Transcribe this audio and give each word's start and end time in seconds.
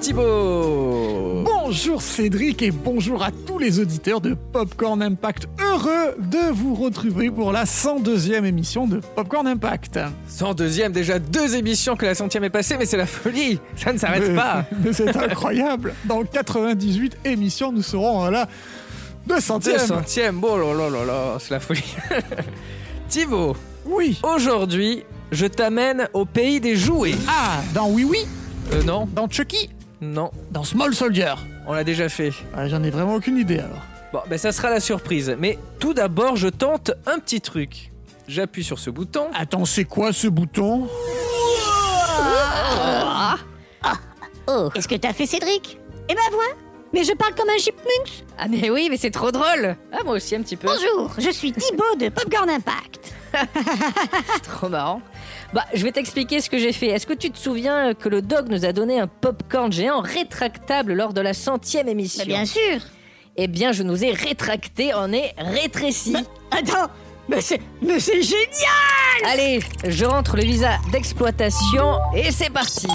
Thibaut 0.00 1.44
Bonjour 1.44 2.00
Cédric 2.00 2.62
et 2.62 2.70
bonjour 2.70 3.22
à 3.22 3.30
tous 3.30 3.58
les 3.58 3.78
auditeurs 3.78 4.20
de 4.20 4.34
Popcorn 4.52 5.02
Impact. 5.02 5.46
Heureux 5.60 6.14
de 6.18 6.50
vous 6.52 6.74
retrouver 6.74 7.30
pour 7.30 7.52
la 7.52 7.64
102e 7.64 8.44
émission 8.44 8.86
de 8.86 9.00
Popcorn 9.14 9.46
Impact. 9.46 9.98
102e, 10.30 10.90
déjà 10.92 11.18
deux 11.18 11.54
émissions 11.54 11.96
que 11.96 12.06
la 12.06 12.14
centième 12.14 12.44
est 12.44 12.50
passée, 12.50 12.76
mais 12.78 12.86
c'est 12.86 12.96
la 12.96 13.06
folie 13.06 13.60
Ça 13.76 13.92
ne 13.92 13.98
s'arrête 13.98 14.34
pas 14.34 14.64
Mais 14.84 14.92
c'est 14.92 15.14
incroyable. 15.16 15.94
Dans 16.06 16.22
98 16.24 17.18
émissions, 17.24 17.70
nous 17.70 17.82
serons 17.82 18.22
à 18.24 18.30
la 18.30 18.48
200e. 19.28 19.86
200e, 19.86 20.34
oh 20.42 20.56
là 20.56 20.74
là 20.74 20.90
là 20.90 21.04
là, 21.04 21.36
c'est 21.38 21.50
la 21.50 21.60
folie 21.60 21.84
Thibaut, 23.08 23.54
Oui. 23.86 24.18
aujourd'hui, 24.22 25.04
je 25.30 25.46
t'amène 25.46 26.08
au 26.14 26.24
pays 26.24 26.58
des 26.60 26.74
jouets. 26.76 27.14
Ah, 27.28 27.60
dans 27.74 27.88
Oui 27.90 28.04
Oui, 28.08 28.24
Euh, 28.72 28.82
non, 28.84 29.08
dans 29.14 29.28
Chucky, 29.28 29.68
non, 30.00 30.30
dans 30.50 30.64
Small 30.64 30.94
Soldier. 30.94 31.34
on 31.66 31.72
l'a 31.74 31.84
déjà 31.84 32.08
fait. 32.08 32.32
Ah, 32.56 32.68
J'en 32.68 32.82
ai 32.82 32.90
vraiment 32.90 33.14
aucune 33.14 33.36
idée 33.36 33.58
alors. 33.58 33.82
Bon, 34.12 34.20
ben 34.28 34.38
ça 34.38 34.50
sera 34.52 34.70
la 34.70 34.80
surprise. 34.80 35.34
Mais 35.38 35.58
tout 35.78 35.94
d'abord, 35.94 36.36
je 36.36 36.48
tente 36.48 36.90
un 37.06 37.18
petit 37.18 37.40
truc. 37.40 37.92
J'appuie 38.26 38.64
sur 38.64 38.78
ce 38.78 38.90
bouton. 38.90 39.26
Attends, 39.34 39.64
c'est 39.64 39.84
quoi 39.84 40.12
ce 40.12 40.26
bouton? 40.28 40.88
Oh, 44.48 44.68
qu'est-ce 44.74 44.88
que 44.88 44.96
t'as 44.96 45.12
fait, 45.12 45.26
Cédric? 45.26 45.78
Eh 46.08 46.14
ben 46.14 46.20
voilà 46.32 46.54
Mais 46.92 47.04
je 47.04 47.12
parle 47.12 47.34
comme 47.36 47.48
un 47.48 47.58
chipmunk 47.58 48.24
Ah 48.36 48.48
mais 48.48 48.68
oui, 48.68 48.88
mais 48.90 48.96
c'est 48.96 49.12
trop 49.12 49.30
drôle 49.30 49.76
Ah 49.92 49.98
moi 50.04 50.14
aussi 50.14 50.34
un 50.34 50.42
petit 50.42 50.56
peu. 50.56 50.66
Bonjour, 50.66 51.12
je 51.18 51.30
suis 51.30 51.52
Thibaut 51.52 51.94
de 52.00 52.08
Popcorn 52.08 52.50
Impact. 52.50 53.14
Trop 54.42 54.68
marrant. 54.68 55.00
Bah, 55.52 55.64
je 55.74 55.82
vais 55.82 55.90
t'expliquer 55.90 56.40
ce 56.40 56.48
que 56.48 56.58
j'ai 56.58 56.72
fait. 56.72 56.86
Est-ce 56.86 57.06
que 57.06 57.12
tu 57.12 57.30
te 57.30 57.38
souviens 57.38 57.94
que 57.94 58.08
le 58.08 58.22
dog 58.22 58.48
nous 58.48 58.64
a 58.64 58.72
donné 58.72 59.00
un 59.00 59.08
popcorn 59.08 59.72
géant 59.72 60.00
rétractable 60.00 60.92
lors 60.92 61.12
de 61.12 61.20
la 61.20 61.34
centième 61.34 61.88
émission? 61.88 62.22
Bah, 62.24 62.28
bien 62.28 62.44
sûr 62.44 62.80
Eh 63.36 63.48
bien, 63.48 63.72
je 63.72 63.82
nous 63.82 64.04
ai 64.04 64.12
rétracté, 64.12 64.92
on 64.94 65.12
est 65.12 65.34
rétréci. 65.38 66.14
Attends 66.52 66.90
Mais 67.28 67.40
c'est... 67.40 67.60
Mais 67.82 67.98
c'est 67.98 68.22
génial 68.22 69.26
Allez, 69.26 69.60
je 69.86 70.04
rentre 70.04 70.36
le 70.36 70.44
visa 70.44 70.78
d'exploitation 70.92 71.98
et 72.14 72.30
c'est 72.30 72.50
parti. 72.50 72.86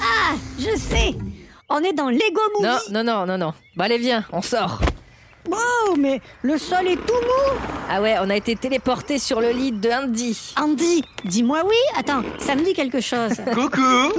Ah, 0.00 0.34
je 0.58 0.76
sais 0.76 1.16
On 1.74 1.82
est 1.82 1.94
dans 1.94 2.10
Lego 2.10 2.40
Movie 2.54 2.66
Non, 2.90 3.02
non, 3.02 3.02
non, 3.02 3.26
non, 3.26 3.38
non. 3.38 3.54
Bah 3.76 3.84
allez, 3.84 3.96
viens, 3.96 4.24
on 4.30 4.42
sort. 4.42 4.78
Wow, 5.48 5.96
mais 5.98 6.20
le 6.42 6.58
sol 6.58 6.86
est 6.86 6.96
tout 6.96 7.14
mou 7.14 7.58
Ah 7.88 8.02
ouais, 8.02 8.16
on 8.20 8.28
a 8.28 8.36
été 8.36 8.54
téléporté 8.56 9.18
sur 9.18 9.40
le 9.40 9.48
lit 9.52 9.72
de 9.72 9.88
Andy. 9.88 10.52
Andy, 10.60 11.02
dis-moi 11.24 11.62
oui 11.64 11.74
Attends, 11.98 12.22
ça 12.38 12.54
me 12.56 12.62
dit 12.62 12.74
quelque 12.74 13.00
chose. 13.00 13.32
Coucou 13.54 14.12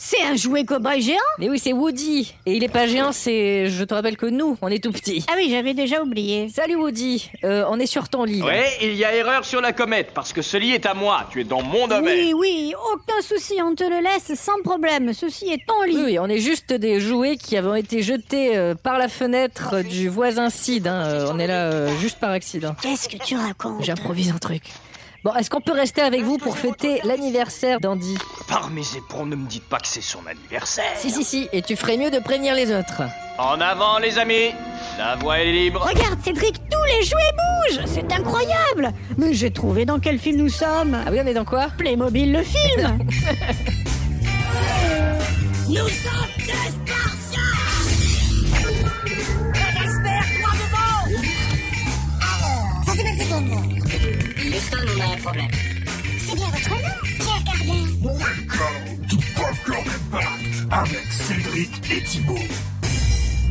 C'est 0.00 0.22
un 0.22 0.36
jouet 0.36 0.62
cow-boy 0.62 1.00
géant 1.00 1.18
Mais 1.40 1.48
oui, 1.50 1.58
c'est 1.58 1.72
Woody. 1.72 2.32
Et 2.46 2.52
il 2.54 2.62
est 2.62 2.68
pas 2.68 2.86
géant, 2.86 3.10
c'est... 3.10 3.66
Je 3.68 3.82
te 3.82 3.92
rappelle 3.94 4.16
que 4.16 4.26
nous, 4.26 4.56
on 4.62 4.68
est 4.68 4.80
tout 4.82 4.92
petits. 4.92 5.24
Ah 5.28 5.32
oui, 5.36 5.48
j'avais 5.50 5.74
déjà 5.74 6.00
oublié. 6.02 6.48
Salut 6.50 6.76
Woody, 6.76 7.28
Euh, 7.42 7.64
on 7.68 7.80
est 7.80 7.86
sur 7.86 8.08
ton 8.08 8.22
lit. 8.22 8.40
Ouais, 8.40 8.70
il 8.80 8.94
y 8.94 9.04
a 9.04 9.12
erreur 9.12 9.44
sur 9.44 9.60
la 9.60 9.72
comète, 9.72 10.12
parce 10.14 10.32
que 10.32 10.40
ce 10.40 10.56
lit 10.56 10.72
est 10.72 10.86
à 10.86 10.94
moi, 10.94 11.26
tu 11.32 11.40
es 11.40 11.44
dans 11.44 11.62
mon 11.62 11.88
domaine. 11.88 12.16
Oui, 12.16 12.32
oui, 12.32 12.74
aucun 12.94 13.20
souci, 13.22 13.54
on 13.60 13.74
te 13.74 13.82
le 13.82 14.00
laisse 14.00 14.38
sans 14.38 14.60
problème. 14.62 15.12
Ceci 15.12 15.46
est 15.46 15.66
ton 15.66 15.82
lit. 15.82 15.96
Oui, 15.96 16.02
oui, 16.04 16.18
on 16.20 16.28
est 16.28 16.38
juste 16.38 16.72
des 16.72 17.00
jouets 17.00 17.36
qui 17.36 17.56
avons 17.56 17.74
été 17.74 18.00
jetés 18.00 18.56
euh, 18.56 18.76
par 18.76 18.98
la 18.98 19.08
fenêtre 19.08 19.82
du 19.82 20.08
voisin 20.08 20.48
Sid. 20.48 20.86
hein. 20.86 21.02
Euh, 21.06 21.30
on 21.32 21.40
est 21.40 21.48
là 21.48 21.72
euh, 21.72 21.96
juste 21.98 22.20
par 22.20 22.30
accident. 22.30 22.76
Qu'est-ce 22.80 23.08
que 23.08 23.16
tu 23.16 23.34
racontes? 23.36 23.82
J'improvise 23.82 24.30
un 24.30 24.38
truc. 24.38 24.62
Bon, 25.24 25.34
est-ce 25.34 25.50
qu'on 25.50 25.60
peut 25.60 25.72
rester 25.72 26.00
avec 26.00 26.22
vous 26.22 26.38
pour 26.38 26.56
fêter 26.56 27.00
l'anniversaire 27.02 27.80
d'Andy 27.80 28.16
Par 28.46 28.70
mes 28.70 28.96
éperons, 28.96 29.26
ne 29.26 29.34
me 29.34 29.48
dites 29.48 29.64
pas 29.64 29.80
que 29.80 29.88
c'est 29.88 30.00
son 30.00 30.20
anniversaire. 30.26 30.92
Si, 30.96 31.10
si, 31.10 31.24
si, 31.24 31.48
et 31.52 31.60
tu 31.60 31.74
ferais 31.74 31.96
mieux 31.96 32.10
de 32.12 32.20
prévenir 32.20 32.54
les 32.54 32.72
autres. 32.72 33.02
En 33.36 33.60
avant, 33.60 33.98
les 33.98 34.16
amis. 34.18 34.52
La 34.96 35.16
voie 35.16 35.40
est 35.40 35.50
libre. 35.50 35.80
Regarde, 35.84 36.20
Cédric, 36.22 36.54
tous 36.70 36.84
les 36.98 37.04
jouets 37.04 37.32
bougent. 37.36 37.84
C'est 37.86 38.12
incroyable. 38.12 38.92
Mais 39.16 39.34
j'ai 39.34 39.50
trouvé 39.50 39.84
dans 39.84 39.98
quel 39.98 40.20
film 40.20 40.36
nous 40.36 40.48
sommes. 40.48 40.94
Ah 40.94 41.10
oui, 41.10 41.18
on 41.20 41.26
est 41.26 41.34
dans 41.34 41.44
quoi? 41.44 41.66
Playmobil 41.76 42.32
le 42.32 42.42
film 42.44 42.98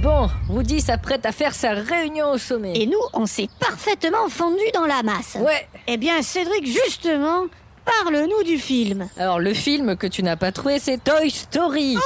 Bon, 0.02 0.30
Woody 0.50 0.80
s'apprête 0.82 1.26
à 1.26 1.32
faire 1.32 1.54
sa 1.54 1.72
réunion 1.72 2.32
au 2.32 2.38
sommet. 2.38 2.74
Et 2.76 2.86
nous, 2.86 3.00
on 3.14 3.26
s'est 3.26 3.50
parfaitement 3.60 4.30
fondu 4.30 4.62
dans 4.74 4.86
la 4.86 5.02
masse. 5.04 5.36
Ouais, 5.40 5.68
Eh 5.88 5.98
bien, 5.98 6.22
Cédric, 6.22 6.66
justement, 6.66 7.46
parle-nous 7.84 8.44
du 8.44 8.58
film. 8.58 9.10
alors 9.18 9.40
le 9.40 9.54
film 9.54 9.96
que 9.98 10.08
tu 10.08 10.24
n'as 10.24 10.36
pas 10.36 10.52
trouvé, 10.52 10.80
c'est 10.80 11.04
Toy 11.04 11.30
Story. 11.32 11.98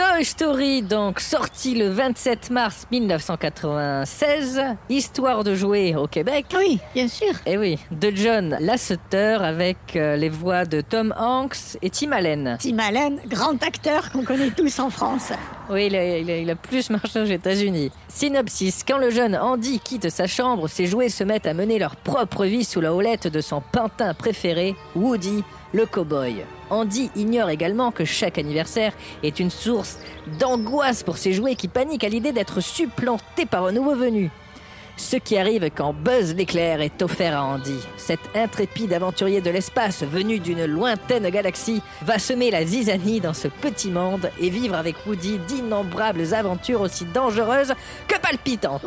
Toy 0.00 0.24
Story, 0.24 0.80
donc 0.80 1.20
sorti 1.20 1.74
le 1.74 1.90
27 1.90 2.48
mars 2.48 2.86
1996, 2.90 4.62
histoire 4.88 5.44
de 5.44 5.54
jouer 5.54 5.94
au 5.94 6.06
Québec. 6.06 6.46
Oui, 6.56 6.78
bien 6.94 7.06
sûr. 7.06 7.34
Eh 7.44 7.58
oui, 7.58 7.78
de 7.90 8.10
John 8.14 8.56
Lasseter 8.60 9.36
avec 9.42 9.76
euh, 9.96 10.16
les 10.16 10.30
voix 10.30 10.64
de 10.64 10.80
Tom 10.80 11.12
Hanks 11.18 11.76
et 11.82 11.90
Tim 11.90 12.12
Allen. 12.12 12.56
Tim 12.58 12.78
Allen, 12.78 13.18
grand 13.26 13.62
acteur 13.62 14.10
qu'on 14.10 14.24
connaît 14.24 14.48
tous 14.52 14.78
en 14.78 14.88
France. 14.88 15.32
Oui, 15.68 15.88
il 15.88 15.96
a, 15.96 16.16
il 16.18 16.30
a- 16.30 16.38
il 16.38 16.48
a 16.50 16.56
plus 16.56 16.88
marché 16.88 17.20
aux 17.20 17.24
États-Unis. 17.26 17.90
Synopsis 18.08 18.82
quand 18.88 18.96
le 18.96 19.10
jeune 19.10 19.36
Andy 19.36 19.80
quitte 19.80 20.08
sa 20.08 20.26
chambre, 20.26 20.66
ses 20.66 20.86
jouets 20.86 21.10
se 21.10 21.24
mettent 21.24 21.46
à 21.46 21.52
mener 21.52 21.78
leur 21.78 21.96
propre 21.96 22.46
vie 22.46 22.64
sous 22.64 22.80
la 22.80 22.94
houlette 22.94 23.26
de 23.28 23.42
son 23.42 23.60
pantin 23.60 24.14
préféré, 24.14 24.74
Woody, 24.96 25.44
le 25.74 25.84
cowboy. 25.84 26.36
Andy 26.70 27.10
ignore 27.16 27.50
également 27.50 27.90
que 27.90 28.04
chaque 28.04 28.38
anniversaire 28.38 28.92
est 29.22 29.40
une 29.40 29.50
source 29.50 29.98
d'angoisse 30.38 31.02
pour 31.02 31.18
ses 31.18 31.32
jouets 31.32 31.56
qui 31.56 31.68
paniquent 31.68 32.04
à 32.04 32.08
l'idée 32.08 32.32
d'être 32.32 32.60
supplantés 32.60 33.46
par 33.46 33.66
un 33.66 33.72
nouveau 33.72 33.94
venu. 33.94 34.30
Ce 34.96 35.16
qui 35.16 35.38
arrive 35.38 35.70
quand 35.74 35.92
Buzz 35.94 36.34
l'éclair 36.34 36.80
est 36.80 37.02
offert 37.02 37.36
à 37.36 37.44
Andy. 37.44 37.76
Cet 37.96 38.20
intrépide 38.34 38.92
aventurier 38.92 39.40
de 39.40 39.50
l'espace 39.50 40.02
venu 40.02 40.38
d'une 40.38 40.66
lointaine 40.66 41.28
galaxie 41.30 41.82
va 42.02 42.18
semer 42.18 42.50
la 42.50 42.64
zizanie 42.64 43.20
dans 43.20 43.34
ce 43.34 43.48
petit 43.48 43.90
monde 43.90 44.30
et 44.40 44.50
vivre 44.50 44.74
avec 44.76 44.96
Woody 45.06 45.38
d'innombrables 45.48 46.34
aventures 46.34 46.82
aussi 46.82 47.04
dangereuses 47.06 47.72
que 48.06 48.18
palpitantes. 48.20 48.84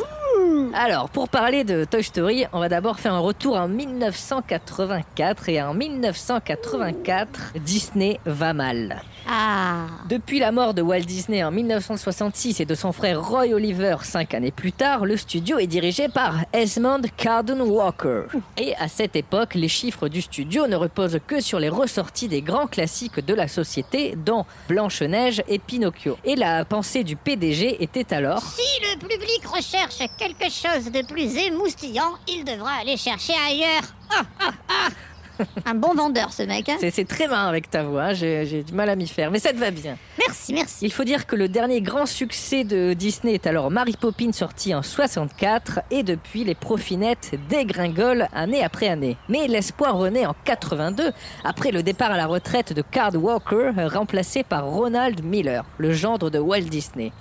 Alors, 0.74 1.10
pour 1.10 1.30
parler 1.30 1.64
de 1.64 1.86
Toy 1.86 2.04
Story, 2.04 2.46
on 2.54 2.60
va 2.60 2.68
d'abord 2.68 3.00
faire 3.00 3.14
un 3.14 3.20
retour 3.20 3.56
en 3.56 3.68
1984 3.68 5.50
et 5.50 5.62
en 5.62 5.74
1984, 5.74 7.54
Disney 7.64 8.20
va 8.26 8.54
mal. 8.54 9.02
Ah, 9.30 9.86
Depuis 10.10 10.40
la 10.40 10.52
mort 10.52 10.74
de 10.74 10.82
Walt 10.82 11.02
Disney 11.02 11.44
en 11.44 11.52
1966 11.52 12.60
et 12.60 12.66
de 12.66 12.76
son 12.76 12.92
frère 12.92 13.22
Roy 13.26 13.54
Oliver 13.54 13.98
cinq 14.02 14.34
années 14.34 14.52
plus 14.52 14.74
tard, 14.74 15.06
le 15.06 15.16
studio 15.16 15.60
est 15.60 15.68
dirigé 15.68 16.03
par 16.10 16.46
Esmond 16.54 17.02
Carden 17.18 17.62
Walker. 17.62 18.24
Et 18.58 18.76
à 18.76 18.88
cette 18.88 19.16
époque, 19.16 19.56
les 19.56 19.68
chiffres 19.68 20.08
du 20.08 20.22
studio 20.22 20.68
ne 20.68 20.76
reposent 20.76 21.20
que 21.26 21.42
sur 21.42 21.60
les 21.60 21.70
ressorties 21.70 22.28
des 22.28 22.42
grands 22.42 22.68
classiques 22.68 23.26
de 23.26 23.34
la 23.34 23.48
société, 23.48 24.16
dont 24.16 24.46
Blanche-Neige 24.68 25.44
et 25.48 25.60
Pinocchio. 25.60 26.18
Et 26.24 26.36
la 26.36 26.66
pensée 26.66 27.04
du 27.04 27.16
PDG 27.16 27.84
était 27.84 28.14
alors 28.14 28.42
si 28.42 28.82
le 28.82 29.00
public 29.00 29.46
recherche 29.46 30.00
quelque 30.18 30.50
chose 30.50 30.92
de 30.92 31.06
plus 31.06 31.36
émoustillant, 31.38 32.14
il 32.28 32.44
devra 32.44 32.72
aller 32.82 32.98
chercher 32.98 33.34
ailleurs. 33.48 33.84
Ah, 34.10 34.22
ah, 34.40 34.52
ah. 34.70 35.13
Un 35.66 35.76
bon 35.76 35.94
vendeur, 35.94 36.32
ce 36.32 36.44
mec. 36.44 36.70
Hein 36.70 36.78
c'est 36.80 37.08
très 37.08 37.28
marrant 37.28 37.50
avec 37.50 37.70
ta 37.70 37.84
voix, 37.84 38.04
hein, 38.04 38.14
j'ai 38.14 38.46
j'ai 38.46 38.64
du 38.64 38.74
mal 38.74 38.90
à 38.90 38.96
m'y 38.96 39.08
faire, 39.08 39.32
mais 39.32 39.40
ça 39.40 39.52
te 39.52 39.58
va 39.58 39.72
bien. 39.72 39.98
merci, 40.18 40.54
merci. 40.54 40.86
Il 40.86 40.92
faut 40.92 41.04
dire 41.04 41.26
que 41.26 41.36
le 41.36 41.48
dernier 41.48 41.82
grand 41.82 42.06
succès 42.06 42.64
de 42.64 42.94
Disney 42.94 43.34
est 43.34 43.48
alors 43.48 43.72
Mary 43.72 43.96
Poppins 44.00 44.32
sorti 44.32 44.74
en 44.74 44.82
64 44.82 45.82
et 45.92 46.04
depuis 46.04 46.44
les 46.44 46.56
profinettes 46.56 47.32
dégringolent 47.50 48.28
année 48.34 48.64
après 48.64 48.88
année. 48.88 49.18
Mais 49.30 49.48
l'espoir 49.48 49.98
renaît 49.98 50.26
en 50.26 50.36
82 50.46 51.12
après 51.44 51.72
le 51.72 51.84
départ 51.84 52.12
à 52.12 52.18
la 52.18 52.28
retraite 52.28 52.74
de 52.74 52.82
Card 52.82 53.16
Walker 53.16 53.72
remplacé 53.88 54.44
par 54.44 54.66
Ronald 54.66 55.24
Miller, 55.24 55.64
le 55.78 55.94
gendre 55.94 56.30
de 56.30 56.40
Walt 56.40 56.62
Disney. 56.62 57.12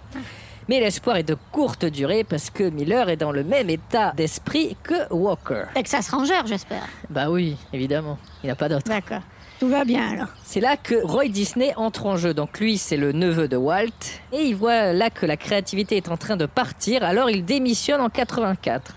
Mais 0.69 0.81
l'espoir 0.81 1.17
est 1.17 1.23
de 1.23 1.37
courte 1.51 1.85
durée 1.85 2.25
parce 2.25 2.51
que 2.51 2.65
Miller 2.65 3.09
est 3.09 3.17
dans 3.17 3.33
le 3.33 3.45
même 3.45 3.71
état 3.71 4.13
d'esprit 4.17 4.77
que 4.83 5.13
Walker. 5.13 5.65
Texas 5.75 6.09
Ranger, 6.11 6.43
j'espère. 6.47 6.87
Bah 7.11 7.31
oui, 7.31 7.57
évidemment, 7.73 8.19
il 8.43 8.49
n'a 8.49 8.55
pas 8.55 8.69
d'autre. 8.69 8.87
D'accord. 8.87 9.23
Tout 9.59 9.69
va 9.69 9.85
bien 9.85 10.11
alors. 10.11 10.27
C'est 10.43 10.61
là 10.61 10.77
que 10.77 10.97
Roy 11.05 11.29
Disney 11.29 11.73
entre 11.77 12.07
en 12.07 12.17
jeu. 12.17 12.35
Donc 12.35 12.59
lui, 12.59 12.79
c'est 12.79 12.97
le 12.97 13.13
neveu 13.13 13.47
de 13.47 13.57
Walt. 13.57 13.87
Et 14.33 14.43
il 14.43 14.57
voit 14.57 14.93
là 14.93 15.09
que 15.09 15.25
la 15.25 15.37
créativité 15.37 15.97
est 15.97 16.09
en 16.09 16.17
train 16.17 16.37
de 16.37 16.47
partir, 16.47 17.05
alors 17.05 17.31
il 17.31 17.45
démissionne 17.45 18.01
en 18.01 18.09
84. 18.09 18.97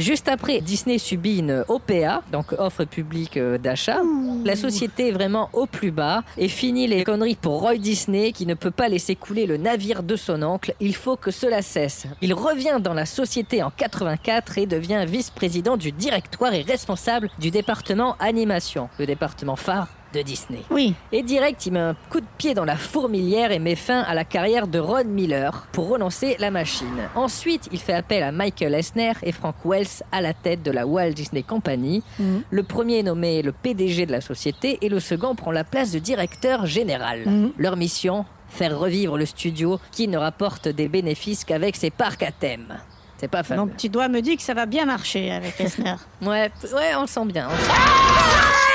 Juste 0.00 0.28
après, 0.28 0.62
Disney 0.62 0.96
subit 0.96 1.40
une 1.40 1.62
OPA, 1.68 2.22
donc 2.32 2.52
offre 2.56 2.84
publique 2.84 3.36
euh, 3.36 3.58
d'achat. 3.58 3.98
La 4.46 4.56
société 4.56 5.08
est 5.08 5.12
vraiment 5.12 5.50
au 5.52 5.66
plus 5.66 5.90
bas 5.90 6.22
et 6.38 6.48
finit 6.48 6.86
les 6.86 7.04
conneries 7.04 7.36
pour 7.36 7.60
Roy 7.60 7.76
Disney 7.76 8.32
qui 8.32 8.46
ne 8.46 8.54
peut 8.54 8.70
pas 8.70 8.88
laisser 8.88 9.14
couler 9.14 9.44
le 9.44 9.58
navire 9.58 10.02
de 10.02 10.16
son 10.16 10.42
oncle. 10.42 10.74
Il 10.80 10.94
faut 10.94 11.16
que 11.16 11.30
cela 11.30 11.60
cesse. 11.60 12.06
Il 12.22 12.32
revient 12.32 12.78
dans 12.80 12.94
la 12.94 13.04
société 13.04 13.62
en 13.62 13.68
84 13.68 14.56
et 14.56 14.64
devient 14.64 15.04
vice-président 15.06 15.76
du 15.76 15.92
directoire 15.92 16.54
et 16.54 16.62
responsable 16.62 17.28
du 17.38 17.50
département 17.50 18.16
animation, 18.20 18.88
le 18.98 19.04
département 19.04 19.56
phare 19.56 19.88
de 20.12 20.22
Disney. 20.22 20.62
Oui. 20.70 20.94
Et 21.12 21.22
direct, 21.22 21.64
il 21.66 21.72
met 21.72 21.78
un 21.80 21.96
coup 22.10 22.20
de 22.20 22.26
pied 22.38 22.54
dans 22.54 22.64
la 22.64 22.76
fourmilière 22.76 23.52
et 23.52 23.58
met 23.58 23.76
fin 23.76 24.00
à 24.00 24.14
la 24.14 24.24
carrière 24.24 24.66
de 24.66 24.78
Ron 24.78 25.04
Miller 25.04 25.66
pour 25.72 25.88
relancer 25.88 26.36
la 26.38 26.50
machine. 26.50 27.08
Ensuite, 27.14 27.68
il 27.72 27.78
fait 27.80 27.92
appel 27.94 28.22
à 28.22 28.32
Michael 28.32 28.74
Eisner 28.74 29.12
et 29.22 29.32
Frank 29.32 29.54
Wells 29.64 30.02
à 30.12 30.20
la 30.20 30.34
tête 30.34 30.62
de 30.62 30.70
la 30.70 30.86
Walt 30.86 31.10
Disney 31.12 31.42
Company. 31.42 32.02
Mhm. 32.18 32.42
Le 32.50 32.62
premier 32.62 32.98
est 32.98 33.02
nommé 33.04 33.42
le 33.42 33.52
PDG 33.52 34.06
de 34.06 34.12
la 34.12 34.20
société 34.20 34.78
et 34.82 34.88
le 34.88 35.00
second 35.00 35.34
prend 35.34 35.52
la 35.52 35.64
place 35.64 35.92
de 35.92 35.98
directeur 35.98 36.66
général. 36.66 37.22
Mhm. 37.26 37.52
Leur 37.58 37.76
mission 37.76 38.24
Faire 38.52 38.76
revivre 38.76 39.16
le 39.16 39.26
studio 39.26 39.78
qui 39.92 40.08
ne 40.08 40.18
rapporte 40.18 40.66
des 40.66 40.88
bénéfices 40.88 41.44
qu'avec 41.44 41.76
ses 41.76 41.90
parcs 41.90 42.24
à 42.24 42.32
thème. 42.32 42.80
C'est 43.16 43.28
pas 43.28 43.44
fameux. 43.44 43.60
Mon 43.60 43.66
petit 43.68 43.88
doigt 43.88 44.08
me 44.08 44.20
dit 44.22 44.36
que 44.36 44.42
ça 44.42 44.54
va 44.54 44.66
bien 44.66 44.86
marcher 44.86 45.30
avec 45.30 45.60
Esner. 45.60 45.94
Ouais, 46.22 46.50
ouais, 46.74 46.94
on 46.96 47.02
le 47.02 47.06
sent 47.06 47.26
bien. 47.26 47.48
on 47.48 47.52
le 47.52 47.62
sent. 47.62 48.69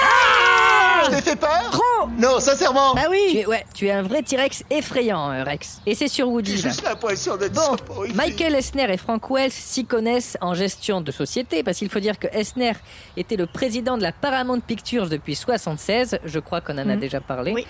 Je 1.12 1.16
t'ai 1.16 1.22
fait 1.22 1.36
peur 1.36 1.72
Non, 2.18 2.40
sincèrement 2.40 2.94
bah 2.96 3.02
Tu 3.06 3.10
oui. 3.12 3.38
es, 3.40 3.46
ouais, 3.46 3.66
tu 3.74 3.88
es 3.88 3.92
un 3.92 4.02
vrai 4.02 4.22
T-Rex 4.24 4.64
effrayant, 4.70 5.32
euh, 5.32 5.44
Rex. 5.44 5.82
Et 5.86 5.96
c'est 5.96 6.08
sur 6.08 6.28
Woody. 6.30 6.58
J'ai 6.58 6.70
juste 6.70 6.84
l'impression 6.84 7.38
d'être 7.38 7.54
Bon. 7.54 7.76
Michael 8.16 8.56
Esner 8.56 8.92
et 8.92 8.98
Frank 8.98 9.30
Wells 9.30 9.52
s'y 9.52 9.86
connaissent 9.86 10.38
en 10.42 10.54
gestion 10.54 11.02
de 11.02 11.12
société 11.12 11.64
parce 11.64 11.78
qu'il 11.78 11.90
faut 11.90 12.00
dire 12.00 12.18
que 12.20 12.28
Esner 12.28 12.74
était 13.18 13.36
le 13.38 13.46
président 13.46 13.98
de 13.98 14.04
la 14.04 14.12
Paramount 14.12 14.60
Pictures 14.60 15.10
depuis 15.10 15.36
76. 15.36 16.20
Je 16.24 16.40
crois 16.40 16.62
qu'on 16.62 16.74
en 16.76 16.90
a 16.90 16.96
Mhm. 16.96 17.00
déjà 17.00 17.22
parlé. 17.22 17.52
Oui. 17.54 17.66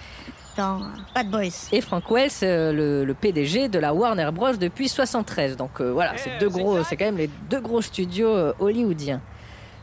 Dans 0.57 0.79
Bad 1.13 1.29
Boys. 1.29 1.67
Et 1.73 1.81
Frank 1.81 2.09
Wells, 2.09 2.31
euh, 2.43 2.71
le, 2.71 3.03
le 3.03 3.13
PDG 3.13 3.67
de 3.67 3.77
la 3.77 3.93
Warner 3.93 4.29
Bros 4.31 4.53
depuis 4.53 4.87
73. 4.87 5.57
Donc 5.57 5.81
euh, 5.81 5.91
voilà, 5.91 6.13
c'est 6.15 6.37
deux 6.39 6.47
gros, 6.47 6.81
c'est 6.85 6.95
quand 6.95 7.03
même 7.05 7.17
les 7.17 7.29
deux 7.49 7.59
gros 7.59 7.81
studios 7.81 8.29
euh, 8.33 8.53
hollywoodiens. 8.59 9.19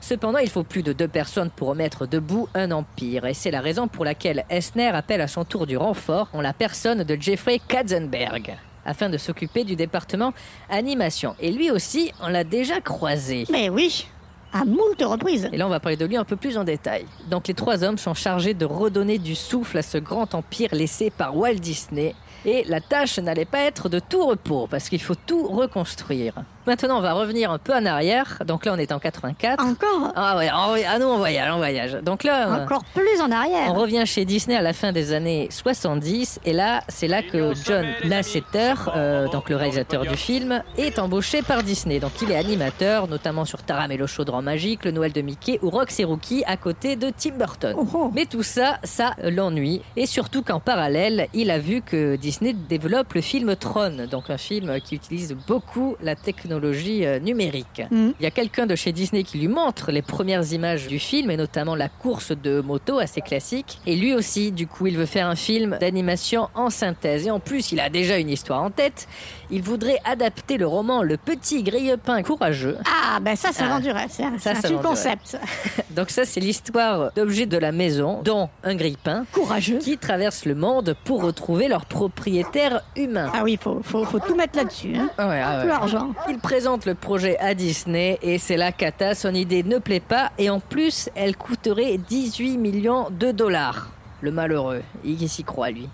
Cependant, 0.02 0.40
il 0.40 0.50
faut 0.50 0.64
plus 0.64 0.82
de 0.82 0.92
deux 0.92 1.06
personnes 1.06 1.48
pour 1.48 1.68
remettre 1.68 2.06
debout 2.06 2.48
un 2.54 2.72
empire, 2.72 3.24
et 3.24 3.34
c'est 3.34 3.52
la 3.52 3.60
raison 3.60 3.86
pour 3.86 4.04
laquelle 4.04 4.44
Esner 4.50 4.88
appelle 4.88 5.20
à 5.20 5.28
son 5.28 5.44
tour 5.44 5.64
du 5.64 5.76
renfort 5.76 6.28
en 6.32 6.40
la 6.40 6.52
personne 6.52 7.04
de 7.04 7.16
Jeffrey 7.18 7.60
Katzenberg, 7.68 8.56
afin 8.84 9.08
de 9.08 9.16
s'occuper 9.16 9.62
du 9.62 9.76
département 9.76 10.34
animation. 10.68 11.36
Et 11.38 11.52
lui 11.52 11.70
aussi, 11.70 12.10
on 12.20 12.26
l'a 12.26 12.42
déjà 12.42 12.80
croisé. 12.80 13.46
Mais 13.52 13.68
oui. 13.68 14.08
À 14.52 14.64
moult 14.64 15.00
reprises. 15.00 15.48
Et 15.52 15.56
là, 15.56 15.68
on 15.68 15.70
va 15.70 15.78
parler 15.78 15.96
de 15.96 16.04
lui 16.04 16.16
un 16.16 16.24
peu 16.24 16.36
plus 16.36 16.58
en 16.58 16.64
détail. 16.64 17.06
Donc, 17.30 17.46
les 17.46 17.54
trois 17.54 17.84
hommes 17.84 17.96
sont 17.96 18.12
chargés 18.12 18.54
de 18.54 18.66
redonner 18.66 19.18
du 19.18 19.36
souffle 19.36 19.78
à 19.78 19.82
ce 19.82 19.98
grand 19.98 20.34
empire 20.34 20.74
laissé 20.74 21.10
par 21.10 21.36
Walt 21.36 21.54
Disney. 21.54 22.16
Et 22.44 22.64
la 22.66 22.80
tâche 22.80 23.18
n'allait 23.18 23.44
pas 23.44 23.60
être 23.60 23.88
de 23.88 23.98
tout 23.98 24.26
repos, 24.26 24.66
parce 24.70 24.88
qu'il 24.88 25.00
faut 25.00 25.14
tout 25.14 25.46
reconstruire. 25.46 26.34
Maintenant, 26.66 26.98
on 26.98 27.00
va 27.00 27.12
revenir 27.14 27.50
un 27.50 27.58
peu 27.58 27.74
en 27.74 27.84
arrière. 27.86 28.40
Donc 28.46 28.64
là, 28.64 28.72
on 28.74 28.78
est 28.78 28.92
en 28.92 29.00
84. 29.00 29.64
Encore? 29.64 30.12
Ah 30.14 30.36
ouais, 30.36 30.48
ah 30.48 30.98
nous, 31.00 31.06
on 31.06 31.18
voyage, 31.18 31.50
on 31.52 31.56
voyage. 31.56 31.94
Donc 32.02 32.22
là, 32.22 32.48
euh, 32.48 32.62
Encore 32.62 32.84
plus 32.94 33.20
en 33.20 33.28
on 33.28 33.32
arrière. 33.32 33.74
revient 33.74 34.04
chez 34.06 34.24
Disney 34.24 34.56
à 34.56 34.62
la 34.62 34.72
fin 34.72 34.92
des 34.92 35.12
années 35.12 35.48
70 35.50 36.38
et 36.44 36.52
là, 36.52 36.82
c'est 36.88 37.08
là 37.08 37.22
que 37.22 37.52
John 37.64 37.86
Lasseter, 38.04 38.74
euh, 38.94 39.28
donc 39.28 39.48
le 39.50 39.56
réalisateur 39.56 40.02
du 40.02 40.16
film, 40.16 40.62
est 40.76 41.00
embauché 41.00 41.42
par 41.42 41.64
Disney. 41.64 41.98
Donc 41.98 42.12
il 42.22 42.30
est 42.30 42.36
animateur, 42.36 43.08
notamment 43.08 43.44
sur 43.44 43.62
Taram 43.62 43.90
et 43.90 43.96
le 43.96 44.06
chaudron 44.06 44.42
magique, 44.42 44.84
le 44.84 44.92
Noël 44.92 45.12
de 45.12 45.20
Mickey 45.20 45.58
ou 45.62 45.70
Rox 45.70 45.98
et 45.98 46.04
Rookie 46.04 46.44
à 46.46 46.56
côté 46.56 46.94
de 46.94 47.10
Tim 47.16 47.34
Burton. 47.36 47.74
Oh, 47.76 47.86
oh. 47.92 48.10
Mais 48.14 48.26
tout 48.26 48.44
ça, 48.44 48.78
ça 48.84 49.14
l'ennuie. 49.22 49.82
Et 49.96 50.06
surtout 50.06 50.42
qu'en 50.42 50.60
parallèle, 50.60 51.26
il 51.34 51.50
a 51.50 51.58
vu 51.58 51.82
que 51.82 52.14
Disney 52.16 52.31
développe 52.40 53.14
le 53.14 53.20
film 53.20 53.56
Tron, 53.56 54.06
donc 54.10 54.30
un 54.30 54.38
film 54.38 54.80
qui 54.80 54.94
utilise 54.94 55.36
beaucoup 55.46 55.96
la 56.02 56.16
technologie 56.16 57.04
euh, 57.04 57.18
numérique. 57.18 57.82
Mhm. 57.90 58.14
Il 58.18 58.22
y 58.22 58.26
a 58.26 58.30
quelqu'un 58.30 58.66
de 58.66 58.74
chez 58.74 58.92
Disney 58.92 59.22
qui 59.22 59.38
lui 59.38 59.48
montre 59.48 59.90
les 59.90 60.02
premières 60.02 60.52
images 60.52 60.86
du 60.86 60.98
film 60.98 61.30
et 61.30 61.36
notamment 61.36 61.74
la 61.74 61.88
course 61.88 62.32
de 62.32 62.60
moto 62.60 62.98
assez 62.98 63.20
classique. 63.20 63.78
Et 63.86 63.96
lui 63.96 64.14
aussi, 64.14 64.52
du 64.52 64.66
coup, 64.66 64.86
il 64.86 64.96
veut 64.96 65.06
faire 65.06 65.26
un 65.26 65.36
film 65.36 65.76
d'animation 65.80 66.48
en 66.54 66.70
synthèse. 66.70 67.26
Et 67.26 67.30
en 67.30 67.40
plus, 67.40 67.72
il 67.72 67.80
a 67.80 67.88
déjà 67.88 68.18
une 68.18 68.30
histoire 68.30 68.62
en 68.62 68.70
tête. 68.70 69.08
Il 69.54 69.60
voudrait 69.62 69.98
adapter 70.06 70.56
le 70.56 70.66
roman 70.66 71.02
Le 71.02 71.18
Petit 71.18 71.62
Grille-Pain 71.62 72.22
Courageux. 72.22 72.78
Ah, 72.86 73.20
ben 73.20 73.36
ça, 73.36 73.52
ça 73.52 73.64
Ah. 73.66 73.74
vend 73.74 73.80
du 73.80 73.90
rêve. 73.90 74.08
C'est 74.10 74.24
un, 74.24 74.38
Ça, 74.38 74.54
concept. 74.82 75.38
Donc 75.90 76.08
ça, 76.08 76.24
c'est 76.24 76.40
l'histoire 76.40 77.12
d'objets 77.14 77.44
de 77.44 77.58
la 77.58 77.70
maison, 77.70 78.22
dont 78.24 78.48
un 78.64 78.74
grille-pain, 78.74 79.26
Courageux. 79.30 79.76
qui 79.78 79.98
traversent 79.98 80.46
le 80.46 80.54
monde 80.54 80.96
pour 81.04 81.22
retrouver 81.22 81.68
leur 81.68 81.84
propriétaire 81.84 82.80
humain. 82.96 83.30
Ah 83.34 83.42
oui, 83.44 83.58
faut, 83.60 83.80
faut, 83.82 84.04
faut 84.06 84.20
tout 84.20 84.34
mettre 84.34 84.56
là-dessus. 84.56 84.94
Hein. 84.96 85.10
Ouais, 85.18 85.42
ah 85.44 85.56
ouais. 85.56 85.60
Plus 85.60 85.68
l'argent. 85.68 86.12
Il 86.30 86.38
présente 86.38 86.86
le 86.86 86.94
projet 86.94 87.38
à 87.38 87.52
Disney 87.54 88.18
et 88.22 88.38
c'est 88.38 88.56
la 88.56 88.72
cata, 88.72 89.14
son 89.14 89.34
idée 89.34 89.62
ne 89.62 89.76
plaît 89.78 90.00
pas 90.00 90.32
et 90.38 90.48
en 90.48 90.60
plus 90.60 91.10
elle 91.14 91.36
coûterait 91.36 91.98
18 91.98 92.56
millions 92.56 93.08
de 93.10 93.30
dollars. 93.32 93.90
Le 94.22 94.30
malheureux, 94.30 94.82
il 95.04 95.28
s'y 95.28 95.44
croit 95.44 95.70
lui. 95.70 95.88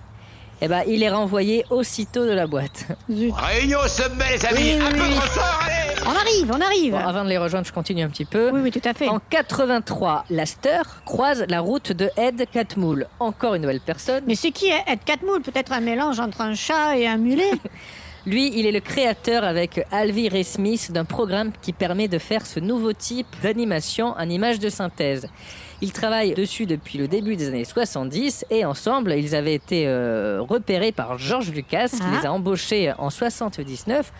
Eh 0.61 0.67
ben, 0.69 0.83
il 0.89 1.03
est 1.05 1.11
renvoyé 1.11 1.65
aussitôt 1.71 2.27
de 2.27 2.33
la 2.33 2.47
boîte. 2.49 2.87
Zut. 3.11 3.33
Réunion 3.35 3.79
au 3.85 3.89
sommet, 3.89 4.25
les 4.33 4.45
amis 4.45 4.57
Oui, 4.59 4.75
oui, 4.79 4.83
Un 4.85 4.91
peu 4.91 5.01
oui. 5.03 5.15
trop 5.15 5.27
fort, 5.29 5.61
allez 5.65 5.95
On 6.05 6.11
arrive, 6.11 6.51
on 6.53 6.61
arrive. 6.61 6.93
Bon, 6.93 6.99
avant 6.99 7.23
de 7.25 7.29
les 7.29 7.39
rejoindre, 7.39 7.67
je 7.67 7.73
continue 7.73 8.03
un 8.03 8.09
petit 8.09 8.25
peu. 8.25 8.51
Oui, 8.51 8.61
oui, 8.65 8.71
tout 8.73 8.81
à 8.89 8.93
fait. 8.93 9.09
En 9.09 9.21
83, 9.31 10.25
Laster 10.31 10.81
croise 11.05 11.45
la 11.49 11.61
route 11.61 11.93
de 11.93 12.11
Ed 12.17 12.45
Catmull, 12.53 13.07
encore 13.21 13.55
une 13.55 13.63
nouvelle 13.63 13.81
personne. 13.81 14.25
Mais 14.27 14.35
c'est 14.35 14.51
qui 14.51 14.67
Ed 14.67 14.99
Catmull? 15.05 15.43
Peut-être 15.43 15.73
un 15.73 15.81
mélange 15.81 16.19
entre 16.19 16.41
un 16.41 16.55
chat 16.55 16.97
et 16.97 17.07
un 17.07 17.19
mulet? 17.19 17.51
Lui, 18.29 18.53
il 18.59 18.67
est 18.67 18.73
le 18.73 18.81
créateur 18.81 19.43
avec 19.43 19.87
Alvy 19.91 20.29
Ray 20.29 20.45
Smith 20.45 20.93
d'un 20.93 21.07
programme 21.07 21.51
qui 21.63 21.73
permet 21.73 22.09
de 22.09 22.19
faire 22.19 22.45
ce 22.45 22.61
nouveau 22.61 22.93
type 22.93 23.27
d'animation 23.43 24.09
en 24.19 24.29
image 24.29 24.59
de 24.59 24.69
synthèse. 24.69 25.29
Ils 25.81 25.93
travaillent 25.95 26.35
dessus 26.35 26.67
depuis 26.67 26.99
le 26.99 27.09
début 27.09 27.37
des 27.37 27.49
années 27.49 27.65
70 27.65 28.45
et 28.51 28.67
ensemble, 28.67 29.15
ils 29.15 29.35
avaient 29.35 29.55
été 29.55 29.85
euh, 29.87 30.43
repérés 30.47 30.93
par 30.93 31.17
George 31.17 31.51
Lucas 31.53 31.89
qui 31.89 32.03
Ah. 32.03 32.19
les 32.21 32.27
a 32.27 32.33
embauchés 32.35 32.93
en 32.99 33.09
79 33.09 34.13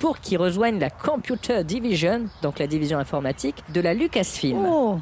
pour 0.00 0.18
qu'ils 0.18 0.38
rejoignent 0.38 0.80
la 0.80 0.90
Computer 0.90 1.62
Division, 1.62 2.22
donc 2.42 2.58
la 2.58 2.66
division 2.66 2.98
informatique 2.98 3.62
de 3.72 3.80
la 3.80 3.94
Lucasfilm. 3.94 4.66
Oh 4.66 4.98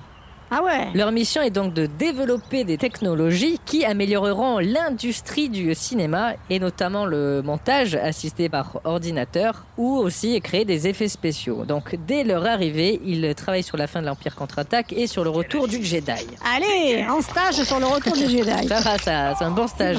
Ah 0.50 0.62
ouais 0.64 0.88
Leur 0.94 1.12
mission 1.12 1.42
est 1.42 1.50
donc 1.50 1.74
de 1.74 1.86
développer 1.86 2.64
des 2.64 2.76
technologies 2.76 3.60
qui 3.64 3.84
amélioreront 3.84 4.58
l'industrie 4.58 5.48
du 5.48 5.74
cinéma 5.74 6.32
et 6.48 6.58
notamment 6.58 7.06
le 7.06 7.40
montage 7.42 7.94
assisté 7.94 8.48
par 8.48 8.80
ordinateur 8.84 9.64
ou 9.78 9.96
aussi 9.96 10.40
créer 10.40 10.64
des 10.64 10.88
effets 10.88 11.08
spéciaux. 11.08 11.64
Donc 11.64 11.96
dès 12.06 12.24
leur 12.24 12.46
arrivée, 12.46 13.00
ils 13.04 13.34
travaillent 13.34 13.62
sur 13.62 13.76
la 13.76 13.86
fin 13.86 14.00
de 14.00 14.06
l'Empire 14.06 14.34
contre-attaque 14.34 14.92
et 14.92 15.06
sur 15.06 15.22
le 15.24 15.30
retour 15.30 15.68
du 15.68 15.84
Jedi. 15.84 16.10
Allez, 16.54 17.04
en 17.08 17.20
stage 17.22 17.62
sur 17.62 17.78
le 17.78 17.86
retour 17.86 18.14
du 18.14 18.28
Jedi. 18.28 18.66
Ça 18.68 18.80
va, 18.80 18.98
ça, 18.98 19.34
c'est 19.38 19.44
un 19.44 19.50
bon 19.52 19.68
stage. 19.68 19.98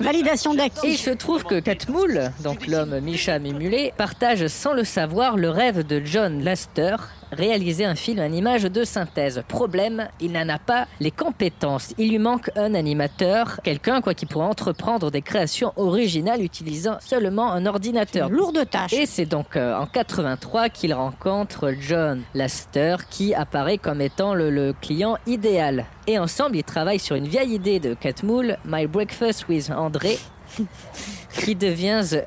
Validation 0.00 0.52
Et 0.52 0.54
il 0.54 0.58
d'acquis. 0.58 0.96
se 0.96 1.10
trouve 1.10 1.44
que 1.44 1.60
Catmull, 1.60 2.32
donc 2.42 2.66
l'homme 2.66 3.00
Misha 3.00 3.38
Mimulé, 3.38 3.92
partage 3.96 4.46
sans 4.46 4.72
le 4.72 4.84
savoir 4.84 5.36
le 5.36 5.50
rêve 5.50 5.86
de 5.86 6.00
John 6.04 6.42
Laster, 6.42 6.96
réaliser 7.34 7.84
un 7.84 7.94
film 7.94 8.20
en 8.20 8.32
image 8.32 8.64
de 8.64 8.84
synthèse. 8.84 9.42
Problème, 9.48 10.08
il 10.20 10.32
n'en 10.32 10.48
a 10.48 10.58
pas 10.58 10.86
les 11.00 11.10
compétences. 11.10 11.94
Il 11.98 12.10
lui 12.10 12.18
manque 12.18 12.50
un 12.56 12.74
animateur, 12.74 13.60
quelqu'un 13.62 14.00
quoi 14.00 14.14
qui 14.14 14.26
pourrait 14.26 14.46
entreprendre 14.46 15.10
des 15.10 15.22
créations 15.22 15.72
originales 15.76 16.42
utilisant 16.42 16.96
seulement 17.00 17.52
un 17.52 17.66
ordinateur. 17.66 18.28
Lourde 18.28 18.68
tâche. 18.70 18.92
Et 18.92 19.06
c'est 19.06 19.26
donc 19.26 19.56
euh, 19.56 19.76
en 19.76 19.86
83 19.86 20.68
qu'il 20.68 20.94
rencontre 20.94 21.74
John 21.80 22.22
Laster 22.34 22.96
qui 23.10 23.34
apparaît 23.34 23.78
comme 23.78 24.00
étant 24.00 24.34
le, 24.34 24.50
le 24.50 24.74
client 24.80 25.16
idéal. 25.26 25.86
Et 26.06 26.18
ensemble, 26.18 26.56
ils 26.56 26.64
travaillent 26.64 26.98
sur 26.98 27.16
une 27.16 27.28
vieille 27.28 27.54
idée 27.54 27.80
de 27.80 27.94
Catmull, 27.94 28.58
My 28.64 28.86
Breakfast 28.86 29.48
with 29.48 29.70
André, 29.70 30.18
qui 31.34 31.54
devient 31.54 32.02
The, 32.08 32.24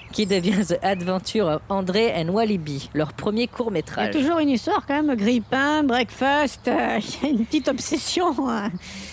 qui 0.12 0.26
devient 0.26 0.64
The 0.66 0.78
Adventure 0.82 1.46
of 1.48 1.60
André 1.68 2.12
and 2.14 2.28
Walibi, 2.30 2.90
leur 2.94 3.12
premier 3.12 3.46
court 3.46 3.68
Il 3.70 3.74
y 3.74 3.78
a 3.78 3.78
métrage. 3.78 4.10
toujours 4.14 4.38
une 4.38 4.50
histoire 4.50 4.84
quand 4.86 5.02
même, 5.02 5.14
grille-pain, 5.16 5.82
breakfast, 5.84 6.68
euh, 6.68 6.98
il 7.22 7.22
y 7.22 7.26
a 7.26 7.30
une 7.38 7.44
petite 7.46 7.68
obsession. 7.68 8.34
euh. 8.48 8.68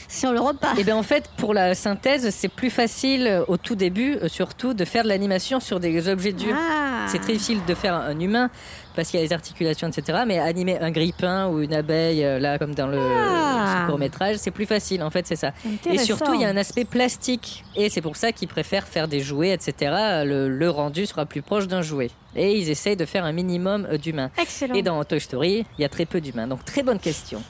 Sur 0.08 0.32
le 0.32 0.40
repas. 0.40 0.74
Et 0.78 0.84
bien 0.84 0.96
en 0.96 1.04
fait, 1.04 1.30
pour 1.38 1.54
la 1.54 1.76
synthèse, 1.76 2.30
c'est 2.34 2.48
plus 2.48 2.70
facile 2.70 3.28
euh, 3.28 3.44
au 3.48 3.58
tout 3.58 3.76
début, 3.76 4.16
euh, 4.18 4.28
surtout, 4.28 4.74
de 4.74 4.86
faire 4.86 5.04
de 5.04 5.10
l'animation 5.10 5.60
sur 5.60 5.80
des 5.80 6.08
objets 6.10 6.34
durs. 6.34 6.56
Ah. 6.58 7.06
C'est 7.08 7.20
très 7.20 7.34
difficile 7.34 7.60
de 7.68 7.74
faire 7.74 7.94
un 7.96 8.20
humain 8.20 8.50
parce 8.96 9.10
qu'il 9.10 9.20
y 9.20 9.24
a 9.24 9.26
les 9.26 9.34
articulations, 9.34 9.88
etc. 9.88 10.20
Mais 10.26 10.40
animer 10.40 10.80
un 10.80 10.90
grippin 10.92 11.48
ou 11.48 11.62
une 11.62 11.74
abeille, 11.74 12.24
euh, 12.26 12.40
là, 12.40 12.58
comme 12.58 12.74
dans 12.74 12.88
le 12.88 12.98
Ah. 13.00 13.86
court 13.88 14.00
métrage, 14.00 14.38
c'est 14.38 14.52
plus 14.52 14.66
facile. 14.66 15.04
En 15.04 15.10
fait, 15.12 15.28
c'est 15.28 15.36
ça. 15.36 15.52
Et 15.90 15.98
surtout, 16.00 16.34
il 16.34 16.42
y 16.42 16.46
a 16.46 16.50
un 16.50 16.58
aspect 16.58 16.84
plastique. 16.86 17.64
Et 17.76 17.90
c'est 17.90 18.02
pour 18.02 18.16
ça 18.16 18.32
qu'ils 18.32 18.48
préfèrent 18.48 18.88
faire 18.88 19.08
des 19.08 19.20
jouets, 19.20 19.52
etc. 19.52 19.74
Le, 20.26 20.50
le 20.50 20.70
rendu 20.70 21.06
sera 21.06 21.26
plus 21.26 21.42
proche 21.42 21.68
d'un 21.68 21.82
jouet. 21.82 22.10
Et 22.36 22.58
ils 22.58 22.70
essayent 22.70 22.96
de 22.98 23.06
faire 23.06 23.24
un 23.26 23.32
minimum 23.32 23.88
d'humains. 23.98 24.32
Excellent. 24.42 24.74
Et 24.74 24.82
dans 24.82 25.04
Toy 25.04 25.20
Story, 25.20 25.66
il 25.78 25.82
y 25.82 25.86
a 25.86 25.90
très 25.90 26.06
peu 26.06 26.20
d'humains. 26.22 26.48
Donc 26.48 26.66
très 26.66 26.84
bonne 26.84 27.00
question. 27.00 27.42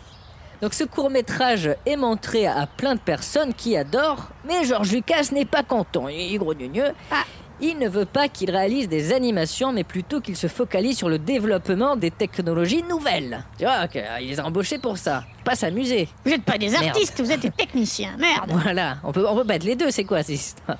Donc 0.61 0.73
ce 0.73 0.83
court 0.83 1.09
métrage 1.09 1.69
est 1.85 1.95
montré 1.95 2.47
à 2.47 2.65
plein 2.65 2.95
de 2.95 2.99
personnes 2.99 3.53
qui 3.53 3.77
adorent, 3.77 4.29
mais 4.47 4.65
George 4.65 4.91
Lucas 4.91 5.29
n'est 5.31 5.45
pas 5.45 5.63
content. 5.63 6.07
Il 6.07 6.33
est 6.33 6.37
grogneux. 6.37 6.93
Ah. 7.11 7.23
Il 7.59 7.79
ne 7.79 7.89
veut 7.89 8.05
pas 8.05 8.27
qu'il 8.27 8.51
réalise 8.51 8.87
des 8.87 9.13
animations, 9.13 9.73
mais 9.73 9.83
plutôt 9.83 10.21
qu'il 10.21 10.35
se 10.35 10.45
focalise 10.45 10.95
sur 10.97 11.09
le 11.09 11.17
développement 11.17 11.95
des 11.95 12.11
technologies 12.11 12.83
nouvelles. 12.83 13.43
Tu 13.57 13.65
vois, 13.65 13.87
qu'il 13.87 14.03
les 14.21 14.39
a 14.39 14.45
embauchés 14.45 14.77
pour 14.77 14.97
ça. 14.97 15.23
Pas 15.43 15.55
s'amuser. 15.55 16.07
Vous 16.23 16.31
n'êtes 16.31 16.43
pas 16.43 16.59
des 16.59 16.69
Merde. 16.69 16.85
artistes, 16.85 17.19
vous 17.19 17.31
êtes 17.31 17.39
des 17.39 17.49
techniciens. 17.49 18.15
Merde. 18.19 18.51
Voilà, 18.51 18.97
on 19.03 19.11
peut, 19.11 19.25
on 19.27 19.35
peut 19.35 19.43
battre 19.43 19.65
les 19.65 19.75
deux, 19.75 19.89
c'est 19.89 20.03
quoi 20.03 20.21
cette 20.21 20.35
histoire? 20.35 20.77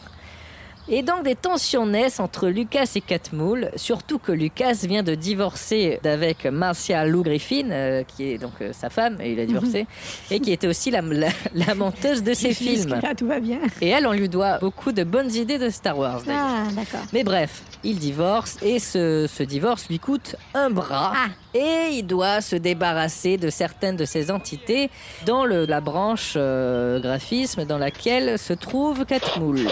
Et 0.90 1.04
donc 1.04 1.24
des 1.24 1.36
tensions 1.36 1.86
naissent 1.86 2.22
entre 2.22 2.48
Lucas 2.48 2.90
et 2.96 3.02
Catmull, 3.02 3.72
surtout 3.76 4.20
que 4.20 4.32
Lucas 4.32 4.80
vient 4.84 5.04
de 5.04 5.16
divorcer 5.16 6.00
d'avec 6.02 6.46
Marcia 6.46 7.06
Lou 7.06 7.24
Griffin, 7.24 7.72
euh, 7.72 8.04
qui 8.04 8.32
est 8.32 8.38
donc 8.38 8.54
euh, 8.62 8.72
sa 8.72 8.90
femme, 8.90 9.18
et 9.22 9.34
il 9.34 9.40
a 9.42 9.46
divorcé, 9.46 9.86
et 10.32 10.40
qui 10.40 10.54
était 10.54 10.68
aussi 10.68 10.90
la, 10.90 11.02
la, 11.02 11.28
la 11.54 11.76
menteuse 11.76 12.24
de 12.24 12.34
ses 12.34 12.54
films. 12.54 13.00
Là, 13.04 13.14
tout 13.16 13.28
va 13.28 13.42
bien. 13.42 13.60
Et 13.82 13.90
elle, 13.90 14.08
on 14.08 14.14
lui 14.14 14.30
doit 14.30 14.60
beaucoup 14.60 14.94
de 14.94 15.04
bonnes 15.04 15.34
idées 15.34 15.58
de 15.58 15.70
Star 15.70 15.98
Wars. 15.98 16.22
Ah, 16.30 16.64
d'accord. 16.74 17.06
Mais 17.12 17.26
bref, 17.26 17.64
il 17.88 18.00
divorce 18.00 18.58
et 18.62 18.80
ce, 18.80 19.28
ce 19.28 19.44
divorce 19.44 19.88
lui 19.90 19.98
coûte 20.00 20.36
un 20.54 20.70
bras. 20.70 21.14
Ah. 21.16 21.28
Et 21.54 21.90
il 21.94 22.04
doit 22.04 22.42
se 22.42 22.56
débarrasser 22.56 23.38
de 23.38 23.50
certaines 23.50 23.96
de 23.96 24.06
ces 24.06 24.30
entités 24.30 24.90
dans 25.26 25.46
le- 25.46 25.66
la 25.66 25.80
branche 25.82 26.34
euh, 26.36 27.00
graphisme 27.00 27.64
dans 27.66 27.78
laquelle 27.78 28.38
se 28.38 28.54
trouve 28.54 29.06
Catmull. 29.06 29.68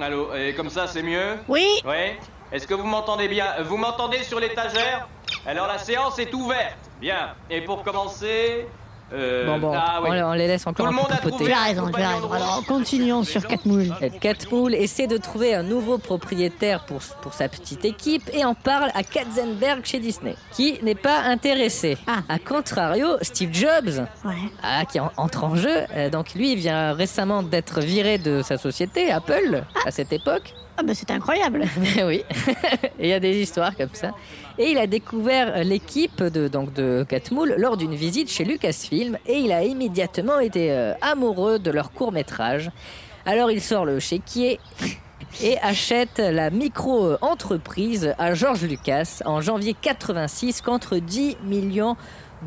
Allô, 0.00 0.34
et 0.34 0.52
comme 0.54 0.68
ça 0.70 0.86
c'est 0.86 1.02
mieux? 1.02 1.36
Oui, 1.48 1.66
Ouais 1.84 2.18
Est-ce 2.52 2.66
que 2.66 2.74
vous 2.74 2.86
m'entendez 2.86 3.28
bien? 3.28 3.46
Vous 3.64 3.76
m'entendez 3.76 4.22
sur 4.24 4.40
l'étagère? 4.40 5.08
Alors 5.46 5.66
la 5.66 5.78
séance 5.78 6.18
est 6.18 6.32
ouverte. 6.34 6.78
Bien. 7.00 7.34
Et 7.50 7.60
pour 7.60 7.82
commencer... 7.84 8.66
Euh, 9.12 9.46
Bon, 9.46 9.58
bon, 9.58 9.72
ah, 9.74 10.00
on, 10.04 10.10
on 10.10 10.32
les 10.32 10.46
laisse 10.46 10.66
encore 10.66 10.86
Tout 10.86 10.92
un 10.92 10.92
le 10.92 10.96
peu 10.96 11.02
monde 11.02 11.12
a 11.12 11.16
papoter. 11.16 11.30
trouvé 11.36 11.50
tu 11.50 11.56
as 11.56 11.62
raison, 11.62 11.90
tu 11.90 12.00
as 12.02 12.08
raison. 12.16 12.32
Alors, 12.32 12.62
continuons 12.66 13.22
sur 13.24 13.46
Catmull. 13.46 13.94
Et 14.02 14.10
Catmull 14.10 14.74
essaie 14.74 15.06
de 15.06 15.16
trouver 15.16 15.54
un 15.54 15.62
nouveau 15.62 15.96
propriétaire 15.98 16.84
pour, 16.84 17.00
pour 17.22 17.32
sa 17.32 17.48
petite 17.48 17.84
équipe 17.84 18.28
et 18.34 18.44
en 18.44 18.54
parle 18.54 18.90
à 18.94 19.02
Katzenberg 19.02 19.84
chez 19.84 19.98
Disney, 19.98 20.34
qui 20.52 20.78
n'est 20.82 20.94
pas 20.94 21.20
intéressé. 21.22 21.96
Ah. 22.06 22.18
A 22.28 22.38
contrario, 22.38 23.16
Steve 23.22 23.52
Jobs, 23.54 24.04
Ouais. 24.24 24.34
ah, 24.62 24.84
qui 24.84 25.00
en- 25.00 25.10
entre 25.16 25.44
en 25.44 25.54
jeu, 25.56 25.84
euh, 25.96 26.10
donc 26.10 26.34
lui 26.34 26.52
il 26.52 26.58
vient 26.58 26.92
récemment 26.92 27.42
d'être 27.42 27.80
viré 27.80 28.18
de 28.18 28.42
sa 28.42 28.58
société, 28.58 29.10
Apple, 29.10 29.62
à 29.86 29.90
cette 29.90 30.12
époque. 30.12 30.52
Ah, 30.80 30.84
bah, 30.84 30.94
c'est 30.94 31.10
incroyable. 31.10 31.64
Mais 31.80 32.04
oui, 32.06 32.22
il 33.00 33.08
y 33.08 33.12
a 33.12 33.18
des 33.18 33.36
histoires 33.36 33.76
comme 33.76 33.92
ça. 33.94 34.12
Et 34.58 34.70
il 34.70 34.78
a 34.78 34.86
découvert 34.86 35.64
l'équipe 35.64 36.22
de, 36.22 36.46
donc 36.46 36.72
de 36.72 37.04
lors 37.56 37.76
d'une 37.76 37.96
visite 37.96 38.30
chez 38.30 38.44
Lucasfilm 38.44 39.18
et 39.26 39.38
il 39.38 39.50
a 39.50 39.64
immédiatement 39.64 40.38
été 40.38 40.70
euh, 40.70 40.94
amoureux 41.00 41.58
de 41.58 41.72
leur 41.72 41.90
court 41.90 42.12
métrage. 42.12 42.70
Alors 43.26 43.50
il 43.50 43.60
sort 43.60 43.84
le 43.84 43.98
chéquier 43.98 44.60
et 45.42 45.58
achète 45.58 46.18
la 46.18 46.50
micro-entreprise 46.50 48.14
à 48.16 48.34
George 48.34 48.62
Lucas 48.62 49.20
en 49.24 49.40
janvier 49.40 49.74
86 49.80 50.60
contre 50.60 50.98
10 50.98 51.38
millions 51.44 51.96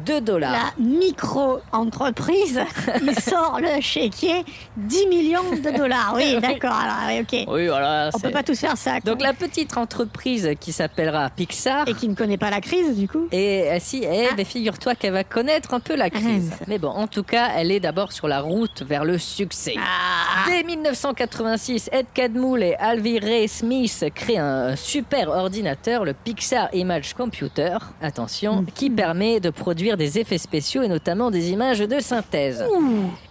de 0.05 0.19
dollars. 0.19 0.51
La 0.77 0.83
micro-entreprise, 0.83 2.59
il 3.01 3.15
sort 3.19 3.59
le 3.61 3.81
chéquier 3.81 4.43
10 4.77 5.07
millions 5.07 5.51
de 5.51 5.77
dollars. 5.77 6.13
Oui, 6.15 6.37
d'accord. 6.41 6.73
Alors, 6.73 7.21
ok. 7.21 7.45
Oui, 7.47 7.67
voilà. 7.67 8.09
On 8.13 8.19
peut 8.19 8.29
pas 8.31 8.43
tous 8.43 8.59
faire 8.59 8.77
ça. 8.77 8.99
quoi. 9.01 9.11
Donc 9.11 9.21
la 9.21 9.33
petite 9.33 9.75
entreprise 9.77 10.51
qui 10.59 10.71
s'appellera 10.71 11.29
Pixar. 11.29 11.87
Et 11.87 11.93
qui 11.93 12.07
ne 12.07 12.15
connaît 12.15 12.37
pas 12.37 12.49
la 12.49 12.61
crise, 12.61 12.97
du 12.97 13.07
coup 13.07 13.27
Et 13.31 13.69
euh, 13.71 13.77
si, 13.79 14.03
eh, 14.03 14.27
Ah. 14.31 14.35
ben, 14.35 14.45
figure-toi 14.45 14.95
qu'elle 14.95 15.13
va 15.13 15.23
connaître 15.23 15.73
un 15.73 15.79
peu 15.79 15.95
la 15.95 16.09
crise. 16.09 16.51
Ah, 16.61 16.63
Mais 16.67 16.77
bon, 16.77 16.89
en 16.89 17.07
tout 17.07 17.23
cas, 17.23 17.49
elle 17.55 17.71
est 17.71 17.79
d'abord 17.79 18.11
sur 18.11 18.27
la 18.27 18.41
route 18.41 18.83
vers 18.83 19.03
le 19.05 19.17
succès. 19.17 19.75
Ah, 19.77 20.47
Dès 20.47 20.63
1986, 20.63 21.89
Ed 21.91 22.05
Catmull 22.13 22.63
et 22.63 22.75
Alvy 22.75 23.19
Ray 23.19 23.47
Smith 23.47 24.05
créent 24.15 24.37
un 24.37 24.75
super 24.75 25.29
ordinateur, 25.29 26.05
le 26.05 26.13
Pixar 26.13 26.69
Image 26.73 27.13
Computer, 27.13 27.77
attention, 28.01 28.65
qui 28.75 28.89
permet 28.89 29.39
de 29.39 29.49
produire 29.49 29.80
des 29.81 30.19
effets 30.19 30.37
spéciaux 30.37 30.83
et 30.83 30.87
notamment 30.87 31.31
des 31.31 31.51
images 31.51 31.79
de 31.79 31.99
synthèse. 31.99 32.63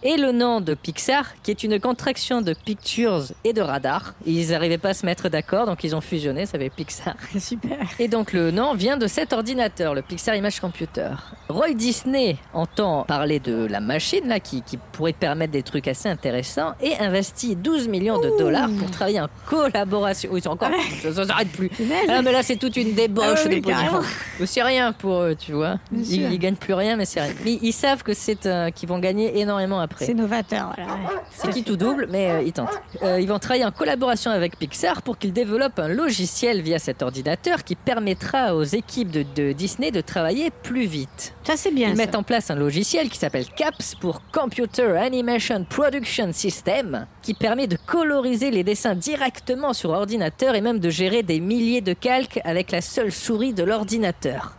Et 0.03 0.17
le 0.17 0.33
nom 0.33 0.61
de 0.61 0.75
Pixar, 0.75 1.35
qui 1.43 1.51
est 1.51 1.63
une 1.63 1.79
contraction 1.79 2.43
de 2.43 2.55
Pictures 2.55 3.25
et 3.45 3.53
de 3.53 3.61
Radar. 3.61 4.15
Ils 4.27 4.51
n'arrivaient 4.51 4.79
pas 4.79 4.91
à 4.91 4.95
se 4.95 5.07
mettre 5.07 5.29
d'accord, 5.29 5.67
donc 5.67 5.85
ils 5.85 5.95
ont 5.95 6.01
fusionné, 6.01 6.47
ça 6.47 6.59
fait 6.59 6.71
Pixar. 6.71 7.15
super. 7.39 7.79
Et 7.99 8.09
donc 8.09 8.33
le 8.33 8.51
nom 8.51 8.75
vient 8.75 8.97
de 8.97 9.07
cet 9.07 9.33
ordinateur, 9.33 9.95
le 9.95 10.03
Pixar 10.03 10.35
Image 10.35 10.61
Computer. 10.61 11.11
Roy 11.49 11.75
Disney 11.75 12.37
entend 12.53 13.05
parler 13.05 13.41
de 13.41 13.67
la 13.67 13.81
machine 13.81 14.27
là 14.27 14.41
qui, 14.41 14.63
qui 14.63 14.79
pourrait 14.93 15.13
permettre 15.13 15.53
des 15.53 15.63
trucs 15.63 15.89
assez 15.89 16.09
intéressants 16.09 16.73
et 16.81 16.97
investit 16.99 17.57
12 17.57 17.89
millions 17.89 18.21
de 18.21 18.37
dollars 18.39 18.71
pour 18.79 18.91
travailler 18.91 19.21
en 19.21 19.29
collaboration. 19.47 20.31
Oui, 20.33 20.41
c'est 20.43 20.49
encore, 20.49 20.71
ça, 21.03 21.25
s'arrête 21.25 21.53
plus. 21.53 21.71
Ah, 22.09 22.23
mais 22.23 22.33
là 22.33 22.43
c'est 22.43 22.57
toute 22.57 22.77
une 22.77 22.95
débauche 22.95 23.41
Ah 23.45 23.49
oui, 23.49 23.61
de 23.61 24.47
C'est 24.47 24.63
rien 24.63 24.93
pour 24.93 25.23
eux, 25.23 25.37
tu 25.39 25.53
vois. 25.53 25.79
Ils 25.93 26.39
gagnent 26.41 26.57
plus 26.57 26.75
rien, 26.75 26.97
mais 26.97 27.05
c'est 27.05 27.21
rien. 27.21 27.33
Mais 27.45 27.59
ils 27.63 27.73
savent 27.73 28.03
que 28.03 28.15
c'est 28.15 28.47
euh, 28.47 28.71
qu'ils 28.71 28.89
vont 28.89 28.99
gagner 28.99 29.39
énormément 29.39 29.79
après. 29.81 30.05
C'est 30.07 30.15
novateur, 30.15 30.73
voilà. 30.75 30.95
ouais. 30.95 31.21
C'est 31.31 31.51
qui 31.51 31.63
tout 31.63 31.77
double, 31.77 32.09
mais 32.11 32.31
euh, 32.31 32.43
ils 32.43 32.53
tentent. 32.53 32.81
Euh, 33.03 33.21
ils 33.21 33.29
vont 33.29 33.39
travailler 33.39 33.65
en 33.65 33.71
collaboration 33.71 34.31
avec 34.33 34.59
Pixar 34.59 35.03
pour 35.03 35.19
qu'ils 35.19 35.33
développent 35.33 35.79
un 35.79 35.89
logiciel 35.89 36.61
via 36.63 36.79
cet 36.79 37.03
ordinateur 37.03 37.63
qui 37.63 37.77
permettra 37.77 38.57
aux 38.57 38.65
équipes 38.65 39.11
de, 39.11 39.25
de 39.37 39.53
Disney 39.53 39.91
de 39.93 40.01
travailler 40.01 40.51
plus 40.51 40.87
vite. 40.87 41.35
Ça, 41.45 41.57
c'est 41.57 41.71
bien. 41.71 41.89
Ils 41.91 41.97
ça. 41.97 42.03
mettent 42.03 42.15
en 42.15 42.23
place 42.23 42.51
un 42.51 42.57
logiciel 42.57 43.09
qui 43.09 43.19
s'appelle 43.19 43.47
CAPS 43.47 43.95
pour 44.01 44.23
Computer 44.33 44.97
Animation 44.97 45.65
Production 45.69 46.33
System, 46.33 47.07
qui 47.23 47.35
permet 47.35 47.67
de 47.67 47.77
coloriser 47.87 48.51
les 48.51 48.65
dessins 48.65 48.95
directement 48.95 49.73
sur 49.73 49.91
ordinateur 49.91 50.55
et 50.55 50.61
même 50.61 50.79
de 50.81 50.91
gérer 50.91 51.23
des 51.23 51.41
milliers 51.41 51.81
de 51.81 51.93
calques 51.93 52.41
avec 52.45 52.71
la 52.71 52.81
seule 52.81 53.13
souris 53.13 53.53
de 53.53 53.63
l'ordinateur. 53.63 54.57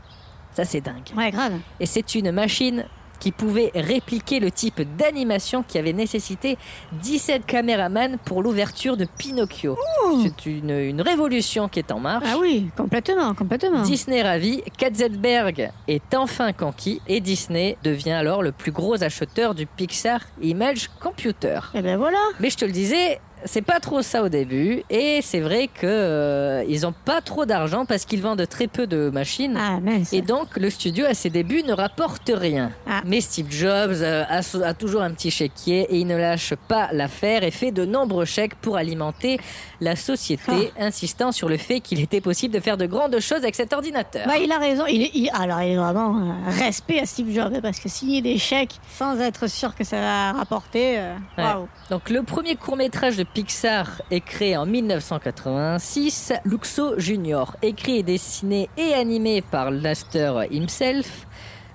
Ça 0.54 0.66
c'est 0.66 0.82
dingue. 0.82 1.10
Ouais, 1.16 1.32
grave. 1.32 1.54
Et 1.80 1.86
c'est 1.86 2.16
une 2.16 2.32
machine 2.32 2.86
qui 3.20 3.32
pouvait 3.32 3.72
répliquer 3.76 4.40
le 4.40 4.50
type 4.50 4.82
d'animation 4.98 5.62
qui 5.62 5.78
avait 5.78 5.94
nécessité 5.94 6.58
17 7.04 7.46
caméramans 7.46 8.18
pour 8.26 8.42
l'ouverture 8.42 8.98
de 8.98 9.06
Pinocchio. 9.06 9.78
C'est 10.24 10.48
une, 10.48 10.72
une 10.72 11.02
révolution 11.02 11.68
qui 11.70 11.78
est 11.78 11.92
en 11.92 12.00
marche. 12.00 12.26
Ah 12.28 12.38
oui, 12.40 12.72
complètement, 12.76 13.36
complètement. 13.36 13.84
Disney 13.84 14.24
ravi, 14.24 14.64
Katzenberg 14.76 15.70
est 15.88 16.16
enfin 16.16 16.52
conquis 16.52 17.00
et 17.08 17.20
Disney 17.20 17.78
devient 17.84 18.12
alors 18.14 18.42
le 18.42 18.52
plus 18.52 18.72
gros 18.72 19.04
acheteur 19.04 19.54
du 19.54 19.68
Pixar 19.68 20.22
Image 20.42 20.90
Computer. 21.00 21.60
Et 21.76 21.84
ben 21.84 21.98
voilà. 21.98 22.18
Mais 22.40 22.50
je 22.50 22.58
te 22.58 22.66
le 22.66 22.72
disais, 22.72 23.22
c'est 23.46 23.62
pas 23.62 23.80
trop 23.80 24.02
ça 24.02 24.24
au 24.24 24.30
début 24.30 24.84
et 24.90 25.20
c'est 25.22 25.40
vrai 25.40 25.68
que 25.68 25.86
euh, 25.86 26.64
ils 26.68 26.86
ont 26.86 26.94
pas 27.06 27.22
trop 27.22 27.46
d'argent 27.46 27.86
parce 27.86 28.06
qu'ils 28.06 28.22
vendent 28.22 28.46
très 28.48 28.68
peu 28.68 28.88
de 28.88 29.10
machines. 29.10 29.58
Ah 29.60 29.80
mince. 29.80 30.14
Et 30.14 30.22
donc, 30.22 30.58
le 30.58 30.70
studio, 30.70 31.06
à 31.06 31.14
ses 31.14 31.30
débuts, 31.30 31.64
ne 31.64 31.74
rapporte 31.74 32.32
rien. 32.34 32.72
Ah. 32.90 33.02
Mais 33.06 33.22
Steve 33.22 33.48
Jobs 33.52 34.02
euh, 34.02 34.24
a, 34.30 34.74
toujours 34.74 35.02
un 35.02 35.12
petit 35.12 35.32
chéquier 35.32 35.88
et 35.90 35.98
il 36.00 36.08
ne 36.08 36.18
lâche 36.18 36.54
pas 36.68 36.90
l'affaire 36.92 37.44
et 37.44 37.52
fait 37.52 37.72
de 37.72 37.86
nombreux 37.86 38.26
chèques 38.26 38.56
pour 38.56 38.78
alimenter 38.78 39.40
la 39.80 39.96
société, 39.96 40.72
Ah. 40.80 40.86
insistant 40.86 41.32
sur 41.32 41.50
le 41.50 41.58
fait 41.58 41.80
qu'il 41.80 42.00
était 42.02 42.22
possible 42.22 42.54
de 42.54 42.60
faire 42.60 42.78
de 42.78 42.86
grandes 42.86 43.20
choses 43.20 43.40
avec 43.44 43.56
cet 43.56 43.74
ordinateur. 43.74 44.26
Bah, 44.28 44.38
il 44.42 44.52
a 44.52 44.58
raison. 44.60 44.86
Il 44.88 45.02
est, 45.04 45.12
il- 45.14 45.30
alors, 45.34 45.62
il 45.62 45.72
est 45.74 45.78
vraiment 45.78 46.16
euh, 46.18 46.32
respect 46.60 47.00
à 47.00 47.06
Steve 47.06 47.34
Jobs 47.34 47.60
parce 47.62 47.80
que 47.80 47.90
signer 47.90 48.22
des 48.22 48.38
chèques 48.38 48.80
sans 48.98 49.20
être 49.20 49.48
sûr 49.48 49.76
que 49.76 49.84
ça 49.84 50.00
va 50.00 50.32
rapporter. 50.34 51.00
euh, 51.00 51.16
Ouais. 51.38 51.44
Donc 51.90 52.10
le 52.10 52.24
premier 52.24 52.56
court-métrage 52.56 53.18
de 53.18 53.24
Pixar 53.34 54.02
est 54.12 54.20
créé 54.20 54.58
en 54.58 54.66
1986, 54.66 56.34
Luxo 56.44 57.00
Junior, 57.00 57.56
écrit 57.62 58.00
et 58.00 58.04
dessiné 58.04 58.70
et 58.76 58.94
animé 58.94 59.42
par 59.42 59.72
Laster 59.72 60.34
himself. 60.52 61.28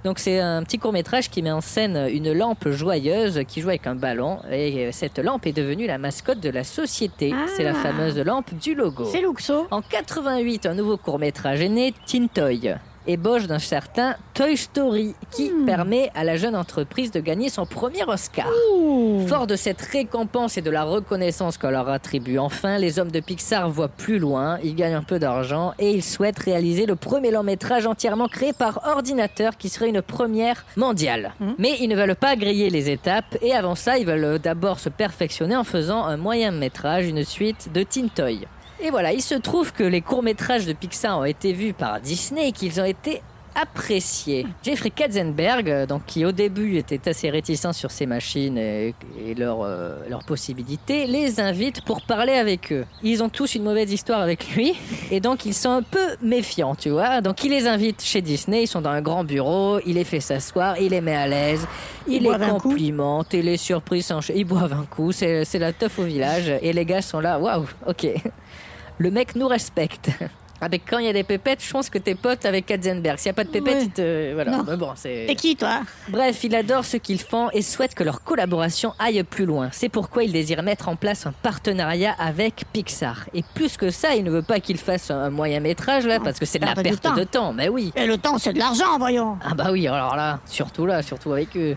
Donc 0.04 0.18
c'est 0.18 0.38
un 0.38 0.62
petit 0.64 0.78
court-métrage 0.78 1.30
qui 1.30 1.42
met 1.42 1.50
en 1.50 1.62
scène 1.62 2.08
une 2.12 2.32
lampe 2.32 2.68
joyeuse 2.68 3.40
qui 3.48 3.62
joue 3.62 3.70
avec 3.70 3.86
un 3.86 3.94
ballon 3.94 4.38
et 4.52 4.92
cette 4.92 5.18
lampe 5.18 5.46
est 5.46 5.52
devenue 5.52 5.86
la 5.86 5.96
mascotte 5.96 6.40
de 6.40 6.50
la 6.50 6.62
société. 6.62 7.32
Ah. 7.34 7.46
C'est 7.56 7.64
la 7.64 7.72
fameuse 7.72 8.18
lampe 8.18 8.52
du 8.54 8.74
logo. 8.74 9.06
C'est 9.06 9.22
Luxo. 9.22 9.66
En 9.70 9.80
88, 9.80 10.66
un 10.66 10.74
nouveau 10.74 10.98
court-métrage 10.98 11.62
est 11.62 11.70
né, 11.70 11.94
Tintoy. 12.04 12.76
Ébauche 13.06 13.46
d'un 13.46 13.58
certain 13.58 14.16
Toy 14.34 14.56
Story 14.56 15.14
qui 15.30 15.50
permet 15.64 16.10
à 16.14 16.24
la 16.24 16.36
jeune 16.36 16.56
entreprise 16.56 17.10
de 17.10 17.20
gagner 17.20 17.48
son 17.48 17.66
premier 17.66 18.04
Oscar. 18.04 18.48
Fort 19.26 19.46
de 19.46 19.56
cette 19.56 19.80
récompense 19.80 20.58
et 20.58 20.62
de 20.62 20.70
la 20.70 20.84
reconnaissance 20.84 21.58
qu'on 21.58 21.70
leur 21.70 21.88
attribue 21.88 22.38
enfin, 22.38 22.78
les 22.78 22.98
hommes 22.98 23.10
de 23.10 23.20
Pixar 23.20 23.70
voient 23.70 23.88
plus 23.88 24.18
loin, 24.18 24.58
ils 24.62 24.74
gagnent 24.74 24.94
un 24.94 25.02
peu 25.02 25.18
d'argent 25.18 25.72
et 25.78 25.90
ils 25.90 26.02
souhaitent 26.02 26.38
réaliser 26.38 26.86
le 26.86 26.96
premier 26.96 27.30
long 27.30 27.42
métrage 27.42 27.86
entièrement 27.86 28.28
créé 28.28 28.52
par 28.52 28.80
ordinateur 28.86 29.56
qui 29.56 29.68
serait 29.68 29.88
une 29.88 30.02
première 30.02 30.64
mondiale. 30.76 31.32
Mais 31.58 31.76
ils 31.80 31.88
ne 31.88 31.96
veulent 31.96 32.16
pas 32.16 32.36
griller 32.36 32.70
les 32.70 32.90
étapes 32.90 33.36
et 33.42 33.52
avant 33.52 33.74
ça, 33.74 33.98
ils 33.98 34.06
veulent 34.06 34.38
d'abord 34.38 34.78
se 34.78 34.88
perfectionner 34.88 35.56
en 35.56 35.64
faisant 35.64 36.04
un 36.04 36.16
moyen 36.16 36.50
métrage, 36.50 37.06
une 37.06 37.24
suite 37.24 37.70
de 37.72 37.82
Teen 37.82 38.10
Toy. 38.10 38.46
Et 38.80 38.90
voilà, 38.90 39.12
il 39.12 39.22
se 39.22 39.34
trouve 39.34 39.72
que 39.72 39.82
les 39.82 40.02
courts-métrages 40.02 40.66
de 40.66 40.72
Pixar 40.72 41.18
ont 41.18 41.24
été 41.24 41.52
vus 41.52 41.72
par 41.72 42.00
Disney 42.00 42.48
et 42.48 42.52
qu'ils 42.52 42.80
ont 42.80 42.84
été 42.84 43.22
appréciés. 43.56 44.46
Jeffrey 44.62 44.90
Katzenberg, 44.90 45.70
euh, 45.70 45.86
donc, 45.86 46.02
qui 46.06 46.26
au 46.26 46.32
début 46.32 46.76
était 46.76 47.08
assez 47.08 47.30
réticent 47.30 47.72
sur 47.72 47.90
ces 47.90 48.04
machines 48.04 48.58
et, 48.58 48.94
et 49.24 49.34
leurs 49.34 49.62
euh, 49.62 49.96
leurs 50.10 50.24
possibilités, 50.24 51.06
les 51.06 51.40
invite 51.40 51.82
pour 51.82 52.02
parler 52.02 52.34
avec 52.34 52.70
eux. 52.70 52.84
Ils 53.02 53.22
ont 53.22 53.30
tous 53.30 53.54
une 53.54 53.62
mauvaise 53.62 53.90
histoire 53.90 54.20
avec 54.20 54.54
lui 54.54 54.74
et 55.10 55.20
donc 55.20 55.46
ils 55.46 55.54
sont 55.54 55.70
un 55.70 55.82
peu 55.82 56.16
méfiants, 56.20 56.74
tu 56.74 56.90
vois. 56.90 57.22
Donc 57.22 57.42
il 57.44 57.50
les 57.50 57.66
invite 57.66 58.02
chez 58.02 58.20
Disney, 58.20 58.64
ils 58.64 58.68
sont 58.68 58.82
dans 58.82 58.90
un 58.90 59.00
grand 59.00 59.24
bureau, 59.24 59.80
il 59.86 59.94
les 59.94 60.04
fait 60.04 60.20
s'asseoir, 60.20 60.78
il 60.78 60.90
les 60.90 61.00
met 61.00 61.16
à 61.16 61.26
l'aise, 61.26 61.66
il 62.06 62.24
les 62.24 62.28
boivent 62.28 62.42
un 62.42 62.58
coup. 62.58 62.68
complimente 62.68 63.32
et 63.32 63.40
les 63.40 63.56
surprises 63.56 64.06
s'enchaînent. 64.06 64.36
Ils 64.36 64.44
boivent 64.44 64.74
un 64.74 64.84
coup, 64.84 65.12
c'est 65.12 65.46
c'est 65.46 65.58
la 65.58 65.72
teuf 65.72 65.98
au 65.98 66.04
village 66.04 66.52
et 66.60 66.74
les 66.74 66.84
gars 66.84 67.00
sont 67.00 67.20
là, 67.20 67.38
waouh, 67.38 67.64
ok. 67.86 68.06
Le 68.98 69.10
mec 69.10 69.34
nous 69.36 69.48
respecte. 69.48 70.10
Avec 70.58 70.84
quand 70.88 70.96
il 70.96 71.04
y 71.04 71.08
a 71.10 71.12
des 71.12 71.22
pépettes, 71.22 71.62
je 71.62 71.70
pense 71.70 71.90
que 71.90 71.98
t'es 71.98 72.14
pote 72.14 72.46
avec 72.46 72.64
Katzenberg. 72.64 73.18
S'il 73.18 73.28
n'y 73.28 73.32
a 73.32 73.34
pas 73.34 73.44
de 73.44 73.50
pépettes, 73.50 73.74
Ouais. 73.74 73.82
il 73.82 73.90
te. 73.90 74.32
Voilà. 74.32 74.52
Non. 74.52 74.64
Mais 74.66 74.76
bon, 74.78 74.90
c'est. 74.96 75.26
T'es 75.28 75.34
qui, 75.34 75.54
toi? 75.54 75.82
Bref, 76.08 76.42
il 76.44 76.54
adore 76.56 76.86
ce 76.86 76.96
qu'ils 76.96 77.20
font 77.20 77.50
et 77.52 77.60
souhaite 77.60 77.94
que 77.94 78.02
leur 78.02 78.24
collaboration 78.24 78.94
aille 78.98 79.22
plus 79.22 79.44
loin. 79.44 79.68
C'est 79.70 79.90
pourquoi 79.90 80.24
il 80.24 80.32
désire 80.32 80.62
mettre 80.62 80.88
en 80.88 80.96
place 80.96 81.26
un 81.26 81.32
partenariat 81.32 82.14
avec 82.18 82.64
Pixar. 82.72 83.26
Et 83.34 83.44
plus 83.54 83.76
que 83.76 83.90
ça, 83.90 84.14
il 84.14 84.24
ne 84.24 84.30
veut 84.30 84.40
pas 84.40 84.60
qu'il 84.60 84.78
fasse 84.78 85.10
un 85.10 85.28
moyen 85.28 85.60
métrage 85.60 86.06
là, 86.06 86.20
parce 86.20 86.38
que 86.38 86.46
c'est 86.46 86.58
de 86.58 86.64
la 86.64 86.74
perte 86.74 87.02
temps. 87.02 87.14
de 87.14 87.24
temps. 87.24 87.52
Mais 87.52 87.68
oui. 87.68 87.92
Et 87.94 88.06
le 88.06 88.16
temps, 88.16 88.38
c'est 88.38 88.54
de 88.54 88.58
l'argent, 88.58 88.96
voyons. 88.98 89.36
Ah 89.44 89.52
bah 89.52 89.68
oui, 89.72 89.86
alors 89.86 90.16
là, 90.16 90.40
surtout 90.46 90.86
là, 90.86 91.02
surtout 91.02 91.34
avec 91.34 91.54
eux. 91.58 91.76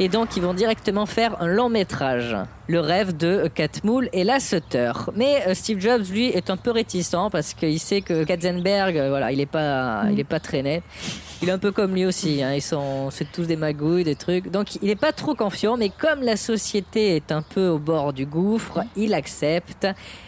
Et 0.00 0.08
donc 0.08 0.36
ils 0.36 0.42
vont 0.42 0.54
directement 0.54 1.06
faire 1.06 1.40
un 1.40 1.46
long 1.46 1.68
métrage, 1.68 2.36
le 2.66 2.80
rêve 2.80 3.16
de 3.16 3.48
Catmull 3.54 4.08
et 4.12 4.24
la 4.24 4.40
Sutter. 4.40 4.90
Mais 5.14 5.44
euh, 5.46 5.54
Steve 5.54 5.78
Jobs 5.80 6.02
lui 6.10 6.26
est 6.26 6.50
un 6.50 6.56
peu 6.56 6.72
réticent 6.72 7.28
parce 7.30 7.54
qu'il 7.54 7.78
sait 7.78 8.00
que 8.00 8.24
Katzenberg, 8.24 8.98
euh, 8.98 9.08
voilà, 9.08 9.30
il 9.30 9.40
est 9.40 9.46
pas, 9.46 10.04
il 10.10 10.18
est 10.18 10.24
pas 10.24 10.40
très 10.40 10.62
net. 10.62 10.82
Il 11.42 11.48
est 11.48 11.52
un 11.52 11.58
peu 11.58 11.72
comme 11.72 11.94
lui 11.94 12.06
aussi, 12.06 12.42
hein, 12.42 12.54
ils 12.54 12.62
sont, 12.62 13.10
c'est 13.10 13.30
tous 13.30 13.44
des 13.44 13.56
magouilles, 13.56 14.02
des 14.02 14.14
trucs. 14.14 14.50
Donc 14.50 14.76
il 14.82 14.88
est 14.88 14.96
pas 14.96 15.12
trop 15.12 15.34
confiant, 15.34 15.76
mais 15.76 15.90
comme 15.90 16.22
la 16.22 16.36
société 16.36 17.16
est 17.16 17.32
un 17.32 17.42
peu 17.42 17.68
au 17.68 17.78
bord 17.78 18.12
du 18.12 18.24
gouffre, 18.24 18.80
il 18.96 19.12
accepte. 19.12 19.86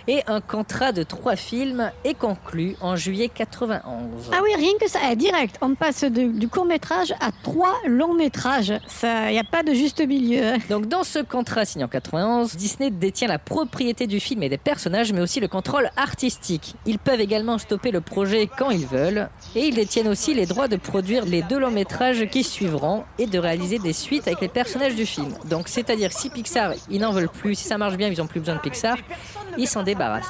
Et 0.08 0.23
un 0.26 0.40
contrat 0.40 0.92
de 0.92 1.02
trois 1.02 1.35
films 1.35 1.90
est 2.04 2.14
conclu 2.14 2.76
en 2.80 2.96
juillet 2.96 3.30
91. 3.35 4.30
Ah 4.30 4.40
oui, 4.42 4.50
rien 4.56 4.73
que 4.78 4.88
ça, 4.90 4.99
eh, 5.11 5.16
direct. 5.16 5.56
On 5.62 5.75
passe 5.75 6.04
du 6.04 6.49
court 6.49 6.66
métrage 6.66 7.12
à 7.20 7.30
trois 7.42 7.75
longs 7.87 8.14
métrages. 8.14 8.75
Ça, 8.87 9.32
y 9.32 9.38
a 9.38 9.44
pas 9.44 9.55
de 9.62 9.72
juste 9.72 10.06
milieu. 10.06 10.54
Donc 10.68 10.86
dans 10.88 11.04
ce 11.04 11.18
contrat 11.20 11.64
signé 11.64 11.84
en 11.84 11.88
91, 11.88 12.54
Disney 12.56 12.90
détient 12.90 13.28
la 13.28 13.38
propriété 13.38 14.06
du 14.06 14.20
film 14.20 14.42
et 14.42 14.48
des 14.48 14.58
personnages, 14.58 15.12
mais 15.12 15.20
aussi 15.20 15.40
le 15.40 15.48
contrôle 15.48 15.90
artistique. 15.96 16.75
Ils 16.86 16.98
peuvent 16.98 17.20
également 17.20 17.58
stopper 17.58 17.90
le 17.90 18.00
projet 18.00 18.48
quand 18.58 18.70
ils 18.70 18.86
veulent, 18.86 19.28
et 19.54 19.66
ils 19.66 19.75
détiennent 19.75 20.08
aussi 20.08 20.34
les 20.34 20.46
droits 20.46 20.68
de 20.68 20.76
produire 20.76 21.25
les 21.25 21.42
deux 21.42 21.58
longs 21.58 21.70
métrages 21.70 22.26
qui 22.30 22.42
suivront 22.44 23.04
et 23.18 23.26
de 23.26 23.38
réaliser 23.38 23.78
des 23.78 23.92
suites 23.92 24.26
avec 24.26 24.40
les 24.40 24.48
personnages 24.48 24.94
du 24.94 25.06
film. 25.06 25.32
Donc 25.48 25.68
c'est-à-dire 25.68 26.12
si 26.12 26.30
Pixar, 26.30 26.72
ils 26.90 27.00
n'en 27.00 27.12
veulent 27.12 27.28
plus, 27.28 27.54
si 27.54 27.64
ça 27.68 27.78
marche 27.78 27.96
bien, 27.96 28.08
ils 28.08 28.18
n'ont 28.18 28.26
plus 28.26 28.40
besoin 28.40 28.56
de 28.56 28.60
Pixar, 28.60 28.96
ils 29.58 29.68
s'en 29.68 29.82
débarrassent. 29.82 30.25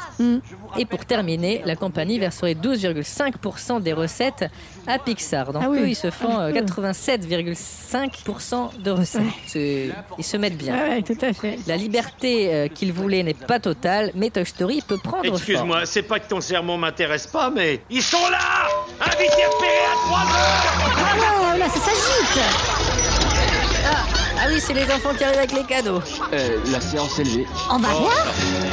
Et 0.79 0.85
pour 0.85 1.05
terminer, 1.05 1.63
la 1.65 1.77
compagnie 1.77 2.19
verserait 2.19 2.55
12,5% 2.55 3.83
des 3.83 3.93
recettes 3.93 4.45
à 4.87 4.99
Pixar. 4.99 5.53
Donc 5.53 5.63
Ah 5.65 5.71
oui. 5.71 5.79
eux, 5.81 5.89
ils 5.89 5.95
se 5.97 6.11
font 6.11 6.39
euh, 6.39 6.51
Ah, 6.55 6.59
peu. 6.61 6.61
87,5% 6.61 8.83
de 8.83 8.91
recettes. 8.91 9.16
Ils 9.55 10.25
se 10.25 10.37
mettent 10.37 10.57
bien. 10.57 10.75
Ouais, 10.75 10.89
ouais, 10.89 11.03
tout 11.03 11.19
à 11.21 11.33
fait. 11.33 11.59
La 11.67 11.77
liberté 11.77 12.53
euh, 12.53 12.69
qu'ils 12.69 12.93
voulaient 12.93 13.23
n'est 13.23 13.35
pas 13.35 13.61
totale, 13.61 14.11
mais 14.15 14.31
Toy 14.31 14.45
Story 14.47 14.83
peut 14.87 14.99
prendre 14.99 15.25
forme. 15.25 15.37
Excuse-moi, 15.37 15.87
c'est 15.87 16.03
pas 16.03 16.19
que 16.21 16.29
ton 16.29 16.41
sermon 16.41 16.79
m'intéresse 16.79 17.27
pas, 17.27 17.51
mais 17.51 17.81
ils 17.91 18.03
sont 18.03 18.29
là 18.31 18.39
Invité 19.01 19.45
repéré 19.47 19.85
à 19.93 19.97
3 20.07 20.19
heures 20.19 21.55
Oh 21.55 21.59
là, 21.59 21.69
ça 21.69 21.81
s'agite 21.81 22.41
Ah 23.85 24.16
oui, 24.49 24.61
c'est 24.61 24.75
les 24.75 24.85
enfants 24.85 25.15
qui 25.17 25.25
arrivent 25.25 25.39
avec 25.39 25.53
les 25.53 25.65
cadeaux. 25.65 26.01
Euh, 26.33 26.59
la 26.71 26.81
séance 26.81 27.19
est 27.19 27.25
levée. 27.25 27.47
On 27.71 27.79
va 27.79 27.89
voir 27.89 28.13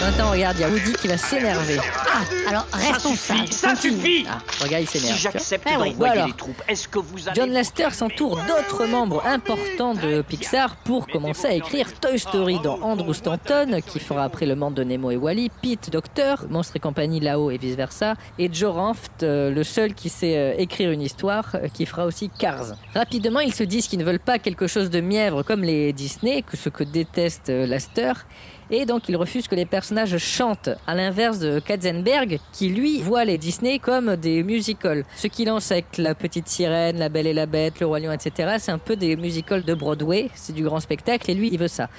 Attends, 0.08 0.32
regarde, 0.32 0.58
il 0.58 0.62
y 0.62 0.64
a 0.66 0.70
Woody 0.70 0.94
qui 0.94 1.08
va 1.08 1.18
s'énerver. 1.18 1.78
Ah, 2.08 2.50
alors 2.50 2.68
restons 2.74 3.16
sages. 3.16 3.48
Ça 3.50 3.70
Continue. 3.70 3.96
suffit 3.96 4.26
Ah, 4.30 4.40
regarde, 4.62 4.84
il 4.84 4.88
Si 4.90 5.00
s'énerve. 5.00 5.20
vois. 5.22 5.32
j'accepte 5.32 5.68
Ah 5.72 5.78
oui. 5.82 5.92
d'envoyer 5.92 6.14
Alors. 6.14 6.28
les 6.28 6.34
troupes, 6.34 6.62
est-ce 6.68 6.88
que 6.88 7.00
vous 7.00 7.28
allez... 7.30 7.40
John 7.40 7.52
Lasseter 7.52 7.90
s'entoure 7.92 8.40
d'autres 8.48 8.86
membres 8.86 9.24
importants 9.26 9.94
de 9.94 10.22
Pixar 10.22 10.76
pour 10.78 11.08
commencer 11.08 11.48
à 11.48 11.54
écrire 11.54 11.88
Toy 12.00 12.20
Story, 12.20 12.60
dont 12.64 12.80
Andrew 12.82 13.14
Stanton, 13.14 13.80
qui 13.86 14.00
fera 14.00 14.26
après 14.26 14.46
le 14.46 14.56
monde 14.56 14.74
de 14.76 14.84
Nemo 14.84 15.12
et 15.12 15.18
Wally, 15.18 15.50
Pete 15.62 15.90
Docter, 15.92 16.36
Monstre 16.50 16.76
et 16.76 16.80
compagnie 16.80 17.20
là-haut 17.22 17.50
et 17.52 17.58
vice-versa, 17.58 18.16
et 18.38 18.50
Joe 18.54 18.74
Ranft, 18.74 19.24
euh, 19.24 19.50
le 19.50 19.64
seul 19.64 19.94
qui 19.94 20.10
sait 20.10 20.38
euh, 20.38 20.54
écrire 20.58 20.92
une 20.92 21.02
histoire, 21.02 21.46
euh, 21.56 21.68
qui 21.74 21.86
fera 21.86 22.06
aussi 22.06 22.30
Cars. 22.38 22.74
Rapidement, 22.94 23.40
ils 23.40 23.54
se 23.54 23.64
disent 23.64 23.88
qu'ils 23.88 24.00
ne 24.00 24.04
veulent 24.04 24.20
pas 24.20 24.38
quelque 24.40 24.68
chose 24.68 24.90
de 24.90 25.00
mièvre 25.00 25.44
comme 25.44 25.53
les 25.62 25.94
Disney, 25.94 26.42
que 26.42 26.58
ce 26.58 26.70
que 26.70 26.84
déteste 26.84 27.50
euh, 27.50 27.68
Lasseter, 27.68 28.14
et 28.78 28.86
donc 28.86 29.08
ils 29.08 29.16
refusent 29.16 29.48
que 29.48 29.56
les 29.56 29.66
personnages 29.66 30.18
chantent, 30.18 30.70
à 30.88 30.96
l'inverse 30.96 31.40
de 31.40 31.60
Katzenberg, 31.60 32.40
qui 32.52 32.70
lui 32.70 33.02
voit 33.02 33.26
les 33.26 33.38
Disney 33.38 33.80
comme 33.80 34.16
des 34.16 34.44
musicals. 34.44 35.06
Ce 35.16 35.28
qu'il 35.28 35.48
lance 35.48 35.72
avec 35.72 35.98
La 35.98 36.16
Petite 36.16 36.48
Sirène, 36.48 36.98
La 36.98 37.10
Belle 37.10 37.28
et 37.28 37.34
la 37.34 37.46
Bête, 37.46 37.80
Le 37.80 37.86
Roi 37.86 38.00
Lion, 38.00 38.12
etc., 38.12 38.56
c'est 38.60 38.72
un 38.72 38.78
peu 38.78 38.96
des 38.96 39.16
musicals 39.16 39.64
de 39.64 39.74
Broadway, 39.74 40.30
c'est 40.34 40.54
du 40.54 40.64
grand 40.64 40.80
spectacle, 40.80 41.30
et 41.30 41.34
lui, 41.34 41.50
il 41.52 41.60
veut 41.60 41.68
ça. 41.68 41.90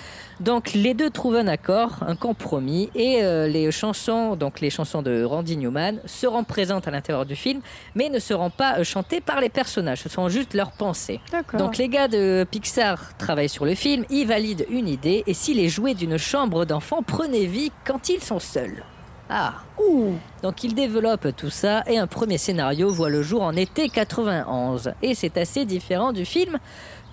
Donc 0.41 0.73
les 0.73 0.95
deux 0.95 1.11
trouvent 1.11 1.37
un 1.37 1.47
accord, 1.47 1.99
un 2.07 2.17
compromis, 2.17 2.91
et 2.95 3.23
euh, 3.23 3.47
les 3.47 3.71
chansons, 3.71 4.35
donc 4.35 4.61
les 4.61 4.71
chansons 4.71 5.03
de 5.03 5.23
Randy 5.23 5.57
Newman, 5.57 6.01
seront 6.07 6.43
présentes 6.43 6.89
à 6.89 6.91
l'intérieur 6.91 7.25
du 7.25 7.37
film, 7.37 7.61
mais 7.95 8.09
ne 8.09 8.19
seront 8.19 8.51
pas 8.51 8.79
euh, 8.79 8.85
chantées 8.85 9.21
par 9.21 9.41
les 9.41 9.49
personnages, 9.49 10.03
ce 10.03 10.09
seront 10.09 10.29
juste 10.29 10.55
leurs 10.55 10.73
pensées. 10.73 11.21
Donc 11.57 11.77
les 11.77 11.89
gars 11.89 12.09
de 12.09 12.45
Pixar 12.51 13.17
travaillent 13.17 13.49
sur 13.49 13.65
le 13.65 13.75
film, 13.75 14.05
ils 14.11 14.27
valident 14.27 14.67
une 14.71 14.89
idée, 14.89 15.23
et 15.27 15.35
si 15.35 15.55
les 15.55 15.69
jouets 15.69 15.95
d'une 15.95 16.19
chambre 16.19 16.64
d'enfants 16.65 17.03
prenaient 17.03 17.47
vie 17.47 17.73
quand 17.85 18.09
ils 18.09 18.23
sont 18.23 18.39
seuls 18.39 18.85
Ah 19.29 19.55
Ouh. 19.79 20.15
donc 20.43 20.65
ils 20.65 20.75
développent 20.75 21.35
tout 21.37 21.51
ça 21.51 21.83
et 21.87 21.99
un 21.99 22.07
premier 22.07 22.39
scénario 22.39 22.93
voit 22.93 23.11
le 23.11 23.23
jour 23.23 23.43
en 23.43 23.55
été 23.57 23.89
91. 23.89 24.93
Et 25.03 25.15
c'est 25.15 25.37
assez 25.37 25.65
différent 25.65 26.13
du 26.13 26.25
film 26.25 26.59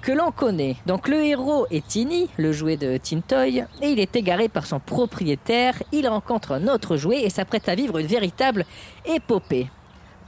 que 0.02 0.12
l'on 0.12 0.32
connaît. 0.32 0.76
Donc 0.86 1.08
le 1.08 1.24
héros 1.24 1.68
est 1.70 1.86
Tiny, 1.86 2.30
le 2.38 2.52
jouet 2.52 2.76
de 2.78 2.98
Tintoy, 2.98 3.66
et 3.82 3.90
il 3.90 4.00
est 4.00 4.16
égaré 4.16 4.50
par 4.50 4.66
son 4.66 4.80
propriétaire, 4.80 5.82
il 5.92 6.08
rencontre 6.08 6.54
un 6.54 6.68
autre 6.68 6.98
jouet 6.98 7.22
et 7.22 7.30
s'apprête 7.30 7.70
à 7.70 7.76
vivre 7.76 7.98
une 8.00 8.08
véritable 8.08 8.66
épopée. 9.06 9.70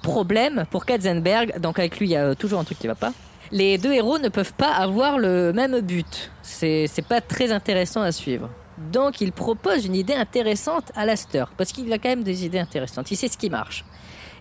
Problème 0.02 0.66
pour 0.70 0.86
Katzenberg, 0.86 1.60
donc 1.60 1.80
avec 1.80 2.00
lui 2.00 2.08
il 2.08 2.12
y 2.12 2.16
a 2.16 2.26
euh, 2.26 2.36
toujours 2.36 2.60
un 2.60 2.64
truc 2.64 2.78
qui 2.78 2.88
va 2.88 2.96
pas. 2.96 3.14
Les 3.52 3.78
deux 3.78 3.94
héros 3.94 4.20
ne 4.20 4.30
peuvent 4.30 4.54
pas 4.54 4.74
avoir 4.74 5.18
le 5.18 5.54
même 5.54 5.80
but. 5.82 6.32
C'est 6.42 6.88
pas 7.08 7.22
très 7.22 7.52
intéressant 7.52 8.02
à 8.02 8.12
suivre. 8.12 8.50
Donc 8.78 9.22
il 9.22 9.32
propose 9.32 9.86
une 9.86 9.96
idée 9.96 10.14
intéressante 10.16 10.92
à 10.96 11.06
Laster, 11.06 11.46
parce 11.58 11.72
qu'il 11.72 11.92
a 11.94 11.98
quand 11.98 12.10
même 12.10 12.24
des 12.24 12.46
idées 12.46 12.60
intéressantes, 12.60 13.12
il 13.12 13.18
sait 13.18 13.28
ce 13.28 13.38
qui 13.38 13.50
marche. 13.50 13.86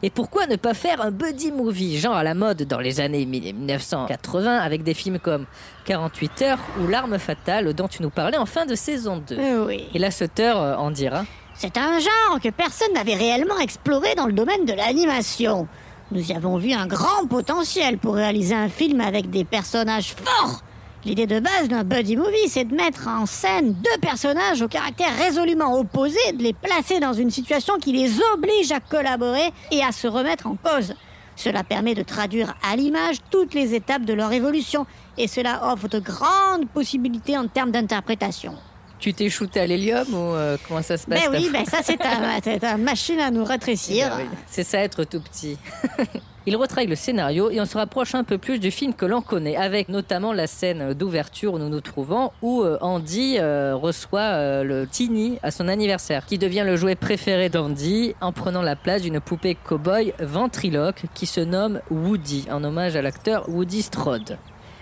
Et 0.04 0.10
pourquoi 0.10 0.48
ne 0.48 0.56
pas 0.56 0.74
faire 0.74 1.00
un 1.00 1.12
buddy 1.12 1.52
movie, 1.52 1.96
genre 1.98 2.16
à 2.16 2.24
la 2.24 2.34
mode 2.34 2.62
dans 2.64 2.80
les 2.80 2.98
années 3.00 3.24
1980, 3.24 4.58
avec 4.58 4.82
des 4.82 4.94
films 4.94 5.20
comme 5.20 5.46
48 5.84 6.42
heures 6.42 6.58
ou 6.80 6.88
L'arme 6.88 7.18
fatale 7.18 7.72
dont 7.72 7.86
tu 7.86 8.02
nous 8.02 8.10
parlais 8.10 8.36
en 8.36 8.46
fin 8.46 8.66
de 8.66 8.74
saison 8.74 9.22
2 9.24 9.38
Euh, 9.38 9.66
oui. 9.66 9.84
Et 9.94 10.10
Sutter 10.10 10.52
euh, 10.56 10.76
en 10.76 10.90
dira 10.90 11.24
C'est 11.54 11.76
un 11.76 12.00
genre 12.00 12.40
que 12.42 12.48
personne 12.48 12.92
n'avait 12.94 13.14
réellement 13.14 13.58
exploré 13.60 14.14
dans 14.16 14.26
le 14.26 14.32
domaine 14.32 14.64
de 14.64 14.72
l'animation. 14.72 15.68
Nous 16.10 16.30
y 16.30 16.34
avons 16.34 16.56
vu 16.56 16.72
un 16.72 16.88
grand 16.88 17.26
potentiel 17.28 17.98
pour 17.98 18.16
réaliser 18.16 18.56
un 18.56 18.68
film 18.68 19.00
avec 19.00 19.30
des 19.30 19.44
personnages 19.44 20.14
forts. 20.16 20.62
L'idée 21.04 21.26
de 21.26 21.40
base 21.40 21.66
d'un 21.66 21.82
buddy 21.82 22.16
movie, 22.16 22.48
c'est 22.48 22.64
de 22.64 22.74
mettre 22.76 23.08
en 23.08 23.26
scène 23.26 23.72
deux 23.72 24.00
personnages 24.00 24.62
au 24.62 24.68
caractère 24.68 25.16
résolument 25.18 25.76
opposé, 25.76 26.18
de 26.32 26.42
les 26.42 26.52
placer 26.52 27.00
dans 27.00 27.12
une 27.12 27.30
situation 27.30 27.76
qui 27.78 27.92
les 27.92 28.20
oblige 28.34 28.70
à 28.70 28.78
collaborer 28.78 29.52
et 29.72 29.82
à 29.82 29.90
se 29.90 30.06
remettre 30.06 30.46
en 30.46 30.54
cause. 30.54 30.94
Cela 31.34 31.64
permet 31.64 31.96
de 31.96 32.04
traduire 32.04 32.54
à 32.62 32.76
l'image 32.76 33.16
toutes 33.30 33.52
les 33.52 33.74
étapes 33.74 34.04
de 34.04 34.12
leur 34.12 34.32
évolution 34.32 34.86
et 35.18 35.26
cela 35.26 35.72
offre 35.72 35.88
de 35.88 35.98
grandes 35.98 36.68
possibilités 36.72 37.36
en 37.36 37.48
termes 37.48 37.72
d'interprétation. 37.72 38.54
Tu 39.00 39.12
t'es 39.12 39.28
shooté 39.28 39.58
à 39.58 39.66
l'hélium 39.66 40.06
ou 40.14 40.34
euh, 40.34 40.56
comment 40.68 40.82
ça 40.82 40.96
se 40.96 41.06
passe 41.06 41.28
Ben 41.28 41.30
oui, 41.32 41.50
ben 41.52 41.64
ça 41.64 41.78
c'est 41.82 42.64
un, 42.64 42.76
machine 42.76 43.18
à 43.18 43.32
nous 43.32 43.44
rétrécir. 43.44 44.08
Ah 44.12 44.18
oui, 44.18 44.28
C'est 44.46 44.62
ça 44.62 44.78
être 44.78 45.02
tout 45.02 45.20
petit. 45.20 45.58
Il 46.44 46.56
retraille 46.56 46.88
le 46.88 46.96
scénario 46.96 47.50
et 47.50 47.60
on 47.60 47.66
se 47.66 47.78
rapproche 47.78 48.16
un 48.16 48.24
peu 48.24 48.36
plus 48.36 48.58
du 48.58 48.72
film 48.72 48.94
que 48.94 49.06
l'on 49.06 49.22
connaît, 49.22 49.56
avec 49.56 49.88
notamment 49.88 50.32
la 50.32 50.48
scène 50.48 50.92
d'ouverture 50.92 51.54
où 51.54 51.58
nous 51.58 51.68
nous 51.68 51.80
trouvons, 51.80 52.32
où 52.42 52.62
euh, 52.62 52.78
Andy 52.80 53.36
euh, 53.38 53.76
reçoit 53.76 54.20
euh, 54.20 54.64
le 54.64 54.88
Tiny 54.88 55.38
à 55.44 55.52
son 55.52 55.68
anniversaire, 55.68 56.26
qui 56.26 56.38
devient 56.38 56.64
le 56.66 56.74
jouet 56.74 56.96
préféré 56.96 57.48
d'Andy 57.48 58.16
en 58.20 58.32
prenant 58.32 58.62
la 58.62 58.74
place 58.74 59.02
d'une 59.02 59.20
poupée 59.20 59.56
cow-boy 59.64 60.14
ventriloque 60.18 61.04
qui 61.14 61.26
se 61.26 61.40
nomme 61.40 61.80
Woody, 61.92 62.48
en 62.50 62.64
hommage 62.64 62.96
à 62.96 63.02
l'acteur 63.02 63.48
Woody 63.48 63.82
Strode. 63.82 64.36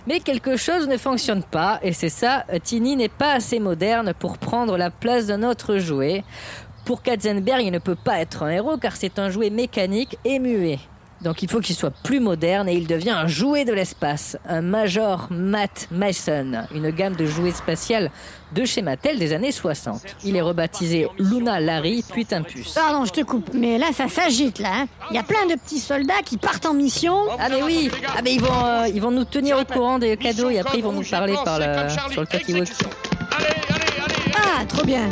Mais 0.06 0.20
quelque 0.20 0.56
chose 0.56 0.88
ne 0.88 0.96
fonctionne 0.96 1.42
pas, 1.42 1.78
et 1.82 1.92
c'est 1.92 2.08
ça, 2.08 2.46
Tiny 2.62 2.96
n'est 2.96 3.10
pas 3.10 3.34
assez 3.34 3.60
moderne 3.60 4.14
pour 4.18 4.38
prendre 4.38 4.78
la 4.78 4.90
place 4.90 5.26
d'un 5.26 5.42
autre 5.42 5.76
jouet. 5.76 6.24
Pour 6.86 7.02
Katzenberg, 7.02 7.62
il 7.62 7.70
ne 7.70 7.78
peut 7.78 7.98
pas 8.02 8.20
être 8.20 8.44
un 8.44 8.48
héros 8.48 8.78
car 8.78 8.96
c'est 8.96 9.18
un 9.18 9.28
jouet 9.28 9.50
mécanique 9.50 10.16
et 10.24 10.38
muet. 10.38 10.78
Donc 11.22 11.42
il 11.42 11.50
faut 11.50 11.60
qu'il 11.60 11.76
soit 11.76 11.90
plus 11.90 12.18
moderne 12.18 12.68
et 12.68 12.74
il 12.74 12.86
devient 12.86 13.10
un 13.10 13.26
jouet 13.26 13.64
de 13.66 13.72
l'espace, 13.74 14.38
un 14.48 14.62
Major 14.62 15.26
Matt 15.30 15.86
Mason, 15.90 16.64
une 16.74 16.90
gamme 16.90 17.14
de 17.14 17.26
jouets 17.26 17.50
spatials 17.50 18.10
de 18.54 18.64
chez 18.64 18.80
Mattel 18.82 19.18
des 19.18 19.32
années 19.32 19.52
60. 19.52 20.00
Il 20.24 20.34
est 20.36 20.40
rebaptisé 20.40 21.06
Luna 21.18 21.60
Larry 21.60 22.02
puis 22.10 22.24
Timpus. 22.24 22.72
Pardon, 22.74 23.04
je 23.04 23.12
te 23.12 23.20
coupe, 23.20 23.50
mais 23.52 23.76
là 23.78 23.88
ça 23.92 24.08
s'agite 24.08 24.58
là. 24.60 24.70
hein. 24.72 24.86
Il 25.10 25.16
y 25.16 25.18
a 25.18 25.22
plein 25.22 25.46
de 25.46 25.54
petits 25.54 25.78
soldats 25.78 26.22
qui 26.24 26.38
partent 26.38 26.64
en 26.66 26.74
mission. 26.74 27.16
Ah 27.38 27.48
mais 27.50 27.62
oui, 27.62 27.90
ah 28.16 28.20
mais 28.24 28.32
ils 28.34 28.40
vont 28.40 28.64
euh, 28.64 28.88
ils 28.88 29.00
vont 29.02 29.10
nous 29.10 29.24
tenir 29.24 29.58
au 29.58 29.64
courant 29.64 29.98
des 29.98 30.16
cadeaux 30.16 30.48
et 30.50 30.58
après 30.58 30.78
ils 30.78 30.84
vont 30.84 30.92
nous 30.92 31.04
parler 31.04 31.34
par 31.44 31.58
le, 31.58 31.88
sur 32.10 32.22
le 32.22 32.26
talkie-walkie. 32.26 32.72
Ah, 34.34 34.64
trop 34.66 34.84
bien. 34.84 35.08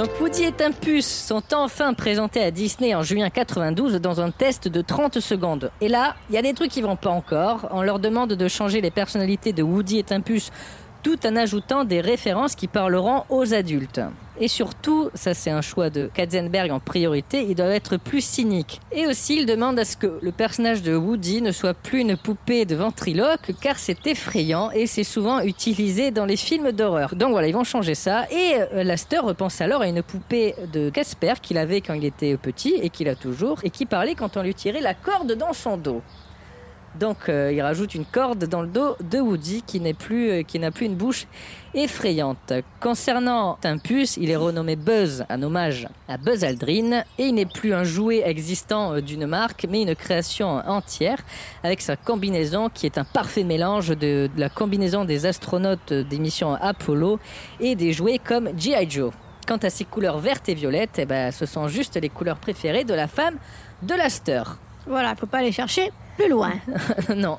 Donc 0.00 0.18
Woody 0.18 0.44
et 0.44 0.52
Timpus 0.52 1.04
sont 1.04 1.42
enfin 1.52 1.92
présentés 1.92 2.40
à 2.40 2.50
Disney 2.50 2.94
en 2.94 3.02
juin 3.02 3.28
92 3.28 3.96
dans 3.96 4.22
un 4.22 4.30
test 4.30 4.66
de 4.66 4.80
30 4.80 5.20
secondes. 5.20 5.70
Et 5.82 5.88
là, 5.88 6.16
il 6.30 6.34
y 6.34 6.38
a 6.38 6.42
des 6.42 6.54
trucs 6.54 6.70
qui 6.70 6.80
vont 6.80 6.96
pas 6.96 7.10
encore. 7.10 7.68
On 7.70 7.82
leur 7.82 7.98
demande 7.98 8.32
de 8.32 8.48
changer 8.48 8.80
les 8.80 8.90
personnalités 8.90 9.52
de 9.52 9.62
Woody 9.62 9.98
et 9.98 10.02
Timpus 10.02 10.52
tout 11.02 11.26
en 11.26 11.36
ajoutant 11.36 11.84
des 11.84 12.00
références 12.00 12.54
qui 12.54 12.68
parleront 12.68 13.24
aux 13.28 13.54
adultes. 13.54 14.00
Et 14.42 14.48
surtout, 14.48 15.10
ça 15.14 15.34
c'est 15.34 15.50
un 15.50 15.60
choix 15.60 15.90
de 15.90 16.10
Katzenberg 16.14 16.70
en 16.70 16.80
priorité, 16.80 17.44
ils 17.46 17.54
doivent 17.54 17.72
être 17.72 17.98
plus 17.98 18.24
cyniques. 18.24 18.80
Et 18.90 19.06
aussi, 19.06 19.36
il 19.36 19.44
demande 19.44 19.78
à 19.78 19.84
ce 19.84 19.98
que 19.98 20.18
le 20.22 20.32
personnage 20.32 20.80
de 20.80 20.96
Woody 20.96 21.42
ne 21.42 21.52
soit 21.52 21.74
plus 21.74 22.00
une 22.00 22.16
poupée 22.16 22.64
de 22.64 22.74
ventriloque, 22.74 23.52
car 23.60 23.78
c'est 23.78 24.06
effrayant 24.06 24.70
et 24.70 24.86
c'est 24.86 25.04
souvent 25.04 25.40
utilisé 25.40 26.10
dans 26.10 26.24
les 26.24 26.36
films 26.36 26.72
d'horreur. 26.72 27.16
Donc 27.16 27.32
voilà, 27.32 27.48
ils 27.48 27.54
vont 27.54 27.64
changer 27.64 27.94
ça. 27.94 28.24
Et 28.30 28.54
euh, 28.72 28.82
Laster 28.82 29.18
repense 29.18 29.60
alors 29.60 29.82
à 29.82 29.88
une 29.88 30.02
poupée 30.02 30.54
de 30.72 30.88
Casper 30.88 31.34
qu'il 31.42 31.58
avait 31.58 31.82
quand 31.82 31.94
il 31.94 32.06
était 32.06 32.38
petit 32.38 32.74
et 32.80 32.88
qu'il 32.88 33.10
a 33.10 33.16
toujours, 33.16 33.58
et 33.62 33.68
qui 33.68 33.84
parlait 33.84 34.14
quand 34.14 34.38
on 34.38 34.42
lui 34.42 34.54
tirait 34.54 34.80
la 34.80 34.94
corde 34.94 35.32
dans 35.32 35.52
son 35.52 35.76
dos. 35.76 36.00
Donc 36.98 37.28
euh, 37.28 37.52
il 37.52 37.62
rajoute 37.62 37.94
une 37.94 38.04
corde 38.04 38.46
dans 38.46 38.62
le 38.62 38.66
dos 38.66 38.96
de 39.00 39.20
Woody 39.20 39.62
qui 39.64 39.78
n'est 39.78 39.94
plus 39.94 40.30
euh, 40.30 40.42
qui 40.42 40.58
n'a 40.58 40.72
plus 40.72 40.86
une 40.86 40.96
bouche 40.96 41.26
effrayante. 41.72 42.52
Concernant 42.80 43.58
Timpus, 43.60 44.16
il 44.16 44.28
est 44.28 44.36
renommé 44.36 44.74
Buzz, 44.74 45.24
un 45.28 45.40
hommage 45.42 45.86
à 46.08 46.16
Buzz 46.18 46.42
Aldrin, 46.42 47.04
et 47.16 47.26
il 47.26 47.34
n'est 47.34 47.46
plus 47.46 47.72
un 47.72 47.84
jouet 47.84 48.22
existant 48.26 48.94
euh, 48.94 49.00
d'une 49.00 49.26
marque, 49.26 49.66
mais 49.70 49.82
une 49.82 49.94
création 49.94 50.48
entière 50.66 51.18
avec 51.62 51.80
sa 51.80 51.94
combinaison 51.94 52.68
qui 52.68 52.86
est 52.86 52.98
un 52.98 53.04
parfait 53.04 53.44
mélange 53.44 53.90
de, 53.90 54.28
la 54.36 54.48
combinaison 54.48 55.04
des 55.04 55.26
astronautes 55.26 55.92
des 55.92 56.18
missions 56.18 56.54
Apollo 56.54 57.20
et 57.60 57.76
des 57.76 57.92
jouets 57.92 58.18
comme 58.18 58.50
G.I. 58.58 58.90
Joe. 58.90 59.12
Quant 59.46 59.58
à 59.58 59.70
ses 59.70 59.84
couleurs 59.84 60.18
vertes 60.18 60.48
et 60.48 60.54
violettes, 60.54 60.98
eh 60.98 61.06
ben, 61.06 61.30
ce 61.30 61.46
sont 61.46 61.68
juste 61.68 61.96
les 61.96 62.08
couleurs 62.08 62.38
préférées 62.38 62.84
de 62.84 62.94
la 62.94 63.06
femme 63.06 63.36
de 63.82 63.94
Laster. 63.94 64.42
Voilà, 64.90 65.14
faut 65.14 65.26
pas 65.26 65.38
aller 65.38 65.52
chercher 65.52 65.92
plus 66.16 66.28
loin. 66.28 66.54
non. 67.16 67.38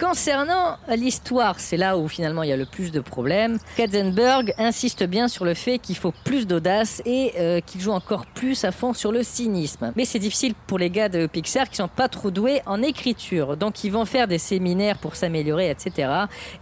Concernant 0.00 0.76
l'histoire, 0.96 1.58
c'est 1.58 1.76
là 1.76 1.98
où 1.98 2.06
finalement 2.06 2.44
il 2.44 2.50
y 2.50 2.52
a 2.52 2.56
le 2.56 2.66
plus 2.66 2.92
de 2.92 3.00
problèmes. 3.00 3.58
Katzenberg 3.76 4.54
insiste 4.56 5.02
bien 5.04 5.26
sur 5.26 5.44
le 5.44 5.54
fait 5.54 5.78
qu'il 5.78 5.96
faut 5.96 6.12
plus 6.24 6.46
d'audace 6.46 7.02
et 7.04 7.32
euh, 7.38 7.60
qu'il 7.60 7.80
joue 7.80 7.90
encore 7.90 8.26
plus 8.26 8.64
à 8.64 8.70
fond 8.70 8.92
sur 8.92 9.10
le 9.10 9.24
cynisme. 9.24 9.92
Mais 9.96 10.04
c'est 10.04 10.20
difficile 10.20 10.54
pour 10.66 10.78
les 10.78 10.90
gars 10.90 11.08
de 11.08 11.26
Pixar 11.26 11.68
qui 11.68 11.76
sont 11.76 11.88
pas 11.88 12.08
trop 12.08 12.30
doués 12.30 12.62
en 12.66 12.80
écriture. 12.82 13.56
Donc 13.56 13.82
ils 13.82 13.90
vont 13.90 14.04
faire 14.04 14.28
des 14.28 14.38
séminaires 14.38 14.98
pour 14.98 15.16
s'améliorer, 15.16 15.68
etc. 15.70 16.10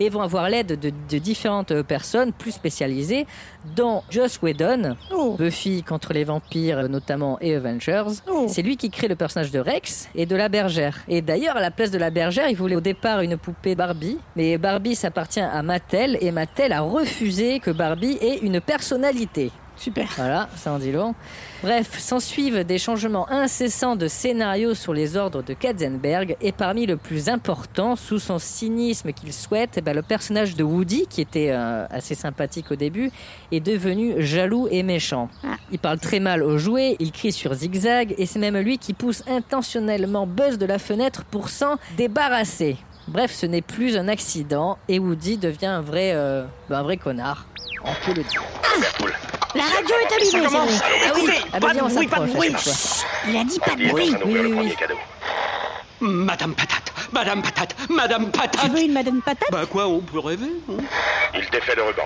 Et 0.01 0.09
vont 0.09 0.23
avoir 0.23 0.49
l'aide 0.49 0.79
de, 0.81 0.91
de 1.11 1.19
différentes 1.19 1.83
personnes 1.83 2.33
plus 2.33 2.53
spécialisées, 2.53 3.27
dont 3.77 4.03
Joss 4.11 4.41
Whedon, 4.41 4.97
Oh. 5.13 5.37
Buffy 5.39 5.83
contre 5.83 6.13
les 6.13 6.25
vampires 6.25 6.89
notamment 6.89 7.39
et 7.41 7.55
Avengers. 7.55 8.05
Oh. 8.29 8.47
C'est 8.49 8.63
lui 8.63 8.77
qui 8.77 8.91
crée 8.91 9.09
le 9.09 9.17
personnage 9.17 9.51
de 9.51 9.59
Rex 9.59 10.09
et 10.15 10.27
de 10.27 10.37
la 10.37 10.49
bergère. 10.49 10.99
Et 11.09 11.21
d'ailleurs, 11.23 11.57
à 11.57 11.61
la 11.61 11.71
place 11.71 11.91
de 11.91 11.99
la 11.99 12.11
bergère, 12.11 12.49
il 12.49 12.57
voulait 12.57 12.77
au 12.77 12.81
départ 12.81 13.21
une 13.27 13.37
poupée 13.37 13.75
Barbie, 13.75 14.19
mais 14.37 14.57
Barbie 14.57 14.95
s'appartient 14.95 15.41
à 15.41 15.63
Mattel 15.63 16.17
et 16.21 16.31
Mattel 16.31 16.73
a 16.73 16.81
refusé 16.81 17.61
que 17.61 17.71
Barbie 17.71 18.19
ait 18.21 18.39
une 18.39 18.61
personnalité. 18.61 19.51
Super. 19.77 20.09
Voilà, 20.17 20.49
ça 20.57 20.73
en 20.73 20.79
dit 20.79 20.91
long. 20.91 21.15
Bref, 21.63 21.99
s'ensuivent 21.99 22.65
des 22.65 22.79
changements 22.79 23.31
incessants 23.31 23.95
de 23.95 24.09
scénario 24.09 24.75
sur 24.75 24.95
les 24.95 25.17
ordres 25.17 25.43
de 25.43 25.53
Katzenberg 25.53 26.37
et 26.41 26.53
parmi 26.53 26.87
le 26.87 26.97
plus 26.97 27.29
important, 27.29 27.95
sous 27.95 28.19
son 28.19 28.39
cynisme 28.39 29.13
qu'il 29.13 29.33
souhaite, 29.33 29.73
eh 29.77 29.81
ben, 29.83 29.95
le 29.95 30.03
personnage 30.03 30.57
de 30.57 30.65
Woody, 30.65 31.07
qui 31.09 31.21
était 31.21 31.51
euh, 31.51 31.87
assez 31.91 32.15
sympathique 32.15 32.71
au 32.71 32.77
début, 32.77 33.11
est 33.53 33.61
devenu 33.61 34.15
jaloux 34.23 34.67
et 34.71 34.83
méchant. 34.83 35.29
Ah. 35.45 35.57
Il 35.71 35.79
parle 35.79 35.99
très 35.99 36.21
mal 36.21 36.43
aux 36.43 36.57
jouets, 36.57 36.97
il 36.99 37.13
crie 37.13 37.33
sur 37.33 37.53
zigzag 37.53 38.15
et 38.17 38.25
c'est 38.25 38.39
même 38.39 38.57
lui 38.57 38.79
qui 38.79 38.95
pousse 38.95 39.23
intentionnellement 39.29 40.27
Buzz 40.27 40.57
de 40.57 40.67
la 40.67 40.79
fenêtre 40.79 41.25
pour 41.25 41.51
s'en 41.51 41.77
débarrasser. 41.97 42.77
Bref, 43.09 43.33
ce 43.33 43.47
n'est 43.47 43.63
plus 43.63 43.97
un 43.97 44.09
accident 44.09 44.79
et 44.89 44.99
Woody 44.99 45.37
devient 45.39 45.67
un 45.67 45.81
vrai, 45.81 46.13
euh, 46.15 46.45
ben, 46.69 46.79
un 46.79 46.83
vrai 46.83 46.97
connard. 46.97 47.47
On 47.85 47.93
peut 48.05 48.13
le 48.15 48.25
dire. 48.25 48.43
La 49.55 49.63
radio 49.63 49.95
est 50.03 50.13
allumée, 50.13 50.31
c'est 50.31 50.39
vrai. 50.41 50.59
Ah 51.07 51.13
oui, 51.15 51.31
ah 51.53 51.61
bah 51.61 51.69
Pas 51.69 51.75
de 51.75 51.81
on 51.81 51.89
bruit, 51.89 52.07
pas 52.09 52.19
de. 52.19 53.31
Il 53.31 53.37
a 53.37 53.45
dit 53.45 53.59
pas 53.61 53.77
de 53.77 53.89
bruit. 53.89 54.15
Oui, 54.25 54.39
oui, 54.41 54.53
oui. 54.53 54.77
Madame 56.01 56.55
Patate, 56.55 56.93
Madame 57.13 57.43
Patate, 57.43 57.75
Madame 57.89 58.31
Tu 58.31 58.39
Patate 58.39 58.71
veux 58.71 58.83
une 58.83 58.93
madame 58.93 59.23
patate 59.23 59.49
Bah 59.51 59.65
quoi, 59.71 59.89
on 59.89 60.01
peut 60.01 60.19
rêver 60.19 60.51
hein? 60.69 60.75
Il 61.35 61.49
défait 61.49 61.75
le 61.75 61.85
ruban. 61.85 62.03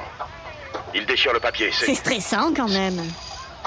Il 0.95 1.07
déchire 1.07 1.33
le 1.33 1.41
papier. 1.41 1.71
C'est 1.73 1.87
C'est 1.87 1.95
stressant 1.97 2.53
quand 2.55 2.69
même. 2.69 3.03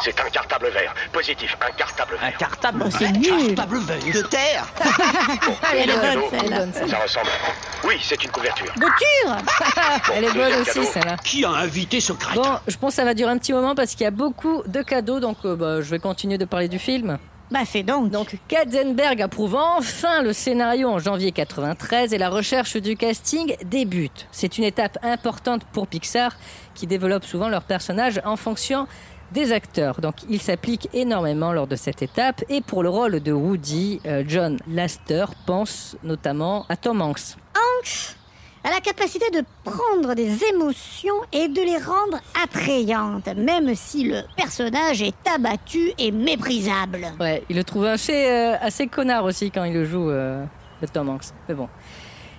C'est 0.03 0.19
un 0.19 0.29
cartable 0.29 0.69
vert. 0.69 0.93
Positif, 1.11 1.55
un 1.61 1.71
cartable 1.73 2.17
Un 2.21 2.29
vert. 2.29 2.37
cartable 2.37 2.79
Bah, 2.79 2.85
c'est 2.91 3.05
vert, 3.05 3.13
nul. 3.13 3.55
cartable 3.55 3.79
vert 3.79 3.97
de 4.13 4.21
terre 4.27 4.65
Elle 5.73 5.89
est 5.89 5.95
bonne 5.95 6.03
Elle 6.03 6.17
est 6.17 6.29
celle-là. 6.39 6.57
bonne, 6.59 6.73
celle-là. 6.73 6.87
Ça 6.97 7.03
ressemble. 7.03 7.29
Oui, 7.83 7.95
c'est 8.01 8.23
une 8.23 8.31
couverture. 8.31 8.73
Bouture 8.75 9.37
Elle 10.13 10.23
est 10.25 10.33
bonne 10.33 10.61
aussi, 10.61 10.83
celle-là. 10.85 11.17
Qui 11.23 11.45
a 11.45 11.49
invité 11.49 11.99
ce 11.99 12.13
crétin 12.13 12.41
Bon, 12.41 12.59
je 12.67 12.77
pense 12.77 12.91
que 12.91 12.95
ça 12.95 13.05
va 13.05 13.13
durer 13.13 13.31
un 13.31 13.37
petit 13.37 13.53
moment 13.53 13.75
parce 13.75 13.91
qu'il 13.91 14.01
y 14.01 14.07
a 14.07 14.11
beaucoup 14.11 14.63
de 14.65 14.81
cadeaux, 14.81 15.19
donc 15.19 15.37
euh, 15.45 15.55
bah, 15.55 15.81
je 15.81 15.89
vais 15.89 15.99
continuer 15.99 16.37
de 16.37 16.45
parler 16.45 16.67
du 16.67 16.79
film. 16.79 17.17
Bah 17.51 17.65
fais 17.65 17.83
donc. 17.83 18.09
Donc, 18.09 18.35
Katzenberg 18.47 19.21
approuve 19.21 19.55
enfin 19.55 20.23
le 20.23 20.33
scénario 20.33 20.89
en 20.89 20.97
janvier 20.97 21.31
93 21.31 22.11
et 22.13 22.17
la 22.17 22.29
recherche 22.29 22.77
du 22.77 22.95
casting 22.97 23.55
débute. 23.63 24.27
C'est 24.31 24.57
une 24.57 24.63
étape 24.63 24.97
importante 25.03 25.61
pour 25.71 25.85
Pixar 25.87 26.31
qui 26.73 26.87
développe 26.87 27.25
souvent 27.25 27.49
leurs 27.49 27.61
personnages 27.63 28.19
en 28.25 28.37
fonction 28.37 28.87
des 29.33 29.51
acteurs. 29.51 29.99
Donc, 29.99 30.15
il 30.29 30.39
s'applique 30.39 30.89
énormément 30.93 31.51
lors 31.51 31.67
de 31.67 31.75
cette 31.75 32.01
étape 32.01 32.43
et 32.49 32.61
pour 32.61 32.83
le 32.83 32.89
rôle 32.89 33.19
de 33.19 33.31
Woody, 33.31 33.99
euh, 34.05 34.23
John 34.27 34.57
Laster 34.67 35.25
pense 35.45 35.97
notamment 36.03 36.65
à 36.69 36.77
Tom 36.77 37.01
Hanks. 37.01 37.35
Hanks 37.55 38.15
a 38.63 38.69
la 38.69 38.79
capacité 38.79 39.29
de 39.31 39.43
prendre 39.63 40.13
des 40.13 40.43
émotions 40.45 41.15
et 41.33 41.49
de 41.49 41.61
les 41.61 41.77
rendre 41.77 42.21
attrayantes, 42.41 43.27
même 43.35 43.75
si 43.75 44.05
le 44.05 44.21
personnage 44.37 45.01
est 45.01 45.27
abattu 45.27 45.91
et 45.97 46.11
méprisable. 46.11 47.07
Ouais, 47.19 47.43
il 47.49 47.57
le 47.57 47.63
trouve 47.65 47.85
assez, 47.85 48.25
euh, 48.25 48.55
assez 48.61 48.87
connard 48.87 49.25
aussi 49.25 49.51
quand 49.51 49.65
il 49.65 49.73
le 49.73 49.83
joue, 49.83 50.09
euh, 50.09 50.45
Tom 50.93 51.09
Hanks. 51.09 51.33
Mais 51.49 51.55
bon. 51.55 51.67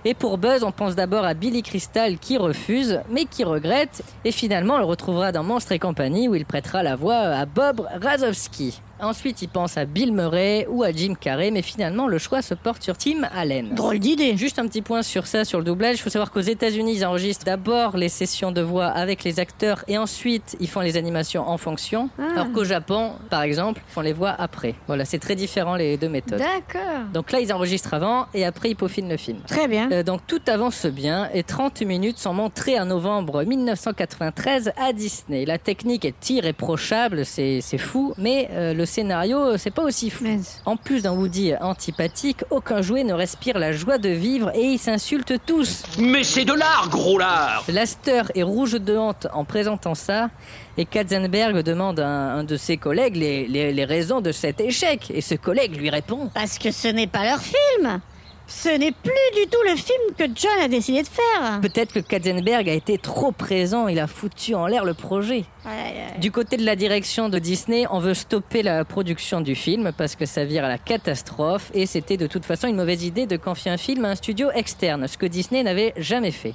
Et 0.07 0.13
pour 0.13 0.37
Buzz, 0.37 0.63
on 0.63 0.71
pense 0.71 0.95
d'abord 0.95 1.25
à 1.25 1.33
Billy 1.33 1.63
Crystal 1.63 2.19
qui 2.19 2.37
refuse, 2.37 3.01
mais 3.09 3.25
qui 3.25 3.43
regrette. 3.43 4.03
Et 4.23 4.31
finalement, 4.31 4.75
on 4.75 4.77
le 4.77 4.85
retrouvera 4.85 5.31
dans 5.31 5.43
Monstres 5.43 5.71
et 5.71 5.79
compagnie 5.79 6.27
où 6.27 6.35
il 6.35 6.45
prêtera 6.45 6.83
la 6.83 6.95
voix 6.95 7.15
à 7.15 7.47
Bob 7.47 7.87
Razowski. 8.03 8.79
Ensuite, 9.01 9.41
il 9.41 9.49
pense 9.49 9.77
à 9.77 9.85
Bill 9.85 10.13
Murray 10.13 10.65
ou 10.69 10.83
à 10.83 10.91
Jim 10.91 11.15
Carrey, 11.19 11.51
mais 11.51 11.61
finalement, 11.61 12.07
le 12.07 12.17
choix 12.17 12.41
se 12.41 12.53
porte 12.53 12.81
sur 12.81 12.97
Tim 12.97 13.23
Allen. 13.35 13.75
Drôle 13.75 13.99
d'idée. 13.99 14.37
Juste 14.37 14.57
un 14.57 14.67
petit 14.67 14.81
point 14.81 15.01
sur 15.01 15.27
ça, 15.27 15.43
sur 15.43 15.59
le 15.59 15.65
doublage. 15.65 15.97
Il 15.97 16.01
faut 16.01 16.09
savoir 16.09 16.31
qu'aux 16.31 16.39
États-Unis, 16.39 16.95
ils 16.95 17.05
enregistrent 17.05 17.45
d'abord 17.45 17.97
les 17.97 18.09
sessions 18.09 18.51
de 18.51 18.61
voix 18.61 18.87
avec 18.87 19.23
les 19.23 19.39
acteurs 19.39 19.83
et 19.87 19.97
ensuite 19.97 20.55
ils 20.59 20.69
font 20.69 20.79
les 20.79 20.95
animations 20.97 21.47
en 21.47 21.57
fonction. 21.57 22.09
Ah. 22.17 22.23
Alors 22.31 22.51
qu'au 22.53 22.63
Japon, 22.63 23.13
par 23.29 23.41
exemple, 23.41 23.81
ils 23.89 23.93
font 23.93 24.01
les 24.01 24.13
voix 24.13 24.33
après. 24.37 24.75
Voilà, 24.87 25.03
c'est 25.03 25.19
très 25.19 25.35
différent 25.35 25.75
les 25.75 25.97
deux 25.97 26.09
méthodes. 26.09 26.39
D'accord. 26.39 27.05
Donc 27.13 27.31
là, 27.31 27.39
ils 27.41 27.51
enregistrent 27.51 27.93
avant 27.93 28.27
et 28.33 28.45
après, 28.45 28.69
ils 28.69 28.75
peaufinent 28.75 29.09
le 29.09 29.17
film. 29.17 29.39
Très 29.47 29.67
bien. 29.67 29.91
Euh, 29.91 30.03
donc 30.03 30.21
tout 30.27 30.41
avance 30.47 30.85
bien 30.85 31.29
et 31.33 31.43
30 31.43 31.81
minutes 31.81 32.17
sont 32.17 32.33
montrées 32.33 32.79
en 32.79 32.85
novembre 32.85 33.43
1993 33.43 34.71
à 34.77 34.93
Disney. 34.93 35.45
La 35.45 35.57
technique 35.57 36.05
est 36.05 36.29
irréprochable, 36.29 37.25
c'est 37.25 37.61
fou, 37.77 38.13
mais 38.17 38.49
euh, 38.51 38.73
le 38.73 38.84
scénario, 38.85 39.57
c'est 39.57 39.71
pas 39.71 39.83
aussi 39.83 40.09
fou. 40.09 40.25
En 40.65 40.77
plus 40.77 41.01
d'un 41.03 41.11
Woody 41.11 41.53
antipathique, 41.59 42.43
aucun 42.49 42.81
jouet 42.81 43.03
ne 43.03 43.13
respire 43.13 43.59
la 43.59 43.71
joie 43.71 43.97
de 43.97 44.09
vivre 44.09 44.51
et 44.55 44.61
ils 44.61 44.79
s'insultent 44.79 45.33
tous. 45.45 45.83
Mais 45.99 46.23
c'est 46.23 46.45
de 46.45 46.53
l'art, 46.53 46.87
gros 46.89 47.17
lard 47.17 47.63
Laster 47.67 48.23
est 48.35 48.43
rouge 48.43 48.73
de 48.73 48.97
honte 48.97 49.27
en 49.33 49.43
présentant 49.45 49.95
ça 49.95 50.29
et 50.77 50.85
Katzenberg 50.85 51.59
demande 51.63 51.99
à 51.99 52.07
un, 52.07 52.39
un 52.39 52.43
de 52.43 52.57
ses 52.57 52.77
collègues 52.77 53.15
les, 53.15 53.47
les- 53.47 53.71
les 53.73 53.85
raisons 53.85 54.21
de 54.21 54.31
cet 54.31 54.59
échec 54.61 55.11
et 55.13 55.21
ce 55.21 55.35
collègue 55.35 55.75
lui 55.77 55.89
répond 55.89 56.29
Parce 56.33 56.57
que 56.57 56.71
ce 56.71 56.87
n'est 56.87 57.07
pas 57.07 57.23
leur 57.23 57.39
film. 57.41 58.01
Ce 58.47 58.69
n'est 58.69 58.91
plus 58.91 59.11
du 59.35 59.47
tout 59.49 59.57
le 59.67 59.75
film 59.75 60.13
que 60.17 60.25
John 60.35 60.59
a 60.61 60.67
décidé 60.67 61.01
de 61.01 61.07
faire. 61.07 61.59
peut-être 61.61 61.93
que 61.93 61.99
Katzenberg 61.99 62.69
a 62.69 62.73
été 62.73 62.99
trop 62.99 63.31
présent, 63.31 63.87
il 63.87 63.99
a 63.99 64.05
foutu 64.05 64.53
en 64.53 64.67
l'air 64.67 64.85
le 64.85 64.93
projet. 64.93 65.45
Du 66.19 66.31
côté 66.31 66.57
de 66.57 66.63
la 66.65 66.75
direction 66.75 67.29
de 67.29 67.39
Disney, 67.39 67.85
on 67.89 67.99
veut 67.99 68.13
stopper 68.13 68.61
la 68.61 68.85
production 68.85 69.41
du 69.41 69.55
film 69.55 69.91
parce 69.97 70.15
que 70.15 70.27
ça 70.27 70.45
vire 70.45 70.63
à 70.63 70.67
la 70.67 70.77
catastrophe 70.77 71.71
et 71.73 71.87
c'était 71.87 72.17
de 72.17 72.27
toute 72.27 72.45
façon 72.45 72.67
une 72.67 72.75
mauvaise 72.75 73.03
idée 73.03 73.25
de 73.25 73.35
confier 73.35 73.71
un 73.71 73.77
film 73.77 74.05
à 74.05 74.09
un 74.09 74.15
studio 74.15 74.51
externe, 74.53 75.07
ce 75.07 75.17
que 75.17 75.25
Disney 75.25 75.63
n'avait 75.63 75.93
jamais 75.97 76.31
fait. 76.31 76.53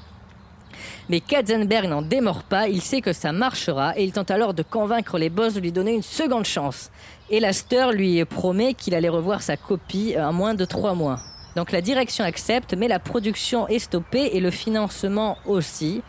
Mais 1.08 1.18
Katzenberg 1.18 1.88
n'en 1.88 2.02
démord 2.02 2.44
pas, 2.44 2.68
il 2.68 2.80
sait 2.80 3.00
que 3.00 3.12
ça 3.12 3.32
marchera 3.32 3.98
et 3.98 4.04
il 4.04 4.12
tente 4.12 4.30
alors 4.30 4.54
de 4.54 4.62
convaincre 4.62 5.18
les 5.18 5.28
boss 5.28 5.54
de 5.54 5.60
lui 5.60 5.72
donner 5.72 5.92
une 5.92 6.02
seconde 6.02 6.44
chance. 6.44 6.92
Et 7.30 7.40
Laster 7.40 7.88
lui 7.92 8.24
promet 8.24 8.74
qu'il 8.74 8.94
allait 8.94 9.08
revoir 9.08 9.42
sa 9.42 9.56
copie 9.56 10.14
en 10.16 10.32
moins 10.32 10.54
de 10.54 10.64
trois 10.64 10.94
mois. 10.94 11.18
Donc 11.56 11.72
la 11.72 11.80
direction 11.80 12.24
accepte, 12.24 12.74
mais 12.74 12.88
la 12.88 12.98
production 12.98 13.66
est 13.68 13.78
stoppée 13.78 14.30
et 14.32 14.40
le 14.40 14.50
financement 14.50 15.36
aussi. 15.46 16.02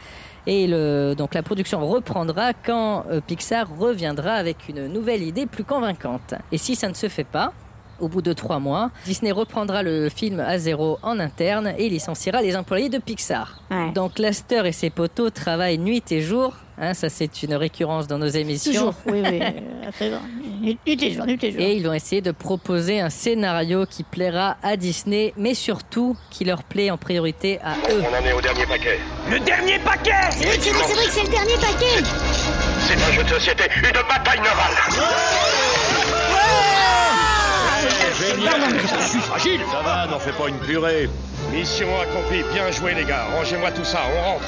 Et 0.47 0.67
donc 1.15 1.33
la 1.33 1.43
production 1.43 1.85
reprendra 1.87 2.53
quand 2.53 3.05
euh, 3.09 3.21
Pixar 3.21 3.67
reviendra 3.77 4.31
avec 4.33 4.69
une 4.69 4.87
nouvelle 4.87 5.21
idée 5.21 5.45
plus 5.45 5.63
convaincante. 5.63 6.33
Et 6.51 6.57
si 6.57 6.75
ça 6.75 6.87
ne 6.89 6.95
se 6.95 7.09
fait 7.09 7.23
pas, 7.23 7.53
au 8.01 8.07
bout 8.07 8.21
de 8.21 8.33
trois 8.33 8.59
mois, 8.59 8.91
Disney 9.05 9.31
reprendra 9.31 9.83
le 9.83 10.09
film 10.09 10.39
à 10.39 10.57
zéro 10.57 10.99
en 11.03 11.19
interne 11.19 11.73
et 11.77 11.87
licenciera 11.89 12.41
les 12.41 12.55
employés 12.55 12.89
de 12.89 12.97
Pixar. 12.97 13.61
Ouais. 13.69 13.91
Donc 13.93 14.19
Laster 14.19 14.63
et 14.65 14.71
ses 14.71 14.89
potos 14.89 15.31
travaillent 15.31 15.77
nuit 15.77 16.03
et 16.11 16.21
jour. 16.21 16.53
Hein, 16.77 16.93
ça 16.93 17.09
c'est 17.09 17.43
une 17.43 17.53
récurrence 17.53 18.07
dans 18.07 18.17
nos 18.17 18.27
émissions. 18.27 18.71
Toujours. 18.71 18.93
Oui, 19.05 19.21
oui. 19.23 19.39
Nuit 20.61 20.77
et 20.85 21.11
jour, 21.11 21.25
nuit 21.25 21.43
et 21.43 21.51
jour. 21.51 21.59
Et 21.59 21.75
ils 21.75 21.83
vont 21.85 21.93
essayer 21.93 22.21
de 22.21 22.31
proposer 22.31 22.99
un 22.99 23.09
scénario 23.09 23.85
qui 23.87 24.03
plaira 24.03 24.57
à 24.61 24.77
Disney, 24.77 25.33
mais 25.35 25.55
surtout 25.55 26.15
qui 26.29 26.45
leur 26.45 26.63
plaît 26.63 26.91
en 26.91 26.97
priorité 26.97 27.59
à 27.63 27.73
eux. 27.91 28.01
On 28.01 28.15
en 28.15 28.25
est 28.25 28.33
au 28.33 28.41
dernier 28.41 28.65
paquet. 28.67 28.99
Le 29.29 29.39
dernier 29.39 29.79
paquet 29.79 30.11
C'est 30.29 30.45
vrai, 30.45 30.57
c'est 30.59 30.69
vrai, 30.69 30.83
c'est 30.85 30.93
vrai 30.93 31.05
que 31.05 31.11
c'est 31.11 31.23
le 31.23 31.29
dernier 31.29 31.55
paquet. 31.55 32.03
C'est 32.79 32.93
un 32.93 33.11
jeu 33.11 33.23
de 33.23 33.29
société, 33.29 33.63
une 33.75 34.07
bataille 34.07 34.39
navale. 34.39 34.75
Je 38.25 39.07
suis 39.09 39.19
fragile 39.19 39.61
Ça 39.71 39.81
va, 39.81 40.05
n'en 40.07 40.19
fais 40.19 40.31
pas 40.31 40.47
une 40.47 40.59
purée. 40.59 41.09
Mission 41.51 41.87
accomplie, 41.99 42.43
bien 42.53 42.69
joué 42.71 42.93
les 42.93 43.03
gars. 43.05 43.25
Rangez-moi 43.35 43.71
tout 43.71 43.83
ça, 43.83 43.99
on 44.15 44.21
rentre. 44.33 44.45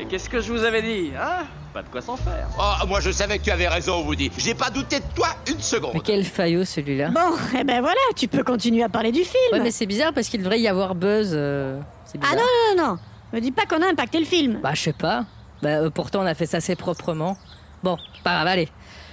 Et 0.00 0.04
qu'est-ce 0.06 0.28
que 0.28 0.40
je 0.40 0.52
vous 0.52 0.64
avais 0.64 0.82
dit, 0.82 1.10
hein? 1.18 1.44
Pas 1.72 1.82
de 1.82 1.88
quoi 1.88 2.00
s'en 2.02 2.16
faire. 2.16 2.48
Oh, 2.58 2.86
moi 2.88 3.00
je 3.00 3.10
savais 3.10 3.38
que 3.38 3.44
tu 3.44 3.50
avais 3.50 3.68
raison, 3.68 4.04
Woody. 4.04 4.30
J'ai 4.36 4.54
pas 4.54 4.70
douté 4.70 4.98
de 4.98 5.04
toi 5.14 5.28
une 5.48 5.60
seconde. 5.60 5.92
Mais 5.94 6.00
quel 6.00 6.24
faillot 6.24 6.64
celui-là. 6.64 7.08
Bon, 7.10 7.36
eh 7.58 7.64
ben 7.64 7.80
voilà, 7.80 8.00
tu 8.16 8.26
peux 8.28 8.42
continuer 8.42 8.82
à 8.82 8.88
parler 8.88 9.12
du 9.12 9.20
film. 9.24 9.34
Ouais, 9.52 9.60
mais 9.60 9.70
c'est 9.70 9.86
bizarre 9.86 10.12
parce 10.12 10.28
qu'il 10.28 10.40
devrait 10.40 10.60
y 10.60 10.68
avoir 10.68 10.94
buzz. 10.94 11.30
euh, 11.32 11.78
c'est 12.04 12.18
Ah 12.22 12.30
bizarre. 12.32 12.36
non, 12.36 12.76
non, 12.76 12.82
non, 12.84 12.90
non. 12.92 12.98
Me 13.32 13.40
dis 13.40 13.52
pas 13.52 13.64
qu'on 13.66 13.80
a 13.82 13.86
impacté 13.88 14.18
le 14.18 14.24
film. 14.26 14.58
Bah, 14.62 14.72
je 14.74 14.82
sais 14.82 14.92
pas. 14.92 15.24
Bah, 15.62 15.68
euh, 15.68 15.90
pourtant, 15.90 16.20
on 16.22 16.26
a 16.26 16.34
fait 16.34 16.46
ça 16.46 16.56
assez 16.56 16.74
proprement. 16.74 17.36
Bon, 17.84 17.96
pas 18.24 18.34
grave, 18.34 18.46
allez. 18.48 18.68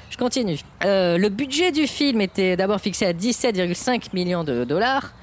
Je 0.10 0.18
continue. 0.18 0.58
Euh, 0.86 1.18
le 1.18 1.30
budget 1.30 1.72
du 1.72 1.88
film 1.88 2.22
était 2.22 2.56
d'abord 2.56 2.80
fixé 2.80 3.06
à 3.06 3.14
17,5 3.14 4.14
millions 4.14 4.44
de 4.44 4.64
dollars. 4.64 5.14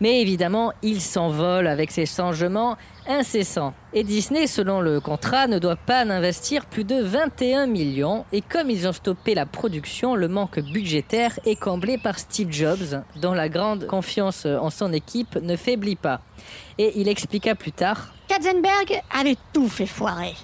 Mais 0.00 0.20
évidemment, 0.20 0.72
il 0.82 1.00
s'envole 1.00 1.66
avec 1.66 1.90
ses 1.90 2.06
changements 2.06 2.76
incessants. 3.08 3.74
Et 3.92 4.04
Disney, 4.04 4.46
selon 4.46 4.80
le 4.80 5.00
contrat, 5.00 5.48
ne 5.48 5.58
doit 5.58 5.76
pas 5.76 6.02
investir 6.02 6.66
plus 6.66 6.84
de 6.84 7.02
21 7.02 7.66
millions. 7.66 8.24
Et 8.32 8.40
comme 8.40 8.70
ils 8.70 8.86
ont 8.86 8.92
stoppé 8.92 9.34
la 9.34 9.44
production, 9.44 10.14
le 10.14 10.28
manque 10.28 10.60
budgétaire 10.60 11.40
est 11.44 11.58
comblé 11.58 11.98
par 11.98 12.20
Steve 12.20 12.52
Jobs, 12.52 13.02
dont 13.16 13.32
la 13.32 13.48
grande 13.48 13.86
confiance 13.88 14.46
en 14.46 14.70
son 14.70 14.92
équipe 14.92 15.36
ne 15.42 15.56
faiblit 15.56 15.96
pas. 15.96 16.20
Et 16.78 17.00
il 17.00 17.08
expliqua 17.08 17.56
plus 17.56 17.72
tard 17.72 18.12
Katzenberg 18.28 19.00
avait 19.18 19.36
tout 19.52 19.68
fait 19.68 19.86
foirer. 19.86 20.34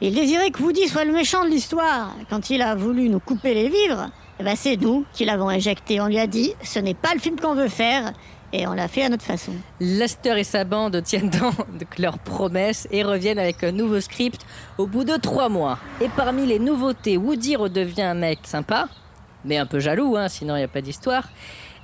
Il 0.00 0.14
désirait 0.14 0.50
que 0.50 0.62
Woody 0.62 0.86
soit 0.86 1.04
le 1.04 1.12
méchant 1.12 1.44
de 1.44 1.50
l'histoire. 1.50 2.14
Quand 2.30 2.50
il 2.50 2.62
a 2.62 2.76
voulu 2.76 3.08
nous 3.08 3.18
couper 3.18 3.52
les 3.52 3.68
vivres, 3.68 4.10
eh 4.38 4.44
ben 4.44 4.54
c'est 4.54 4.76
nous 4.76 5.04
qui 5.12 5.24
l'avons 5.24 5.50
éjecté. 5.50 6.00
On 6.00 6.06
lui 6.06 6.20
a 6.20 6.28
dit, 6.28 6.54
ce 6.62 6.78
n'est 6.78 6.94
pas 6.94 7.14
le 7.14 7.18
film 7.18 7.34
qu'on 7.40 7.56
veut 7.56 7.66
faire, 7.66 8.12
et 8.52 8.68
on 8.68 8.74
l'a 8.74 8.86
fait 8.86 9.02
à 9.02 9.08
notre 9.08 9.24
façon. 9.24 9.50
Lester 9.80 10.38
et 10.38 10.44
sa 10.44 10.62
bande 10.62 11.02
tiennent 11.02 11.30
dans 11.30 11.50
leurs 11.98 12.20
promesses 12.20 12.86
et 12.92 13.02
reviennent 13.02 13.40
avec 13.40 13.64
un 13.64 13.72
nouveau 13.72 13.98
script 13.98 14.46
au 14.78 14.86
bout 14.86 15.02
de 15.02 15.16
trois 15.16 15.48
mois. 15.48 15.80
Et 16.00 16.08
parmi 16.16 16.46
les 16.46 16.60
nouveautés, 16.60 17.16
Woody 17.16 17.56
redevient 17.56 18.02
un 18.02 18.14
mec 18.14 18.38
sympa, 18.44 18.88
mais 19.44 19.56
un 19.56 19.66
peu 19.66 19.80
jaloux, 19.80 20.16
hein, 20.16 20.28
sinon 20.28 20.54
il 20.54 20.60
n'y 20.60 20.64
a 20.64 20.68
pas 20.68 20.80
d'histoire. 20.80 21.24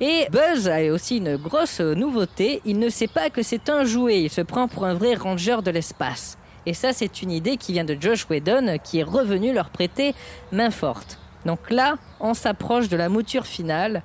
Et 0.00 0.28
Buzz 0.30 0.68
a 0.68 0.84
aussi 0.92 1.16
une 1.16 1.36
grosse 1.36 1.80
nouveauté, 1.80 2.60
il 2.64 2.78
ne 2.78 2.88
sait 2.88 3.08
pas 3.08 3.28
que 3.28 3.42
c'est 3.42 3.68
un 3.68 3.84
jouet, 3.84 4.22
il 4.22 4.30
se 4.30 4.40
prend 4.40 4.68
pour 4.68 4.84
un 4.84 4.94
vrai 4.94 5.14
ranger 5.14 5.56
de 5.64 5.72
l'espace. 5.72 6.38
Et 6.66 6.74
ça, 6.74 6.92
c'est 6.92 7.22
une 7.22 7.30
idée 7.30 7.56
qui 7.56 7.72
vient 7.72 7.84
de 7.84 7.96
Josh 7.98 8.26
Whedon, 8.28 8.78
qui 8.82 9.00
est 9.00 9.04
revenu 9.04 9.52
leur 9.52 9.70
prêter 9.70 10.14
main 10.52 10.70
forte. 10.70 11.18
Donc 11.44 11.70
là, 11.70 11.96
on 12.20 12.34
s'approche 12.34 12.88
de 12.88 12.96
la 12.96 13.08
mouture 13.08 13.46
finale. 13.46 14.02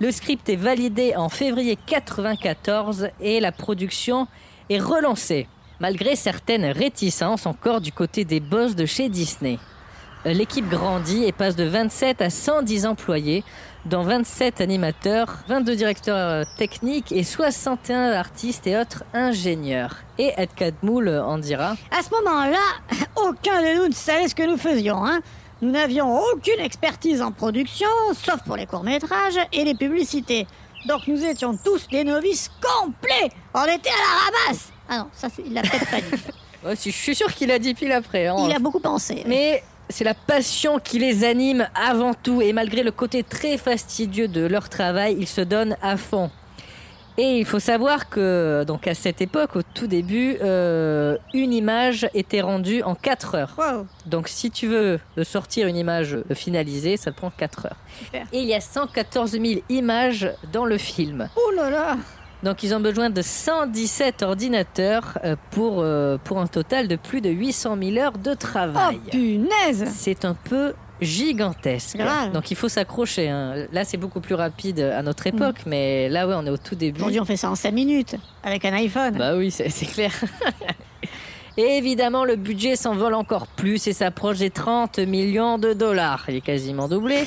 Le 0.00 0.12
script 0.12 0.48
est 0.48 0.56
validé 0.56 1.16
en 1.16 1.28
février 1.28 1.76
94 1.76 3.08
et 3.20 3.40
la 3.40 3.50
production 3.50 4.28
est 4.70 4.78
relancée, 4.78 5.48
malgré 5.80 6.14
certaines 6.14 6.66
réticences 6.66 7.46
encore 7.46 7.80
du 7.80 7.90
côté 7.90 8.24
des 8.24 8.38
boss 8.38 8.76
de 8.76 8.86
chez 8.86 9.08
Disney. 9.08 9.58
L'équipe 10.24 10.68
grandit 10.68 11.24
et 11.24 11.32
passe 11.32 11.56
de 11.56 11.64
27 11.64 12.22
à 12.22 12.30
110 12.30 12.86
employés, 12.86 13.44
dont 13.88 14.02
27 14.02 14.60
animateurs, 14.60 15.38
22 15.48 15.76
directeurs 15.76 16.16
euh, 16.16 16.44
techniques 16.58 17.10
et 17.12 17.24
61 17.24 18.12
artistes 18.12 18.66
et 18.66 18.76
autres 18.76 19.04
ingénieurs. 19.14 19.96
Et 20.18 20.32
Ed 20.36 20.50
Catmull 20.54 21.08
en 21.08 21.38
dira 21.38 21.76
À 21.90 22.02
ce 22.02 22.10
moment-là, 22.22 22.58
aucun 23.16 23.62
de 23.62 23.78
nous 23.82 23.88
ne 23.88 23.94
savait 23.94 24.28
ce 24.28 24.34
que 24.34 24.42
nous 24.42 24.58
faisions. 24.58 25.04
Hein. 25.04 25.20
Nous 25.62 25.70
n'avions 25.70 26.20
aucune 26.32 26.60
expertise 26.60 27.22
en 27.22 27.32
production, 27.32 27.88
sauf 28.14 28.42
pour 28.44 28.56
les 28.56 28.66
courts-métrages 28.66 29.38
et 29.52 29.64
les 29.64 29.74
publicités. 29.74 30.46
Donc 30.86 31.06
nous 31.08 31.24
étions 31.24 31.56
tous 31.64 31.88
des 31.88 32.04
novices 32.04 32.50
complets. 32.60 33.30
On 33.54 33.64
était 33.64 33.90
à 33.90 33.92
la 33.92 34.46
ramasse. 34.46 34.68
Ah 34.88 34.98
non, 34.98 35.06
ça 35.12 35.28
il 35.44 35.52
l'a 35.52 35.62
peut-être 35.62 35.90
pas 35.90 36.00
dit. 36.00 36.22
Je 36.84 36.90
suis 36.90 37.14
sûr 37.14 37.32
qu'il 37.34 37.50
a 37.50 37.58
dit 37.58 37.74
pile 37.74 37.92
après. 37.92 38.26
hein. 38.26 38.36
Il 38.48 38.52
a 38.54 38.58
beaucoup 38.58 38.80
pensé. 38.80 39.22
Mais 39.26 39.62
c'est 39.88 40.04
la 40.04 40.14
passion 40.14 40.78
qui 40.78 40.98
les 40.98 41.24
anime 41.24 41.66
avant 41.74 42.14
tout 42.14 42.42
et 42.42 42.52
malgré 42.52 42.82
le 42.82 42.90
côté 42.90 43.22
très 43.22 43.56
fastidieux 43.58 44.28
de 44.28 44.44
leur 44.46 44.68
travail, 44.68 45.16
ils 45.18 45.26
se 45.28 45.40
donnent 45.40 45.76
à 45.82 45.96
fond. 45.96 46.30
Et 47.20 47.38
il 47.40 47.44
faut 47.44 47.58
savoir 47.58 48.08
que 48.08 48.62
donc 48.64 48.86
à 48.86 48.94
cette 48.94 49.20
époque, 49.20 49.56
au 49.56 49.62
tout 49.62 49.88
début, 49.88 50.36
euh, 50.40 51.16
une 51.34 51.52
image 51.52 52.08
était 52.14 52.40
rendue 52.40 52.80
en 52.84 52.94
4 52.94 53.34
heures. 53.34 53.54
Wow, 53.58 53.86
Donc 54.06 54.28
si 54.28 54.52
tu 54.52 54.68
veux 54.68 55.00
sortir 55.24 55.66
une 55.66 55.76
image 55.76 56.18
finalisée, 56.32 56.96
ça 56.96 57.10
prend 57.10 57.30
4 57.30 57.66
heures. 57.66 57.76
super. 58.04 58.24
Et 58.32 58.38
il 58.38 58.46
y 58.46 58.54
a 58.54 58.60
114 58.60 59.32
000 59.32 59.44
images 59.68 60.30
dans 60.52 60.64
le 60.64 60.78
film. 60.78 61.28
Oh 61.34 61.50
là 61.56 61.70
là 61.70 61.96
Donc 62.42 62.62
ils 62.62 62.72
ont 62.74 62.80
besoin 62.80 63.10
de 63.10 63.20
117 63.20 64.22
ordinateurs 64.22 65.18
euh, 65.24 65.34
pour, 65.50 65.80
euh, 65.80 66.18
pour 66.22 66.38
un 66.38 66.46
total 66.46 66.86
de 66.88 66.96
plus 66.96 67.20
de 67.20 67.30
800 67.30 67.76
000 67.82 67.96
heures 67.98 68.18
de 68.18 68.30
Oh 68.30 68.34
travail. 68.36 69.00
punaise 69.10 69.84
C'est 69.92 70.24
un 70.24 70.34
peu 70.34 70.74
gigantesque. 71.00 71.96
Grave. 71.96 72.32
Donc 72.32 72.50
il 72.50 72.56
faut 72.56 72.68
s'accrocher. 72.68 73.28
hein. 73.28 73.54
Là, 73.72 73.84
c'est 73.84 73.96
beaucoup 73.96 74.20
plus 74.20 74.34
rapide 74.34 74.80
à 74.80 75.02
notre 75.02 75.26
époque, 75.26 75.56
mais 75.66 76.08
là, 76.08 76.26
ouais, 76.28 76.34
on 76.36 76.46
est 76.46 76.50
au 76.50 76.56
tout 76.56 76.74
début. 76.74 77.00
Aujourd'hui 77.00 77.20
on 77.20 77.24
fait 77.24 77.36
ça 77.36 77.50
en 77.50 77.54
5 77.54 77.72
minutes, 77.72 78.16
avec 78.42 78.64
un 78.64 78.72
iPhone. 78.74 79.16
Bah 79.16 79.34
oui, 79.36 79.50
c'est 79.50 79.68
clair. 79.86 80.12
Et 81.60 81.76
évidemment, 81.76 82.24
le 82.24 82.36
budget 82.36 82.76
s'envole 82.76 83.14
encore 83.14 83.48
plus 83.48 83.88
et 83.88 83.92
s'approche 83.92 84.38
des 84.38 84.50
30 84.50 85.00
millions 85.00 85.58
de 85.58 85.72
dollars. 85.72 86.24
Il 86.28 86.36
est 86.36 86.40
quasiment 86.40 86.86
doublé. 86.86 87.24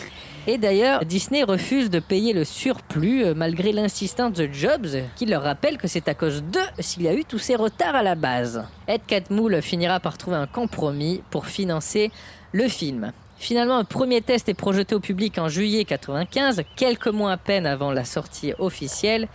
Et 0.48 0.58
d'ailleurs, 0.58 1.04
Disney 1.04 1.44
refuse 1.44 1.90
de 1.90 2.00
payer 2.00 2.32
le 2.32 2.46
surplus 2.46 3.26
euh, 3.26 3.34
malgré 3.36 3.74
l'insistance 3.74 4.32
de 4.32 4.48
Jobs, 4.50 4.88
qui 5.18 5.26
leur 5.26 5.44
rappelle 5.44 5.78
que 5.78 5.90
c'est 5.90 6.08
à 6.08 6.14
cause 6.14 6.44
d'eux 6.44 6.62
s'il 6.80 7.04
y 7.04 7.10
a 7.10 7.14
eu 7.14 7.26
tous 7.26 7.40
ces 7.40 7.58
retards 7.58 7.94
à 7.94 8.04
la 8.04 8.16
base. 8.16 8.64
Ed 8.88 9.02
Catmull 9.06 9.62
finira 9.62 10.00
par 10.00 10.18
trouver 10.18 10.38
un 10.38 10.48
compromis 10.48 11.22
pour 11.30 11.48
financer 11.48 12.10
le 12.54 12.70
film. 12.70 13.12
Finalement, 13.38 13.80
un 13.80 13.84
premier 13.84 14.22
test 14.22 14.48
est 14.48 14.54
projeté 14.54 14.96
au 14.96 15.02
public 15.02 15.40
en 15.40 15.50
juillet 15.50 15.84
95, 15.84 16.64
quelques 16.78 17.08
mois 17.08 17.34
à 17.34 17.38
peine 17.38 17.66
avant 17.66 17.92
la 17.92 18.06
sortie 18.06 18.54
officielle. 18.60 19.28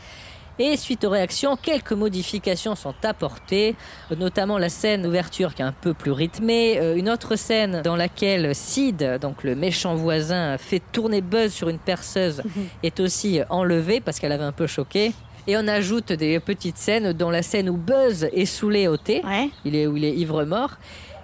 Et 0.58 0.76
suite 0.78 1.04
aux 1.04 1.10
réactions, 1.10 1.56
quelques 1.56 1.92
modifications 1.92 2.74
sont 2.74 2.94
apportées, 3.02 3.74
notamment 4.16 4.56
la 4.56 4.70
scène 4.70 5.02
d'ouverture 5.02 5.54
qui 5.54 5.60
est 5.60 5.66
un 5.66 5.72
peu 5.72 5.92
plus 5.92 6.12
rythmée, 6.12 6.78
euh, 6.78 6.96
une 6.96 7.10
autre 7.10 7.36
scène 7.36 7.82
dans 7.82 7.94
laquelle 7.96 8.54
Sid, 8.54 9.18
donc 9.20 9.44
le 9.44 9.54
méchant 9.54 9.94
voisin, 9.94 10.56
fait 10.56 10.80
tourner 10.92 11.20
Buzz 11.20 11.52
sur 11.52 11.68
une 11.68 11.78
perceuse, 11.78 12.42
est 12.82 13.00
aussi 13.00 13.40
enlevée 13.50 14.00
parce 14.00 14.18
qu'elle 14.18 14.32
avait 14.32 14.44
un 14.44 14.52
peu 14.52 14.66
choqué. 14.66 15.12
Et 15.46 15.56
on 15.58 15.68
ajoute 15.68 16.12
des 16.12 16.40
petites 16.40 16.78
scènes, 16.78 17.12
dont 17.12 17.30
la 17.30 17.42
scène 17.42 17.68
où 17.68 17.76
Buzz 17.76 18.24
est 18.32 18.46
saoulé 18.46 18.88
au 18.88 18.96
thé, 18.96 19.22
Ouais. 19.24 19.50
il 19.64 19.76
est, 19.76 19.86
où 19.86 19.96
il 19.96 20.04
est 20.04 20.14
ivre-mort. 20.16 20.72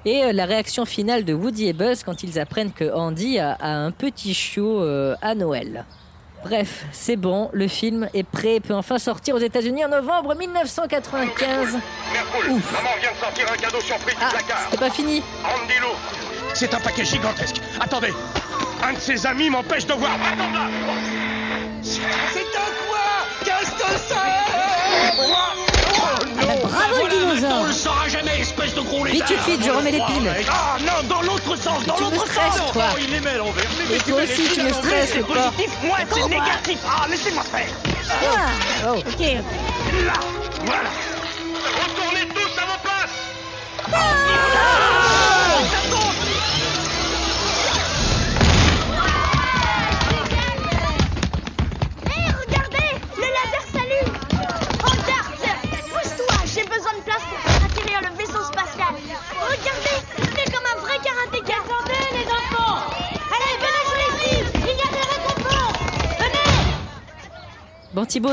Et 0.05 0.25
euh, 0.25 0.33
la 0.33 0.45
réaction 0.47 0.85
finale 0.85 1.25
de 1.25 1.33
Woody 1.33 1.68
et 1.68 1.73
Buzz 1.73 2.03
quand 2.05 2.23
ils 2.23 2.38
apprennent 2.38 2.73
que 2.73 2.92
Andy 2.92 3.38
a, 3.38 3.53
a 3.53 3.71
un 3.71 3.92
petit 3.92 4.35
chiot 4.35 4.83
euh, 4.83 5.14
à 5.23 5.35
Noël. 5.35 5.85
Bref, 6.44 6.85
c'est 6.92 7.16
bon, 7.16 7.50
le 7.52 7.68
film 7.68 8.09
est 8.14 8.24
prêt 8.24 8.57
et 8.57 8.61
peut 8.61 8.74
enfin 8.74 8.98
sortir 8.98 9.35
aux 9.37 9.38
États-Unis 9.38 9.85
en 9.85 9.88
novembre 9.88 10.35
1995. 10.35 11.78
Mercoul, 12.12 12.50
Ouf. 12.50 12.72
maman 12.72 12.88
vient 13.00 13.12
de 13.12 13.16
sortir 13.16 13.46
un 13.52 13.57
cadeau 13.57 13.81
surprise 13.81 14.16
du 14.16 14.22
Ah, 14.24 14.31
placard. 14.31 14.59
c'était 14.64 14.76
pas 14.78 14.90
fini. 14.90 15.22
C'est 16.55 16.74
un 16.74 16.81
paquet 16.81 17.05
gigantesque. 17.05 17.57
Attendez. 17.81 18.12
Un 18.83 18.92
de 18.94 18.98
ses 18.98 19.24
amis 19.26 19.48
m'empêche 19.50 19.87
de 19.87 19.92
voir. 19.94 20.11
Attends 20.12 20.50
là. 20.52 20.66
C'est 21.83 22.00
un 22.00 22.72
quoi? 22.88 23.09
Qu'est-ce 23.44 23.70
que 23.70 23.98
c'est? 24.09 25.72
Oh 26.40 26.45
non 26.47 26.68
Bravo 26.68 26.97
le 26.97 27.03
On 27.05 27.09
dinosaure 27.35 27.66
le 27.66 27.73
saura 27.73 28.09
jamais, 28.09 28.40
espèce 28.40 28.75
de 28.75 28.81
gros 28.81 29.05
Vite 29.05 29.12
lézard 29.14 29.29
de 29.38 29.42
suite, 29.42 29.64
je 29.64 29.71
remets 29.71 29.90
les 29.92 30.01
piles. 30.01 30.33
Ah 30.49 30.77
non, 30.81 31.09
dans 31.09 31.23
l'autre 31.23 31.57
sens, 31.57 31.85
dans 31.87 31.95
tu 31.95 32.05
me 32.05 32.11
l'autre 32.11 32.27
stresses, 32.31 32.57
sens 32.57 32.73
toi. 32.73 32.85
Oh, 32.92 32.99
met 33.21 33.31
à 33.31 33.37
l'envers. 33.38 33.64
Mais 33.88 33.97
Et 33.97 33.99
tu 33.99 34.12
toi 34.12 34.23
aussi, 34.23 34.42
tu 34.55 34.62
me 34.62 34.73
stresses, 34.73 35.11
c'est 35.12 35.18
le 35.18 35.25
porc. 35.25 35.37
positif, 35.53 35.71
moi 35.85 35.97
c'est 36.12 36.29
négatif. 36.29 36.79
Ah, 36.87 37.07
laissez-moi 37.09 37.42
faire. 37.45 37.68
Ah, 38.11 38.51
Oh. 38.87 38.97
Ok, 38.99 39.05
ok. 39.07 39.21
Là, 39.21 40.12
voilà. 40.64 40.90
Retournez 41.83 42.27
tous 42.35 42.59
à 42.61 42.64
vos 42.66 42.79
places. 42.83 43.18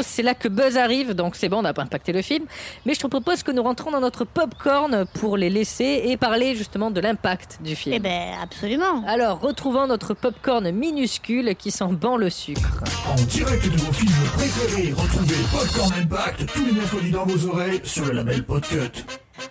C'est 0.02 0.24
là 0.24 0.34
que 0.34 0.48
Buzz 0.48 0.78
arrive, 0.78 1.14
donc 1.14 1.36
c'est 1.36 1.50
bon, 1.50 1.60
on 1.60 1.62
n'a 1.62 1.74
pas 1.74 1.84
impacté 1.84 2.12
le 2.12 2.22
film. 2.22 2.46
Mais 2.86 2.94
je 2.94 3.00
te 3.00 3.08
propose 3.08 3.44
que 3.44 3.52
nous 3.52 3.64
rentrons 3.64 3.92
dans 3.92 4.02
notre 4.02 4.26
popcorn 4.26 5.06
pour 5.14 5.38
les 5.38 5.50
laisser 5.50 6.04
et 6.06 6.18
parler 6.18 6.56
justement 6.56 6.92
de 6.92 7.00
l'impact 7.00 7.60
du 7.64 7.76
film. 7.76 7.96
Eh 7.96 8.00
ben, 8.00 8.34
absolument. 8.42 9.04
Alors, 9.08 9.40
retrouvons 9.40 9.88
notre 9.88 10.14
popcorn 10.14 10.70
minuscule 10.72 11.56
qui 11.56 11.72
sent 11.72 11.92
bon 11.92 12.18
le 12.18 12.30
sucre. 12.30 12.84
En 13.08 13.16
direct 13.16 13.64
de 13.66 13.78
vos 13.78 13.94
films 13.94 14.12
préférés, 14.34 14.94
retrouvez 14.94 15.36
Popcorn 15.52 15.94
Impact 16.02 16.46
tous 16.54 16.66
les 16.66 16.72
mercredis 16.74 17.12
dans 17.12 17.26
vos 17.26 17.50
oreilles 17.50 17.82
sur 17.84 18.06
le 18.06 18.12
label 18.14 18.44
Podcut. 18.44 19.06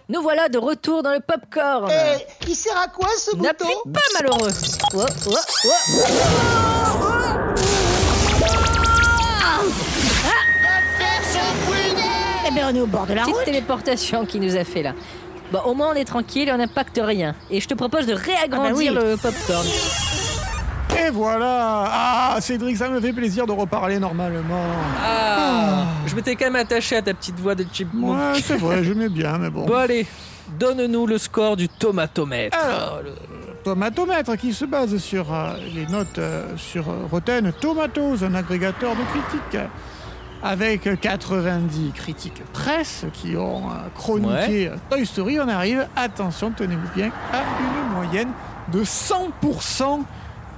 Nous 0.09 0.23
voilà 0.23 0.49
de 0.49 0.59
retour 0.59 1.03
dans 1.03 1.13
le 1.13 1.21
popcorn. 1.21 1.91
il 2.47 2.55
sert 2.55 2.77
à 2.77 2.89
quoi 2.89 3.09
ce 3.17 3.37
N'applique 3.37 3.71
pas 3.93 4.01
malheureux. 4.21 4.51
Oh, 4.95 5.05
oh, 5.29 5.35
oh. 5.65 7.18
Ben, 12.59 12.67
on 12.73 12.77
est 12.77 12.81
au 12.81 12.87
bord 12.87 13.07
de 13.07 13.15
la 13.15 13.23
Petite 13.23 13.35
route. 13.37 13.45
téléportation 13.45 14.25
qui 14.27 14.41
nous 14.41 14.57
a 14.57 14.65
fait 14.65 14.83
là. 14.83 14.93
Bon, 15.53 15.61
au 15.65 15.75
moins 15.75 15.91
on 15.93 15.95
est 15.95 16.05
tranquille 16.05 16.49
et 16.49 16.53
on 16.53 16.59
n'impacte 16.59 17.01
rien. 17.03 17.35
Et 17.51 17.61
je 17.61 17.69
te 17.69 17.75
propose 17.75 18.07
de 18.07 18.15
réagrandir 18.15 18.93
Ah 18.93 19.01
bah 19.01 19.01
oui. 19.05 19.11
le 19.13 19.17
popcorn. 19.17 19.67
Et 21.07 21.11
voilà 21.11 21.85
Ah, 21.87 22.37
Cédric, 22.41 22.77
ça 22.77 22.89
me 22.89 23.01
fait 23.01 23.13
plaisir 23.13 23.47
de 23.47 23.53
reparler 23.53 23.99
normalement. 23.99 24.63
Ah, 25.05 25.85
Je 26.07 26.15
m'étais 26.17 26.35
quand 26.35 26.47
même 26.47 26.57
attaché 26.57 26.97
à 26.97 27.03
ta 27.03 27.15
petite 27.15 27.39
voix 27.39 27.55
de 27.55 27.65
chipmunk. 27.73 28.19
Ouais, 28.35 28.41
c'est 28.43 28.57
vrai, 28.57 28.83
j'aimais 28.83 29.09
bien, 29.09 29.39
mais 29.39 29.51
bon. 29.51 29.65
Bon 29.67 29.75
allez, 29.77 30.07
donne-nous 30.59 31.07
le 31.07 31.19
score 31.19 31.57
du 31.57 31.69
tomatomètre. 31.69 32.59
Alors, 32.59 33.01
le 33.05 33.13
tomatomètre 33.63 34.37
qui 34.37 34.53
se 34.53 34.65
base 34.65 34.97
sur 34.99 35.33
euh, 35.33 35.53
les 35.75 35.87
notes 35.87 36.19
euh, 36.19 36.45
sur 36.57 36.89
euh, 36.89 37.07
Rotten 37.11 37.53
Tomatoes, 37.61 38.25
un 38.25 38.35
agrégateur 38.35 38.93
de 38.97 39.03
critiques, 39.13 39.63
avec 40.43 41.01
90 41.01 41.93
critiques 41.93 42.43
presse 42.53 43.05
qui 43.13 43.37
ont 43.37 43.71
euh, 43.71 43.89
chroniqué 43.95 44.69
euh, 44.69 44.77
Toy 44.91 45.05
Story, 45.05 45.41
on 45.41 45.49
arrive, 45.49 45.87
attention, 45.97 46.51
tenez-vous 46.51 46.89
bien, 46.95 47.11
à 47.33 47.43
une 47.61 47.95
moyenne 47.95 48.31
de 48.73 48.85
100% 48.85 50.03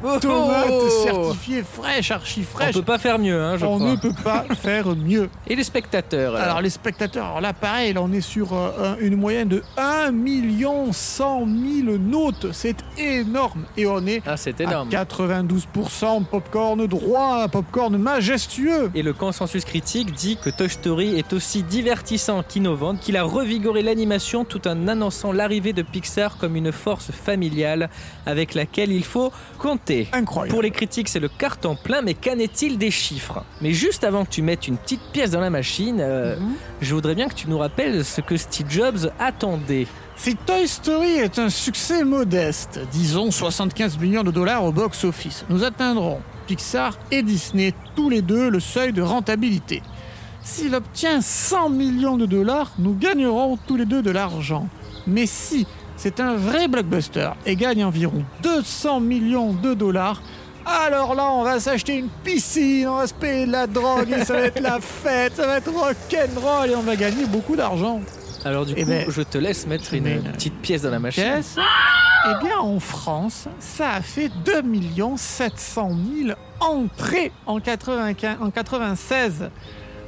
tomates 0.02 0.66
Oh 0.70 0.88
certifiées 1.04 1.62
fraîches, 1.62 2.10
archi 2.10 2.40
On 2.48 2.56
fraîches. 2.56 2.74
peut 2.74 2.82
pas 2.82 2.98
faire 2.98 3.18
mieux, 3.18 3.40
hein, 3.40 3.56
je 3.56 3.64
On 3.66 3.76
crois. 3.76 3.90
ne 3.90 3.96
peut 3.96 4.12
pas 4.24 4.44
faire 4.62 4.94
mieux. 4.96 5.28
Et 5.46 5.54
les 5.56 5.64
spectateurs 5.64 6.34
alors 6.34 6.44
Alors 6.48 6.60
les 6.62 6.70
spectateurs, 6.70 7.26
alors 7.26 7.40
là 7.40 7.52
pareil, 7.52 7.92
là 7.92 8.02
on 8.02 8.12
est 8.12 8.20
sur 8.20 8.52
euh, 8.54 8.94
un- 8.94 8.96
une 9.00 9.16
moyenne 9.16 9.48
de 9.48 9.62
1 9.76 10.10
100 10.92 11.46
000 11.84 11.98
notes, 11.98 12.48
c'est 12.52 12.76
énorme. 12.98 13.64
Et 13.76 13.86
on 13.86 14.06
est 14.06 14.22
Ah, 14.26 14.34
à 14.34 14.62
énorme. 14.62 14.88
92% 14.88 16.24
popcorn 16.24 16.86
droit, 16.86 17.48
popcorn 17.48 17.96
majestueux. 17.96 18.90
Et 18.94 19.02
le 19.02 19.12
consensus 19.12 19.64
critique 19.64 20.12
dit 20.12 20.36
que 20.42 20.50
Toy 20.50 20.68
Story 20.68 21.18
est 21.18 21.32
aussi 21.32 21.62
divertissant 21.62 22.42
qu'innovant, 22.42 22.96
qu'il 22.96 23.16
a 23.16 23.22
revigoré 23.22 23.82
l'animation 23.82 24.44
tout 24.44 24.66
en 24.68 24.88
annonçant 24.88 25.32
l'arrivée 25.32 25.72
de 25.72 25.82
Pixar 25.82 26.36
comme 26.38 26.56
une 26.56 26.72
force 26.72 27.10
familiale 27.10 27.90
avec 28.26 28.54
laquelle 28.54 28.92
il 28.92 29.04
faut 29.04 29.32
compter. 29.58 29.89
Incroyable. 30.12 30.50
Pour 30.52 30.62
les 30.62 30.70
critiques, 30.70 31.08
c'est 31.08 31.20
le 31.20 31.28
carton 31.28 31.76
plein, 31.76 32.02
mais 32.02 32.14
qu'en 32.14 32.38
est-il 32.38 32.78
des 32.78 32.90
chiffres? 32.90 33.44
Mais 33.60 33.72
juste 33.72 34.04
avant 34.04 34.24
que 34.24 34.30
tu 34.30 34.42
mettes 34.42 34.68
une 34.68 34.76
petite 34.76 35.00
pièce 35.12 35.30
dans 35.30 35.40
la 35.40 35.50
machine, 35.50 35.98
euh, 36.00 36.36
Mhm. 36.38 36.54
je 36.80 36.94
voudrais 36.94 37.14
bien 37.14 37.28
que 37.28 37.34
tu 37.34 37.48
nous 37.48 37.58
rappelles 37.58 38.04
ce 38.04 38.20
que 38.20 38.36
Steve 38.36 38.66
Jobs 38.70 39.10
attendait. 39.18 39.86
Si 40.16 40.36
Toy 40.36 40.68
Story 40.68 41.12
est 41.12 41.38
un 41.38 41.48
succès 41.48 42.04
modeste, 42.04 42.78
disons 42.92 43.30
75 43.30 43.98
millions 43.98 44.22
de 44.22 44.30
dollars 44.30 44.64
au 44.64 44.72
box-office, 44.72 45.44
nous 45.48 45.64
atteindrons, 45.64 46.20
Pixar 46.46 46.98
et 47.10 47.22
Disney, 47.22 47.72
tous 47.96 48.10
les 48.10 48.20
deux 48.22 48.50
le 48.50 48.60
seuil 48.60 48.92
de 48.92 49.00
rentabilité. 49.02 49.82
S'il 50.42 50.74
obtient 50.74 51.20
100 51.20 51.70
millions 51.70 52.16
de 52.16 52.26
dollars, 52.26 52.72
nous 52.78 52.94
gagnerons 52.94 53.58
tous 53.66 53.76
les 53.76 53.84
deux 53.86 54.02
de 54.02 54.10
l'argent. 54.10 54.68
Mais 55.06 55.26
si 55.26 55.66
c'est 56.00 56.18
un 56.18 56.34
vrai 56.34 56.66
blockbuster 56.66 57.28
et 57.44 57.56
gagne 57.56 57.84
environ 57.84 58.24
200 58.42 59.00
millions 59.00 59.52
de 59.52 59.74
dollars, 59.74 60.22
alors 60.64 61.14
là, 61.14 61.30
on 61.30 61.42
va 61.42 61.60
s'acheter 61.60 61.96
une 61.96 62.08
piscine, 62.24 62.88
on 62.88 62.96
va 62.96 63.06
se 63.06 63.12
payer 63.12 63.44
de 63.44 63.52
la 63.52 63.66
drogue 63.66 64.10
et 64.10 64.24
ça 64.24 64.32
va 64.32 64.40
être 64.44 64.60
la 64.60 64.80
fête, 64.80 65.36
ça 65.36 65.46
va 65.46 65.58
être 65.58 65.70
rock'n'roll 65.70 66.70
et 66.70 66.74
on 66.74 66.80
va 66.80 66.96
gagner 66.96 67.26
beaucoup 67.26 67.54
d'argent. 67.54 68.00
Alors 68.46 68.64
du 68.64 68.72
Eh 68.78 68.84
coup, 68.84 68.88
ben, 68.88 69.04
je 69.10 69.20
te 69.20 69.36
laisse 69.36 69.66
mettre 69.66 69.92
une 69.92 70.22
petite 70.32 70.58
pièce 70.62 70.82
dans 70.82 70.90
la 70.90 71.00
machine. 71.00 71.42
Eh 72.24 72.44
bien, 72.44 72.58
en 72.58 72.80
France, 72.80 73.46
ça 73.58 73.90
a 73.90 74.00
fait 74.00 74.30
2 74.46 74.62
700 75.16 75.90
000 76.24 76.38
entrées 76.60 77.30
en, 77.44 77.60
95 77.60 78.38
en 78.40 78.50
96. 78.50 79.50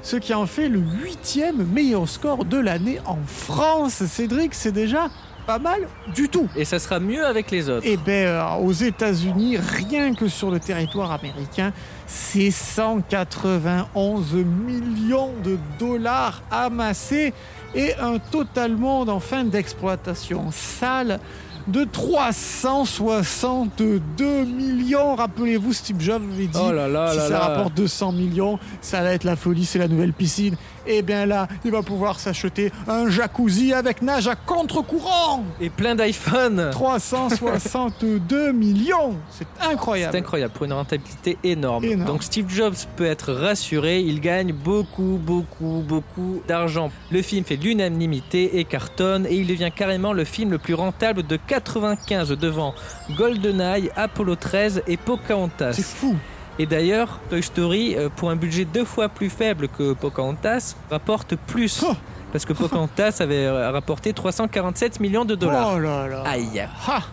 Ce 0.03 0.17
qui 0.17 0.33
en 0.35 0.47
fait 0.47 0.69
le 0.69 0.81
huitième 0.81 1.65
meilleur 1.67 2.09
score 2.09 2.47
de 2.47 2.57
l'année 2.59 2.99
en 3.05 3.19
France. 3.27 4.05
Cédric, 4.07 4.55
c'est 4.55 4.73
déjà 4.73 5.11
pas 5.47 5.59
mal 5.59 5.89
du 6.15 6.29
tout. 6.29 6.49
Et 6.57 6.65
ça 6.65 6.79
sera 6.79 7.01
mieux 7.01 7.25
avec 7.25 7.51
les 7.51 7.69
autres. 7.69 7.87
Eh 7.87 7.97
bien, 7.97 8.27
euh, 8.27 8.55
aux 8.63 8.73
États-Unis, 8.73 9.59
rien 9.59 10.15
que 10.15 10.29
sur 10.29 10.51
le 10.51 10.61
territoire 10.61 11.13
américain, 11.13 11.73
c'est 12.07 12.51
191 12.51 14.35
millions 14.35 15.33
de 15.45 15.59
dollars 15.79 16.43
amassés 16.51 17.33
et 17.75 17.95
un 17.97 18.19
total 18.19 18.77
monde 18.77 19.09
en 19.09 19.21
fin 19.21 19.45
d'exploitation. 19.45 20.51
Salle 20.51 21.21
de 21.69 21.85
362 21.85 24.45
millions. 24.45 25.15
Rappelez-vous, 25.15 25.73
Steve 25.73 26.01
Jobs 26.01 26.23
avait 26.23 26.47
dit 26.47 26.59
Oh 26.61 26.73
là 26.73 26.89
là 26.89 27.13
si 27.13 27.19
là 27.19 27.29
ça 27.29 27.39
rapporte 27.39 27.75
200 27.75 28.13
millions, 28.13 28.59
ça 28.81 29.03
va 29.03 29.13
être 29.13 29.25
la 29.25 29.37
folie, 29.37 29.65
c'est 29.65 29.79
la 29.79 29.89
nouvelle 29.89 30.13
piscine. 30.13 30.57
Et 30.87 31.03
bien 31.03 31.27
là, 31.27 31.49
il 31.65 31.71
va 31.71 31.83
pouvoir 31.83 32.19
s'acheter 32.19 32.73
un 32.89 33.09
jacuzzi 33.09 33.73
avec 33.73 34.03
nage 34.03 34.29
à 34.29 34.35
contre-courant. 34.35 35.45
Et 35.61 35.71
plein 35.71 35.95
d'iPhone 35.95 36.71
362 36.73 38.53
millions, 38.53 39.17
c'est 39.31 39.47
incroyable. 39.61 40.13
C'est 40.13 40.19
incroyable 40.19 40.53
pour 40.53 40.65
une 40.65 40.73
rentabilité 40.73 41.39
énorme. 41.45 41.85
Énorme. 41.85 42.07
Donc 42.07 42.23
Steve 42.23 42.49
Jobs 42.49 42.75
peut 42.97 43.07
être 43.07 43.33
rassuré, 43.33 44.01
il 44.01 44.21
gagne 44.21 44.53
beaucoup, 44.53 45.19
beaucoup, 45.23 45.85
beaucoup 45.87 46.43
d'argent. 46.49 46.91
Le 47.11 47.23
film 47.23 47.45
fait 47.45 47.57
l'unanimité 47.57 48.59
et 48.59 48.65
cartonne 48.65 49.27
et 49.27 49.37
il 49.37 49.47
devient 49.47 49.71
carrément 49.75 50.13
le 50.13 50.25
film 50.25 50.51
le 50.51 50.59
plus 50.59 50.75
rentable 50.75 51.23
de 51.27 51.37
95 51.37 52.31
devant 52.31 52.75
GoldenEye, 53.17 53.91
Apollo 53.97 54.37
13 54.37 54.83
et 54.87 54.97
Pocahontas. 54.97 55.75
C'est 55.75 55.85
fou. 55.85 56.17
Et 56.59 56.67
d'ailleurs, 56.67 57.21
Toy 57.31 57.43
Story, 57.43 57.95
euh, 57.97 58.09
pour 58.15 58.31
un 58.31 58.37
budget 58.37 58.65
deux 58.65 58.85
fois 58.85 59.09
plus 59.09 59.31
faible 59.31 59.69
que 59.69 59.95
Pocahontas, 59.95 60.77
rapporte 60.91 61.37
plus. 61.37 61.83
Oh. 61.87 61.95
Parce 62.31 62.45
que 62.45 62.53
Pocahontas 62.53 63.17
avait 63.21 63.45
euh, 63.45 63.71
rapporté 63.71 64.13
347 64.13 65.01
millions 65.01 65.25
de 65.25 65.35
dollars. 65.35 65.75
Oh 65.77 65.79
là 65.79 66.09
là. 66.09 66.23
Aïe. 66.27 66.67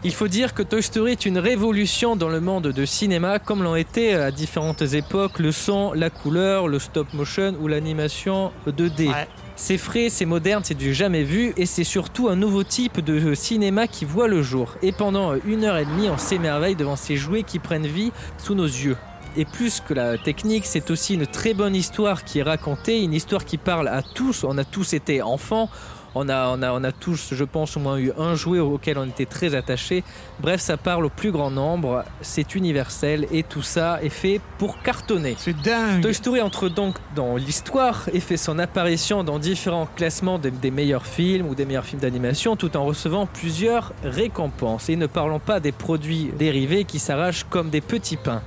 Il 0.03 0.13
faut 0.13 0.27
dire 0.27 0.53
que 0.53 0.63
Toy 0.63 0.81
Story 0.81 1.13
est 1.13 1.25
une 1.25 1.37
révolution 1.37 2.15
dans 2.15 2.29
le 2.29 2.41
monde 2.41 2.67
de 2.67 2.85
cinéma, 2.85 3.39
comme 3.39 3.63
l'ont 3.63 3.75
été 3.75 4.13
à 4.13 4.31
différentes 4.31 4.81
époques 4.81 5.39
le 5.39 5.51
son, 5.51 5.93
la 5.93 6.09
couleur, 6.09 6.67
le 6.67 6.79
stop 6.79 7.13
motion 7.13 7.55
ou 7.61 7.67
l'animation 7.67 8.51
2D. 8.67 9.09
Ouais. 9.09 9.27
C'est 9.55 9.77
frais, 9.77 10.07
c'est 10.09 10.25
moderne, 10.25 10.63
c'est 10.63 10.73
du 10.73 10.93
jamais 10.93 11.23
vu 11.23 11.53
et 11.57 11.65
c'est 11.65 11.83
surtout 11.83 12.29
un 12.29 12.37
nouveau 12.37 12.63
type 12.63 13.01
de 13.01 13.33
cinéma 13.33 13.87
qui 13.87 14.05
voit 14.05 14.29
le 14.29 14.41
jour. 14.41 14.75
Et 14.81 14.93
pendant 14.93 15.33
une 15.45 15.65
heure 15.65 15.75
et 15.75 15.83
demie, 15.83 16.09
on 16.09 16.17
s'émerveille 16.17 16.75
devant 16.75 16.95
ces 16.95 17.17
jouets 17.17 17.43
qui 17.43 17.59
prennent 17.59 17.85
vie 17.85 18.13
sous 18.37 18.55
nos 18.55 18.63
yeux. 18.63 18.95
Et 19.37 19.45
plus 19.45 19.81
que 19.81 19.93
la 19.93 20.17
technique, 20.17 20.65
c'est 20.65 20.91
aussi 20.91 21.13
une 21.13 21.27
très 21.27 21.53
bonne 21.53 21.75
histoire 21.75 22.23
qui 22.23 22.39
est 22.39 22.43
racontée, 22.43 23.01
une 23.01 23.13
histoire 23.13 23.45
qui 23.45 23.57
parle 23.57 23.87
à 23.87 24.01
tous. 24.01 24.43
On 24.43 24.57
a 24.57 24.63
tous 24.63 24.93
été 24.93 25.21
enfants, 25.21 25.69
on 26.15 26.27
a, 26.29 26.47
on 26.49 26.61
a, 26.61 26.71
on 26.73 26.83
a 26.83 26.91
tous, 26.91 27.33
je 27.33 27.43
pense, 27.43 27.77
au 27.77 27.79
moins 27.79 27.97
eu 27.97 28.11
un 28.17 28.35
jouet 28.35 28.59
auquel 28.59 28.97
on 28.97 29.05
était 29.05 29.25
très 29.25 29.55
attachés. 29.55 30.03
Bref, 30.39 30.59
ça 30.59 30.77
parle 30.77 31.05
au 31.05 31.09
plus 31.09 31.31
grand 31.31 31.51
nombre, 31.51 32.03
c'est 32.21 32.55
universel 32.55 33.27
et 33.31 33.43
tout 33.43 33.61
ça 33.61 33.99
est 34.01 34.09
fait 34.09 34.41
pour 34.57 34.81
cartonner. 34.81 35.35
C'est 35.37 35.55
dingue. 35.61 36.01
Toy 36.01 36.13
Story 36.13 36.41
entre 36.41 36.67
donc 36.67 36.95
dans 37.15 37.35
l'histoire 37.35 38.09
et 38.11 38.19
fait 38.19 38.37
son 38.37 38.57
apparition 38.59 39.23
dans 39.23 39.39
différents 39.39 39.87
classements 39.95 40.39
des, 40.39 40.51
des 40.51 40.71
meilleurs 40.71 41.05
films 41.05 41.47
ou 41.47 41.55
des 41.55 41.65
meilleurs 41.65 41.85
films 41.85 42.01
d'animation 42.01 42.55
tout 42.55 42.75
en 42.75 42.85
recevant 42.85 43.27
plusieurs 43.27 43.93
récompenses. 44.03 44.89
Et 44.89 44.95
ne 44.95 45.07
parlons 45.07 45.39
pas 45.39 45.59
des 45.59 45.71
produits 45.71 46.31
dérivés 46.37 46.85
qui 46.85 46.99
s'arrachent 46.99 47.45
comme 47.49 47.69
des 47.69 47.81
petits 47.81 48.17
pains. 48.17 48.41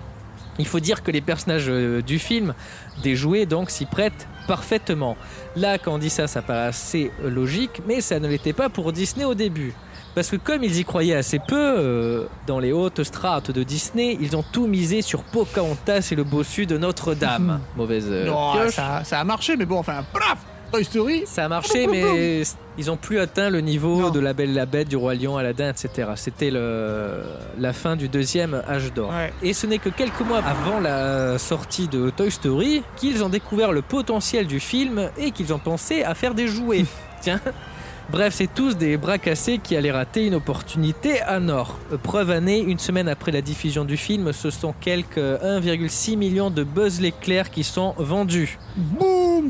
Il 0.59 0.67
faut 0.67 0.81
dire 0.81 1.03
que 1.03 1.11
les 1.11 1.21
personnages 1.21 1.69
euh, 1.69 2.03
du 2.03 2.19
film, 2.19 2.55
des 3.03 3.17
jouets 3.17 3.47
donc, 3.47 3.71
s'y 3.71 3.87
prêtent 3.87 4.29
parfaitement. 4.47 5.17
Là, 5.57 5.79
quand 5.79 5.95
on 5.95 5.99
dit 5.99 6.11
ça, 6.11 6.27
ça 6.27 6.43
paraît 6.43 6.67
assez 6.67 7.11
euh, 7.25 7.31
logique, 7.31 7.81
mais 7.87 8.01
ça 8.01 8.21
ne 8.21 8.29
l'était 8.29 8.53
pas 8.53 8.69
pour 8.69 8.93
Disney 8.93 9.25
au 9.25 9.35
début. 9.35 9.73
Parce 10.15 10.29
que 10.29 10.37
comme 10.37 10.63
ils 10.63 10.79
y 10.79 10.85
croyaient 10.85 11.15
assez 11.15 11.39
peu, 11.39 11.57
euh, 11.59 12.27
dans 12.47 12.59
les 12.59 12.73
hautes 12.73 13.03
strates 13.03 13.51
de 13.51 13.63
Disney, 13.63 14.19
ils 14.21 14.37
ont 14.37 14.45
tout 14.53 14.67
misé 14.67 15.01
sur 15.01 15.25
Pocahontas 15.25 16.09
et 16.13 16.15
le 16.15 16.25
bossu 16.25 16.67
de 16.67 16.77
Notre-Dame. 16.77 17.61
Mauvaise 17.77 18.09
euh, 18.11 18.27
Non, 18.27 18.53
pioche. 18.53 18.75
ça, 18.75 19.05
ça 19.05 19.21
a 19.21 19.25
marché, 19.25 19.57
mais 19.57 19.65
bon, 19.65 19.79
enfin, 19.79 20.05
bref, 20.13 20.37
Toy 20.73 20.85
Story. 20.85 21.23
Ça 21.27 21.45
a 21.45 21.49
marché, 21.49 21.87
mais 21.87 22.43
ils 22.79 22.91
ont 22.91 22.97
plus 22.97 23.19
atteint 23.19 23.51
le 23.51 23.61
niveau 23.61 24.11
de 24.11 24.19
La 24.21 24.33
Belle 24.33 24.51
et 24.51 24.55
la 24.55 24.65
Bête, 24.65 24.89
du 24.89 24.97
Roi 24.97 25.15
Lion, 25.15 25.37
Aladdin, 25.37 25.69
etc. 25.69 26.13
C'était 26.17 26.51
le, 26.51 27.21
la 27.59 27.75
fin 27.75 27.95
du 27.95 28.09
deuxième 28.09 28.63
âge 28.67 28.93
d'or. 28.95 29.11
Ouais. 29.11 29.33
Et 29.43 29.53
ce 29.53 29.67
n'est 29.67 29.79
que 29.79 29.91
quelques 29.91 30.21
mois 30.21 30.39
avant 30.39 30.81
la 30.81 31.37
sortie 31.39 31.89
de 31.89 32.09
Toy 32.09 32.31
Story 32.31 32.83
qu'ils 32.97 33.23
ont 33.23 33.29
découvert 33.29 33.73
le 33.73 33.83
potentiel 33.83 34.47
du 34.47 34.61
film 34.61 35.11
et 35.19 35.31
qu'ils 35.31 35.53
ont 35.53 35.59
pensé 35.59 36.05
à 36.05 36.15
faire 36.15 36.35
des 36.35 36.49
jouets. 36.49 36.87
Tiens. 37.21 37.41
Bref, 38.11 38.35
c'est 38.35 38.53
tous 38.53 38.77
des 38.77 38.97
bras 38.97 39.19
cassés 39.19 39.59
qui 39.59 39.77
allaient 39.77 39.93
rater 39.93 40.27
une 40.27 40.35
opportunité 40.35 41.21
à 41.23 41.39
Nord. 41.39 41.79
Preuve 42.03 42.31
année, 42.31 42.61
une 42.61 42.79
semaine 42.79 43.09
après 43.09 43.31
la 43.31 43.41
diffusion 43.41 43.85
du 43.85 43.97
film, 43.97 44.33
ce 44.33 44.51
sont 44.51 44.75
quelques 44.81 45.19
1,6 45.19 46.17
million 46.17 46.51
de 46.51 46.65
Buzz 46.65 47.01
l'éclair 47.01 47.51
qui 47.51 47.63
sont 47.63 47.95
vendus. 47.99 48.59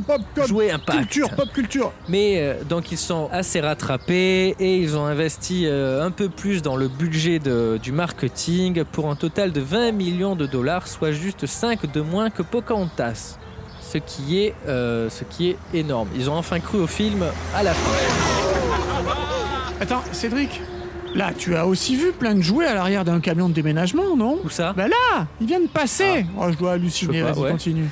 Boum, 0.01 0.03
pop 0.35 0.47
Jouer 0.47 0.71
impact. 0.71 0.99
culture, 0.99 1.31
pop 1.31 1.53
culture. 1.53 1.93
Mais 2.09 2.37
euh, 2.41 2.55
donc 2.69 2.91
ils 2.93 2.99
sont 2.99 3.29
assez 3.33 3.61
rattrapés 3.61 4.55
et 4.59 4.77
ils 4.79 4.97
ont 4.97 5.05
investi 5.05 5.67
euh, 5.67 6.05
un 6.05 6.11
peu 6.11 6.29
plus 6.29 6.63
dans 6.63 6.77
le 6.77 6.89
budget 6.89 7.39
de- 7.39 7.79
du 7.83 7.93
marketing 7.93 8.85
pour 8.85 9.11
un 9.11 9.17
total 9.17 9.53
de 9.53 9.61
20 9.61 9.93
millions 9.93 10.37
de 10.37 10.47
dollars, 10.47 10.89
soit 10.89 11.13
juste 11.13 11.47
5 11.47 11.91
de 11.93 12.01
moins 12.01 12.31
que 12.31 12.43
Pocahontas. 12.43 13.39
Ce 13.81 13.99
qui 13.99 14.39
est, 14.41 14.55
euh, 14.69 15.11
ce 15.11 15.25
qui 15.25 15.51
est 15.51 15.57
énorme. 15.75 16.09
Ils 16.17 16.31
ont 16.31 16.35
enfin 16.37 16.61
cru 16.61 16.79
au 16.79 16.87
film 16.87 17.25
à 17.55 17.63
la 17.63 17.75
fin. 17.75 17.91
Attends, 19.81 20.03
Cédric, 20.13 20.61
là, 21.15 21.33
tu 21.37 21.57
as 21.57 21.67
aussi 21.67 21.97
vu 21.97 22.13
plein 22.13 22.35
de 22.35 22.41
jouets 22.41 22.67
à 22.67 22.75
l'arrière 22.75 23.05
d'un 23.05 23.21
camion 23.21 23.49
de 23.49 23.55
déménagement, 23.55 24.17
non? 24.17 24.39
Où 24.45 24.49
ça? 24.49 24.73
Bah 24.75 24.89
là, 24.89 25.27
ils 25.41 25.47
viennent 25.47 25.65
de 25.65 25.69
passer. 25.69 26.25
Oh, 26.39 26.47
je 26.51 26.57
dois 26.57 26.73
halluciner, 26.73 27.19
Je 27.19 27.19
sais 27.19 27.25
pas, 27.25 27.33
vas-y, 27.33 27.45
ouais. 27.45 27.51
continue. 27.51 27.89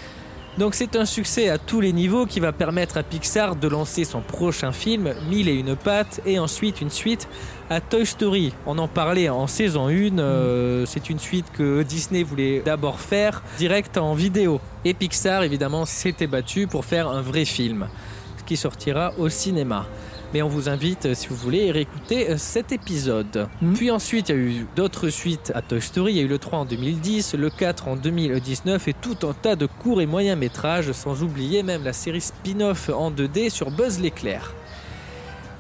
Donc 0.59 0.75
c'est 0.75 0.97
un 0.97 1.05
succès 1.05 1.49
à 1.49 1.59
tous 1.59 1.81
les 1.81 1.93
niveaux 1.93 2.27
qui 2.27 2.41
va 2.41 2.53
permettre 2.53 2.97
à 2.97 3.03
Pixar 3.03 3.55
de 3.55 3.69
lancer 3.69 4.05
son 4.05 4.21
prochain 4.21 4.73
film, 4.73 5.15
Mille 5.29 5.49
et 5.49 5.55
une 5.55 5.77
pattes, 5.77 6.21
et 6.27 6.39
ensuite 6.39 6.81
une 6.81 6.91
suite 6.91 7.29
à 7.71 7.81
Toy 7.81 8.05
Story. 8.05 8.53
On 8.67 8.77
en 8.79 8.89
parlait 8.89 9.29
en 9.29 9.47
saison 9.47 9.87
1, 9.87 10.19
euh, 10.19 10.85
c'est 10.87 11.09
une 11.09 11.21
suite 11.21 11.47
que 11.53 11.83
Disney 11.83 12.25
voulait 12.25 12.63
d'abord 12.65 12.99
faire 13.01 13.43
direct 13.59 13.97
en 13.97 14.15
vidéo. 14.15 14.61
Et 14.85 14.93
Pixar 14.93 15.45
évidemment 15.45 15.85
s'était 15.85 16.27
battu 16.27 16.67
pour 16.67 16.85
faire 16.85 17.09
un 17.09 17.23
vrai 17.23 17.45
film, 17.45 17.89
ce 18.37 18.45
qui 18.45 18.57
sortira 18.57 19.13
au 19.19 19.29
cinéma. 19.29 19.87
Mais 20.33 20.43
on 20.43 20.49
vous 20.49 20.69
invite, 20.69 21.07
euh, 21.07 21.15
si 21.15 21.29
vous 21.29 21.35
voulez, 21.35 21.71
à 21.71 21.73
réécouter 21.73 22.31
euh, 22.31 22.37
cet 22.39 22.73
épisode. 22.73 23.49
Puis 23.75 23.91
ensuite, 23.91 24.29
il 24.29 24.35
y 24.35 24.39
a 24.39 24.41
eu 24.41 24.67
d'autres 24.77 25.09
suites 25.09 25.53
à 25.55 25.63
Toy 25.63 25.81
Story. 25.81 26.13
Il 26.13 26.17
y 26.19 26.21
a 26.21 26.23
eu 26.23 26.29
le 26.29 26.39
3 26.39 26.61
en 26.61 26.65
2010, 26.65 27.35
le 27.35 27.51
4 27.51 27.89
en 27.89 27.97
2019 27.97 28.89
et 28.89 28.93
tout 28.95 29.17
un 29.27 29.33
tas 29.33 29.57
de 29.57 29.67
courts 29.67 30.01
et 30.01 30.07
moyens 30.07 30.39
métrages, 30.39 30.93
sans 30.93 31.23
oublier 31.23 31.63
même 31.63 31.83
la 31.83 31.93
série 31.93 32.21
spin-off 32.21 32.91
en 32.91 33.11
2D 33.11 33.51
sur 33.51 33.71
Buzz 33.71 33.99
l'éclair. 33.99 34.55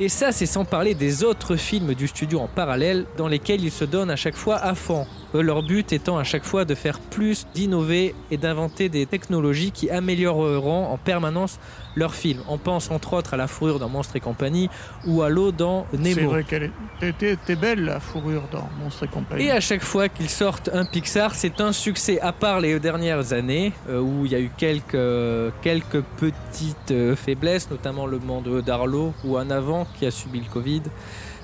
Et 0.03 0.09
ça, 0.09 0.33
c'est 0.33 0.47
sans 0.47 0.64
parler 0.64 0.95
des 0.95 1.25
autres 1.25 1.57
films 1.57 1.93
du 1.93 2.09
studio 2.09 2.41
en 2.41 2.49
parallèle 2.49 3.05
dans 3.18 3.29
lesquels 3.29 3.62
ils 3.62 3.71
se 3.71 3.85
donnent 3.85 4.11
à 4.11 4.16
chaque 4.16 4.37
fois 4.37 4.57
à 4.57 4.75
fond. 4.75 5.07
Eux, 5.35 5.43
leur 5.43 5.62
but 5.62 5.93
étant 5.93 6.18
à 6.18 6.24
chaque 6.24 6.45
fois 6.45 6.64
de 6.64 6.74
faire 6.74 6.99
plus, 6.99 7.47
d'innover 7.55 8.14
et 8.31 8.37
d'inventer 8.37 8.89
des 8.89 9.07
technologies 9.07 9.70
qui 9.70 9.91
amélioreront 9.91 10.87
en 10.87 10.99
permanence 10.99 11.59
leurs 11.97 12.14
films. 12.14 12.43
On 12.49 12.59
pense 12.59 12.91
entre 12.91 13.14
autres 13.14 13.35
à 13.35 13.37
la 13.37 13.47
fourrure 13.47 13.78
dans 13.78 13.89
Monstres 13.89 14.16
et 14.16 14.20
compagnie 14.20 14.68
ou 15.07 15.22
à 15.22 15.28
l'eau 15.28 15.53
dans 15.53 15.87
C'est 15.93 15.99
Nemo. 15.99 16.31
vrai 16.31 16.45
qu'elle 16.45 16.70
t'es 17.01 17.57
belle, 17.57 17.85
la 17.85 18.01
fourrure 18.01 18.43
dans 18.53 18.68
Monstre 18.83 19.05
et 19.05 19.09
compagnie. 19.09 19.45
Et 19.45 19.51
à 19.51 19.61
chaque 19.61 19.83
fois 19.83 20.09
qu'ils 20.09 20.28
sortent 20.31 20.70
un 20.72 20.85
Pixar, 20.85 21.35
c'est 21.35 21.61
un 21.61 21.72
succès, 21.72 22.20
à 22.20 22.33
part 22.33 22.61
les 22.61 22.78
dernières 22.81 23.33
années, 23.33 23.72
euh, 23.89 24.01
où 24.01 24.26
il 24.26 24.33
y 24.33 24.35
a 24.35 24.41
eu 24.41 24.51
quelques, 24.57 24.95
euh, 24.95 25.51
quelques 25.62 26.01
petites 26.18 26.91
euh, 26.91 27.16
faiblesses, 27.16 27.70
notamment 27.70 28.07
le 28.07 28.18
monde 28.18 28.62
d'Arlo, 28.64 29.12
ou 29.24 29.37
un 29.37 29.51
avant 29.51 29.87
qui 29.99 30.07
a 30.07 30.11
subi 30.11 30.41
le 30.41 30.51
Covid. 30.53 30.83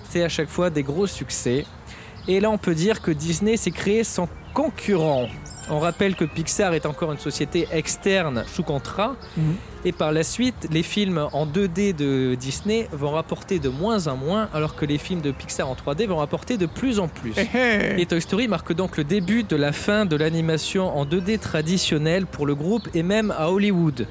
C'est 0.08 0.22
à 0.22 0.28
chaque 0.28 0.48
fois 0.48 0.70
des 0.70 0.82
gros 0.82 1.06
succès. 1.06 1.64
Et 2.28 2.40
là, 2.40 2.50
on 2.50 2.58
peut 2.58 2.74
dire 2.74 3.02
que 3.02 3.10
Disney 3.10 3.56
s'est 3.56 3.70
créé 3.70 4.04
son 4.04 4.28
concurrent. 4.54 5.28
On 5.68 5.80
rappelle 5.80 6.14
que 6.14 6.24
Pixar 6.24 6.74
est 6.74 6.86
encore 6.86 7.12
une 7.12 7.18
société 7.18 7.66
externe 7.72 8.44
sous 8.46 8.62
contrat. 8.62 9.16
Mhm. 9.36 9.54
Et 9.84 9.92
par 9.92 10.12
la 10.12 10.22
suite, 10.22 10.68
les 10.70 10.82
films 10.82 11.28
en 11.32 11.46
2D 11.46 11.92
de 11.92 12.34
Disney 12.34 12.88
vont 12.92 13.10
rapporter 13.10 13.58
de 13.58 13.68
moins 13.68 14.06
en 14.06 14.16
moins, 14.16 14.48
alors 14.52 14.74
que 14.74 14.84
les 14.84 14.98
films 14.98 15.20
de 15.20 15.30
Pixar 15.30 15.68
en 15.68 15.74
3D 15.74 16.06
vont 16.06 16.16
rapporter 16.16 16.56
de 16.56 16.66
plus 16.66 16.98
en 16.98 17.08
plus. 17.08 17.34
Eh, 17.36 17.46
eh. 17.54 18.00
Et 18.00 18.06
Toy 18.06 18.20
Story 18.20 18.48
marque 18.48 18.72
donc 18.72 18.96
le 18.96 19.04
début 19.04 19.42
de 19.42 19.56
la 19.56 19.72
fin 19.72 20.06
de 20.06 20.16
l'animation 20.16 20.96
en 20.96 21.04
2D 21.04 21.38
traditionnelle 21.38 22.26
pour 22.26 22.46
le 22.46 22.54
groupe 22.54 22.88
et 22.94 23.02
même 23.02 23.32
à 23.36 23.50
Hollywood. 23.50 24.06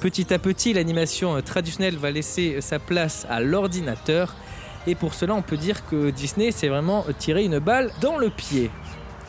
Petit 0.00 0.32
à 0.32 0.38
petit, 0.38 0.72
l'animation 0.72 1.36
euh, 1.36 1.40
traditionnelle 1.40 1.96
va 1.96 2.10
laisser 2.10 2.60
sa 2.60 2.78
place 2.78 3.26
à 3.30 3.40
l'ordinateur. 3.40 4.34
Et 4.86 4.94
pour 4.94 5.14
cela, 5.14 5.34
on 5.34 5.42
peut 5.42 5.56
dire 5.56 5.86
que 5.86 6.10
Disney 6.10 6.50
s'est 6.52 6.68
vraiment 6.68 7.04
tiré 7.18 7.44
une 7.44 7.58
balle 7.58 7.90
dans 8.00 8.18
le 8.18 8.30
pied. 8.30 8.70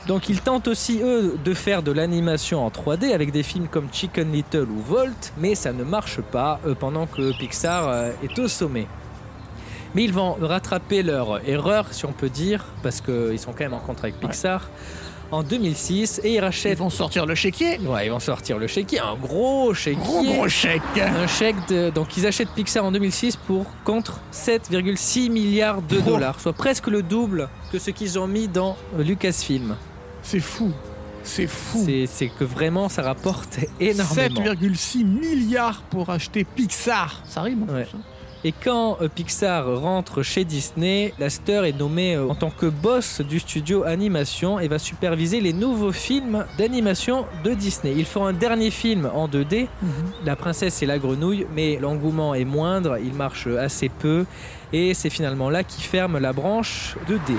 Donc 0.07 0.29
ils 0.29 0.39
tentent 0.39 0.69
aussi, 0.69 1.01
eux, 1.03 1.37
de 1.43 1.53
faire 1.53 1.83
de 1.83 1.91
l'animation 1.91 2.65
en 2.65 2.69
3D 2.69 3.13
avec 3.13 3.31
des 3.31 3.43
films 3.43 3.67
comme 3.67 3.89
Chicken 3.91 4.31
Little 4.31 4.67
ou 4.69 4.79
Volt, 4.79 5.33
mais 5.37 5.53
ça 5.53 5.73
ne 5.73 5.83
marche 5.83 6.21
pas 6.21 6.61
euh, 6.65 6.75
pendant 6.75 7.07
que 7.07 7.37
Pixar 7.37 7.89
euh, 7.89 8.11
est 8.23 8.39
au 8.39 8.47
sommet. 8.47 8.87
Mais 9.95 10.03
ils 10.05 10.13
vont 10.13 10.37
rattraper 10.39 11.03
leur 11.03 11.45
erreur, 11.47 11.87
si 11.91 12.05
on 12.05 12.13
peut 12.13 12.29
dire, 12.29 12.65
parce 12.83 13.01
qu'ils 13.01 13.39
sont 13.39 13.51
quand 13.51 13.65
même 13.65 13.73
en 13.73 13.79
contrat 13.79 14.07
avec 14.07 14.19
Pixar, 14.19 14.69
en 15.32 15.43
2006 15.43 16.21
et 16.23 16.36
ils 16.36 16.39
rachètent. 16.39 16.78
Ils 16.78 16.82
vont 16.82 16.89
sortir 16.89 17.25
le 17.25 17.36
chéquier. 17.36 17.78
Ouais, 17.80 18.05
ils 18.05 18.09
vont 18.09 18.19
sortir 18.19 18.57
le 18.57 18.67
chéquier, 18.67 18.99
un 18.99 19.15
gros 19.15 19.73
chéquier. 19.73 20.01
Gros 20.01 20.23
gros 20.23 20.47
chèque. 20.47 20.82
Un 20.97 21.28
chèque 21.28 21.55
de. 21.69 21.89
Donc 21.89 22.15
ils 22.17 22.25
achètent 22.25 22.51
Pixar 22.55 22.86
en 22.86 22.91
2006 22.91 23.36
pour 23.36 23.65
contre 23.84 24.19
7,6 24.34 25.30
milliards 25.30 25.82
de 25.82 25.97
Oh. 25.99 26.09
dollars, 26.09 26.39
soit 26.39 26.53
presque 26.53 26.88
le 26.88 27.03
double 27.03 27.49
que 27.71 27.80
ce 27.80 27.91
qu'ils 27.91 28.17
ont 28.19 28.28
mis 28.28 28.47
dans 28.47 28.78
Lucasfilm. 28.97 29.75
C'est 30.21 30.39
fou. 30.39 30.71
C'est 31.23 31.47
fou. 31.47 31.86
C'est 32.07 32.30
que 32.30 32.43
vraiment 32.45 32.88
ça 32.88 33.01
rapporte 33.01 33.59
énormément. 33.80 34.41
7,6 34.41 35.03
milliards 35.03 35.82
pour 35.89 36.09
acheter 36.09 36.45
Pixar. 36.45 37.21
Ça 37.28 37.41
rime. 37.41 37.65
Ouais. 37.69 37.86
hein. 37.93 37.99
Et 38.47 38.53
quand 38.63 38.99
euh, 39.01 39.09
Pixar 39.13 39.77
rentre 39.81 40.23
chez 40.23 40.45
Disney, 40.45 41.13
Laster 41.19 41.63
est 41.67 41.77
nommé 41.77 42.15
euh, 42.15 42.29
en 42.29 42.33
tant 42.33 42.49
que 42.49 42.65
boss 42.67 43.19
du 43.19 43.39
studio 43.39 43.83
animation 43.83 44.57
et 44.57 44.69
va 44.69 44.79
superviser 44.79 45.41
les 45.41 45.51
nouveaux 45.51 45.91
films 45.91 46.45
d'animation 46.57 47.25
de 47.43 47.53
Disney. 47.53 47.93
Ils 47.97 48.05
font 48.05 48.25
un 48.25 48.31
dernier 48.31 48.71
film 48.71 49.09
en 49.13 49.27
2D, 49.27 49.67
Mhm. 49.81 49.89
La 50.23 50.37
princesse 50.37 50.81
et 50.81 50.85
la 50.85 50.97
grenouille, 50.97 51.45
mais 51.53 51.77
l'engouement 51.81 52.33
est 52.35 52.45
moindre, 52.45 52.97
il 53.03 53.13
marche 53.13 53.47
assez 53.47 53.89
peu 53.89 54.25
et 54.71 54.93
c'est 54.93 55.09
finalement 55.09 55.49
là 55.49 55.65
qu'ils 55.65 55.83
ferment 55.83 56.17
la 56.17 56.31
branche 56.31 56.95
2D. 57.05 57.33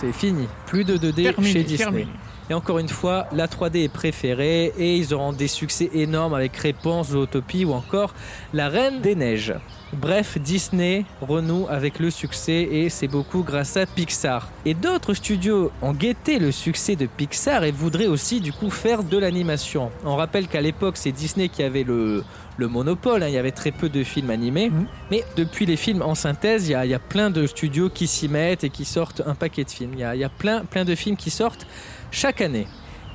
C'est 0.00 0.12
fini, 0.12 0.48
plus 0.66 0.82
de 0.82 0.96
2D 0.96 1.22
Terminé, 1.22 1.52
chez 1.52 1.62
Disney. 1.62 1.84
terminé. 1.84 2.08
Et 2.50 2.54
encore 2.54 2.80
une 2.80 2.88
fois, 2.88 3.28
la 3.32 3.46
3D 3.46 3.84
est 3.84 3.92
préférée 3.92 4.72
et 4.76 4.96
ils 4.96 5.14
auront 5.14 5.32
des 5.32 5.46
succès 5.46 5.88
énormes 5.94 6.34
avec 6.34 6.56
Réponse, 6.56 7.10
Zootopie 7.10 7.64
ou 7.64 7.72
encore 7.74 8.12
La 8.52 8.68
Reine 8.68 9.00
des 9.00 9.14
Neiges. 9.14 9.54
Bref, 9.92 10.38
Disney 10.38 11.04
renoue 11.20 11.66
avec 11.68 11.98
le 11.98 12.10
succès 12.10 12.62
et 12.70 12.88
c'est 12.88 13.08
beaucoup 13.08 13.42
grâce 13.42 13.76
à 13.76 13.84
Pixar. 13.84 14.50
Et 14.64 14.72
d'autres 14.72 15.12
studios 15.12 15.70
ont 15.82 15.92
guetté 15.92 16.38
le 16.38 16.50
succès 16.50 16.96
de 16.96 17.06
Pixar 17.06 17.64
et 17.64 17.72
voudraient 17.72 18.06
aussi 18.06 18.40
du 18.40 18.52
coup 18.54 18.70
faire 18.70 19.04
de 19.04 19.18
l'animation. 19.18 19.90
On 20.04 20.16
rappelle 20.16 20.48
qu'à 20.48 20.62
l'époque 20.62 20.96
c'est 20.96 21.12
Disney 21.12 21.50
qui 21.50 21.62
avait 21.62 21.82
le, 21.82 22.24
le 22.56 22.68
monopole, 22.68 23.22
hein, 23.22 23.28
il 23.28 23.34
y 23.34 23.38
avait 23.38 23.50
très 23.52 23.70
peu 23.70 23.90
de 23.90 24.02
films 24.02 24.30
animés. 24.30 24.70
Mhm. 24.70 24.86
Mais 25.10 25.24
depuis 25.36 25.66
les 25.66 25.76
films 25.76 26.00
en 26.00 26.14
synthèse, 26.14 26.68
il 26.68 26.72
y, 26.72 26.74
a, 26.74 26.86
il 26.86 26.90
y 26.90 26.94
a 26.94 26.98
plein 26.98 27.28
de 27.28 27.46
studios 27.46 27.90
qui 27.90 28.06
s'y 28.06 28.28
mettent 28.28 28.64
et 28.64 28.70
qui 28.70 28.86
sortent 28.86 29.22
un 29.26 29.34
paquet 29.34 29.64
de 29.64 29.70
films. 29.70 29.92
Il 29.94 30.00
y 30.00 30.04
a, 30.04 30.14
il 30.14 30.20
y 30.20 30.24
a 30.24 30.30
plein, 30.30 30.64
plein 30.64 30.86
de 30.86 30.94
films 30.94 31.16
qui 31.16 31.30
sortent 31.30 31.66
chaque 32.10 32.40
année. 32.40 32.66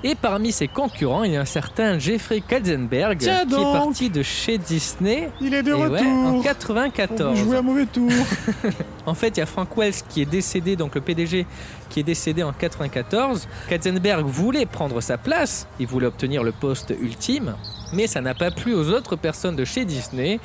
Et 0.04 0.14
parmi 0.14 0.52
ses 0.52 0.68
concurrents, 0.68 1.24
il 1.24 1.34
y 1.34 1.38
a 1.38 1.42
un 1.42 1.46
certain 1.46 1.98
Jeffrey 1.98 2.42
Katzenberg 2.48 3.18
qui 3.18 3.26
est 3.28 3.46
parti 3.50 4.10
de 4.10 4.22
chez 4.22 4.58
Disney 4.60 5.32
Il 5.42 5.54
est 5.56 5.64
de 5.64 5.72
et 5.72 5.74
retour. 5.74 5.92
ouais, 5.92 6.02
en 6.08 6.36
On 6.36 6.42
94. 6.42 7.38
vous 7.40 7.44
jouez 7.46 7.58
un 7.58 7.62
mauvais 7.62 7.86
tour. 7.86 8.12
En 9.08 9.14
fait, 9.14 9.30
il 9.30 9.38
y 9.38 9.42
a 9.44 9.46
Frank 9.46 9.70
Wells 9.78 9.94
qui 10.10 10.22
est 10.22 10.26
décédé, 10.26 10.76
donc 10.76 10.94
le 10.96 11.02
PDG 11.02 11.46
qui 11.90 12.02
est 12.02 12.04
décédé 12.04 12.44
en 12.44 12.52
94. 12.52 13.48
Katzenberg 13.70 14.26
voulait 14.26 14.66
prendre 14.66 15.00
sa 15.02 15.18
place, 15.18 15.66
il 15.80 15.88
voulait 15.88 16.08
obtenir 16.08 16.44
le 16.44 16.52
poste 16.52 16.94
ultime, 17.02 17.56
mais 17.94 18.06
ça 18.08 18.20
n'a 18.20 18.34
pas 18.36 18.52
plu 18.52 18.76
aux 18.76 18.90
autres 18.90 19.16
personnes 19.16 19.56
de 19.56 19.64
chez 19.64 19.86
Disney. 19.86 20.40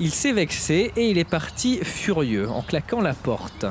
Il 0.00 0.10
s'est 0.10 0.32
vexé 0.32 0.90
et 0.96 1.10
il 1.10 1.18
est 1.18 1.24
parti 1.28 1.78
furieux 1.84 2.48
en 2.50 2.62
claquant 2.62 3.00
la 3.00 3.14
porte. 3.14 3.66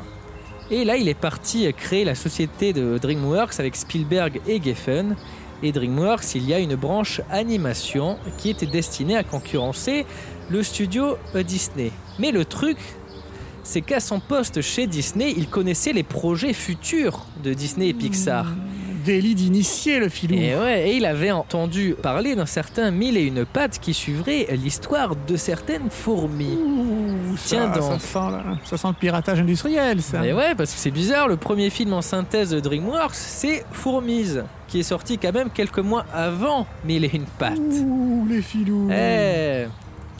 Et 0.74 0.86
là, 0.86 0.96
il 0.96 1.10
est 1.10 1.14
parti 1.14 1.68
créer 1.74 2.06
la 2.06 2.16
société 2.16 2.72
de 2.72 2.98
DreamWorks 2.98 3.60
avec 3.60 3.76
Spielberg 3.76 4.40
et 4.48 4.62
Geffen. 4.62 5.18
Et 5.64 5.74
DreamWorks, 5.74 6.34
il 6.36 6.48
y 6.48 6.54
a 6.54 6.60
une 6.60 6.76
branche 6.76 7.20
animation 7.30 8.18
qui 8.38 8.52
était 8.52 8.66
destinée 8.66 9.18
à 9.18 9.24
concurrencer 9.24 10.06
le 10.50 10.64
studio 10.64 11.18
Disney. 11.46 11.92
Mais 12.20 12.32
le 12.32 12.46
truc, 12.46 12.78
c'est 13.64 13.82
qu'à 13.82 14.00
son 14.00 14.22
poste 14.22 14.62
chez 14.62 14.88
Disney, 14.88 15.34
il 15.36 15.50
connaissait 15.50 15.92
les 15.92 16.04
projets 16.04 16.54
futurs 16.54 17.26
de 17.44 17.54
Disney 17.54 17.90
et 17.90 17.94
Pixar. 17.94 18.48
Délit 19.04 19.36
d'initier 19.36 19.99
le 19.99 20.10
filou. 20.10 20.36
Et 20.36 20.56
ouais, 20.56 20.89
et 20.89 20.95
il 20.95 21.06
avait 21.06 21.32
entendu 21.32 21.95
parler 22.02 22.36
d'un 22.36 22.45
certain 22.45 22.91
mille 22.91 23.18
et 23.18 23.24
une 23.24 23.45
pattes 23.45 23.80
qui 23.80 23.93
suivrait 23.93 24.47
l'histoire 24.52 25.16
de 25.16 25.36
certaines 25.36 25.89
fourmis. 25.89 26.58
Ouh, 26.58 27.38
ça, 27.38 27.43
Tiens 27.45 27.68
donc. 27.68 27.99
Ça 27.99 27.99
sent, 27.99 28.32
là, 28.32 28.43
ça 28.64 28.78
sent 28.78 28.88
le 28.88 28.93
piratage 28.93 29.39
industriel, 29.39 30.02
ça. 30.02 30.26
Et 30.26 30.34
ouais, 30.34 30.56
parce 30.56 30.72
que 30.74 30.80
c'est 30.80 30.91
bizarre, 30.91 31.28
le 31.28 31.38
premier 31.38 31.70
film 31.70 31.93
en 31.93 32.02
synthèse 32.02 32.52
de 32.52 32.60
DreamWorks, 32.60 33.16
c'est 33.16 33.66
Fourmise, 33.72 34.43
qui 34.68 34.80
est 34.80 34.84
sorti 34.84 35.18
quand 35.18 35.34
même 35.34 35.49
quelques 35.49 35.80
mois 35.80 36.06
avant 36.14 36.68
Mille 36.86 37.06
et 37.06 37.12
une 37.14 37.26
pattes. 37.26 37.58
Ouh, 37.58 38.26
les 38.30 38.41
filous. 38.41 38.89
Eh 38.91 39.66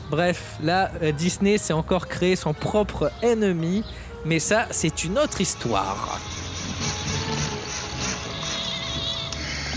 Bref, 0.10 0.58
là, 0.62 0.92
euh, 1.02 1.14
Disney 1.14 1.58
s'est 1.58 1.72
encore 1.72 2.10
créé 2.10 2.36
son 2.36 2.54
propre 2.54 3.12
ennemi, 3.22 3.84
mais 4.26 4.40
ça, 4.40 4.66
c'est 4.70 5.06
une 5.06 5.18
autre 5.18 5.40
histoire. 5.40 6.20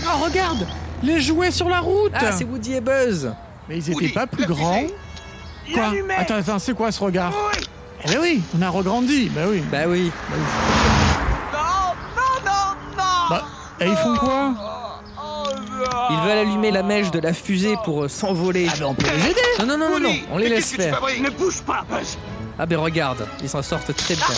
Oh, 0.07 0.23
regarde 0.23 0.67
Les 1.03 1.19
jouets 1.21 1.51
sur 1.51 1.69
la 1.69 1.79
route 1.79 2.11
Ah, 2.15 2.31
c'est 2.31 2.43
Woody 2.43 2.73
et 2.75 2.81
Buzz 2.81 3.33
Mais 3.67 3.77
ils 3.77 3.83
étaient 3.89 3.93
Woody, 3.95 4.09
pas 4.09 4.27
plus 4.27 4.45
grands. 4.45 4.83
Quoi. 5.73 5.91
Attends, 6.17 6.35
attends, 6.35 6.59
c'est 6.59 6.73
quoi 6.75 6.91
ce 6.91 7.03
regard 7.03 7.33
Eh 8.03 8.07
ben 8.11 8.19
oui, 8.21 8.41
on 8.57 8.61
a 8.61 8.69
regrandi, 8.69 9.29
bah 9.29 9.41
oui. 9.49 9.63
Bah 9.71 9.83
oui. 9.87 10.11
Non, 10.31 11.57
non, 12.15 12.45
non, 12.45 12.97
non 12.97 13.29
Bah, 13.29 13.43
et 13.79 13.87
ils 13.87 13.97
font 13.97 14.15
quoi 14.17 14.53
Ils 16.11 16.19
veulent 16.27 16.37
allumer 16.37 16.71
la 16.71 16.83
mèche 16.83 17.09
de 17.11 17.19
la 17.19 17.33
fusée 17.33 17.75
pour 17.83 18.03
euh, 18.03 18.07
s'envoler. 18.07 18.67
Ah 18.71 18.75
ben 18.79 18.85
on 18.85 18.93
peut 18.93 19.07
les 19.07 19.31
aider 19.31 19.41
Non, 19.59 19.65
non, 19.65 19.89
non, 19.89 19.99
non, 19.99 20.15
on 20.31 20.37
les 20.37 20.49
laisse 20.49 20.73
faire. 20.73 21.01
Ne 21.19 21.29
bouge 21.31 21.61
pas, 21.63 21.83
Buzz 21.89 22.17
Ah 22.59 22.65
ben 22.67 22.77
regarde, 22.79 23.27
ils 23.41 23.49
s'en 23.49 23.63
sortent 23.63 23.95
très 23.95 24.15
bien. 24.15 24.25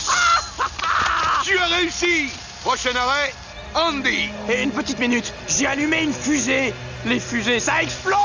Tu 1.44 1.58
as 1.58 1.66
réussi 1.78 2.30
Prochain 2.62 2.90
arrêt, 2.96 3.34
Andy 3.74 4.30
Et 4.50 4.64
une 4.64 4.72
petite 4.72 5.00
minute, 5.00 5.34
j'ai 5.58 5.66
allumé 5.66 6.04
une 6.04 6.14
fusée 6.14 6.74
Les 7.06 7.20
fusées, 7.20 7.60
ça 7.60 7.82
explose 7.82 8.16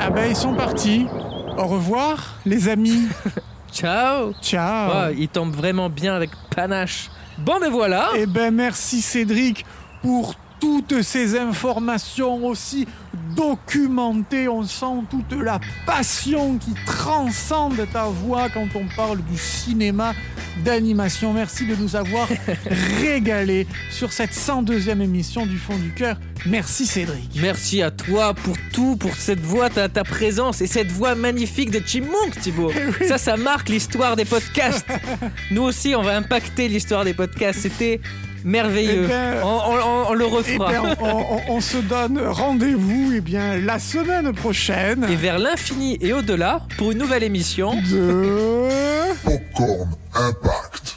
Ah 0.00 0.10
ben 0.10 0.26
ils 0.28 0.36
sont 0.36 0.54
partis. 0.54 1.06
Au 1.56 1.66
revoir, 1.66 2.34
les 2.44 2.68
amis. 2.68 3.08
Ciao 3.72 4.32
Ciao 4.42 4.90
Ah, 4.92 5.08
Ils 5.16 5.28
tombent 5.28 5.54
vraiment 5.54 5.88
bien 5.88 6.14
avec 6.14 6.30
panache. 6.54 7.10
Bon 7.38 7.58
ben 7.60 7.70
voilà 7.70 8.10
Eh 8.16 8.26
ben 8.26 8.54
merci 8.54 9.00
Cédric 9.00 9.64
pour 10.02 10.34
toutes 10.64 11.02
ces 11.02 11.38
informations 11.38 12.46
aussi 12.46 12.86
documentées. 13.36 14.48
On 14.48 14.62
sent 14.62 15.04
toute 15.10 15.38
la 15.38 15.60
passion 15.84 16.56
qui 16.56 16.72
transcende 16.86 17.86
ta 17.92 18.04
voix 18.04 18.48
quand 18.48 18.68
on 18.74 18.86
parle 18.96 19.18
du 19.30 19.36
cinéma 19.36 20.14
d'animation. 20.64 21.34
Merci 21.34 21.66
de 21.66 21.76
nous 21.76 21.96
avoir 21.96 22.28
régalé 23.02 23.66
sur 23.90 24.10
cette 24.10 24.32
102e 24.32 25.02
émission 25.02 25.44
du 25.44 25.58
fond 25.58 25.76
du 25.76 25.92
cœur. 25.92 26.16
Merci 26.46 26.86
Cédric. 26.86 27.28
Merci 27.42 27.82
à 27.82 27.90
toi 27.90 28.32
pour 28.32 28.56
tout, 28.72 28.96
pour 28.96 29.14
cette 29.16 29.40
voix, 29.40 29.68
ta, 29.68 29.90
ta 29.90 30.02
présence 30.02 30.62
et 30.62 30.66
cette 30.66 30.90
voix 30.90 31.14
magnifique 31.14 31.70
de 31.72 31.80
Chipmunk, 31.86 32.40
Thibaut. 32.40 32.72
oui. 33.00 33.06
Ça, 33.06 33.18
ça 33.18 33.36
marque 33.36 33.68
l'histoire 33.68 34.16
des 34.16 34.24
podcasts. 34.24 34.88
Nous 35.50 35.62
aussi, 35.62 35.94
on 35.94 36.02
va 36.02 36.16
impacter 36.16 36.68
l'histoire 36.68 37.04
des 37.04 37.12
podcasts. 37.12 37.60
C'était 37.60 38.00
merveilleux. 38.44 39.04
Eh 39.04 39.08
ben, 39.08 39.42
on, 39.42 40.12
le 40.14 40.24
eh 40.24 40.28
refera. 40.28 40.70
Ben, 40.70 40.96
on, 41.48 41.60
se 41.60 41.78
donne 41.78 42.18
rendez-vous 42.18 43.12
eh 43.16 43.20
bien, 43.20 43.56
la 43.56 43.78
semaine 43.78 44.32
prochaine. 44.32 45.06
Et 45.10 45.16
vers 45.16 45.38
l'infini 45.38 45.98
et 46.00 46.12
au-delà 46.12 46.60
pour 46.78 46.92
une 46.92 46.98
nouvelle 46.98 47.22
émission 47.22 47.74
de 47.90 48.68
Popcorn 49.24 49.90
Impact. 50.14 50.94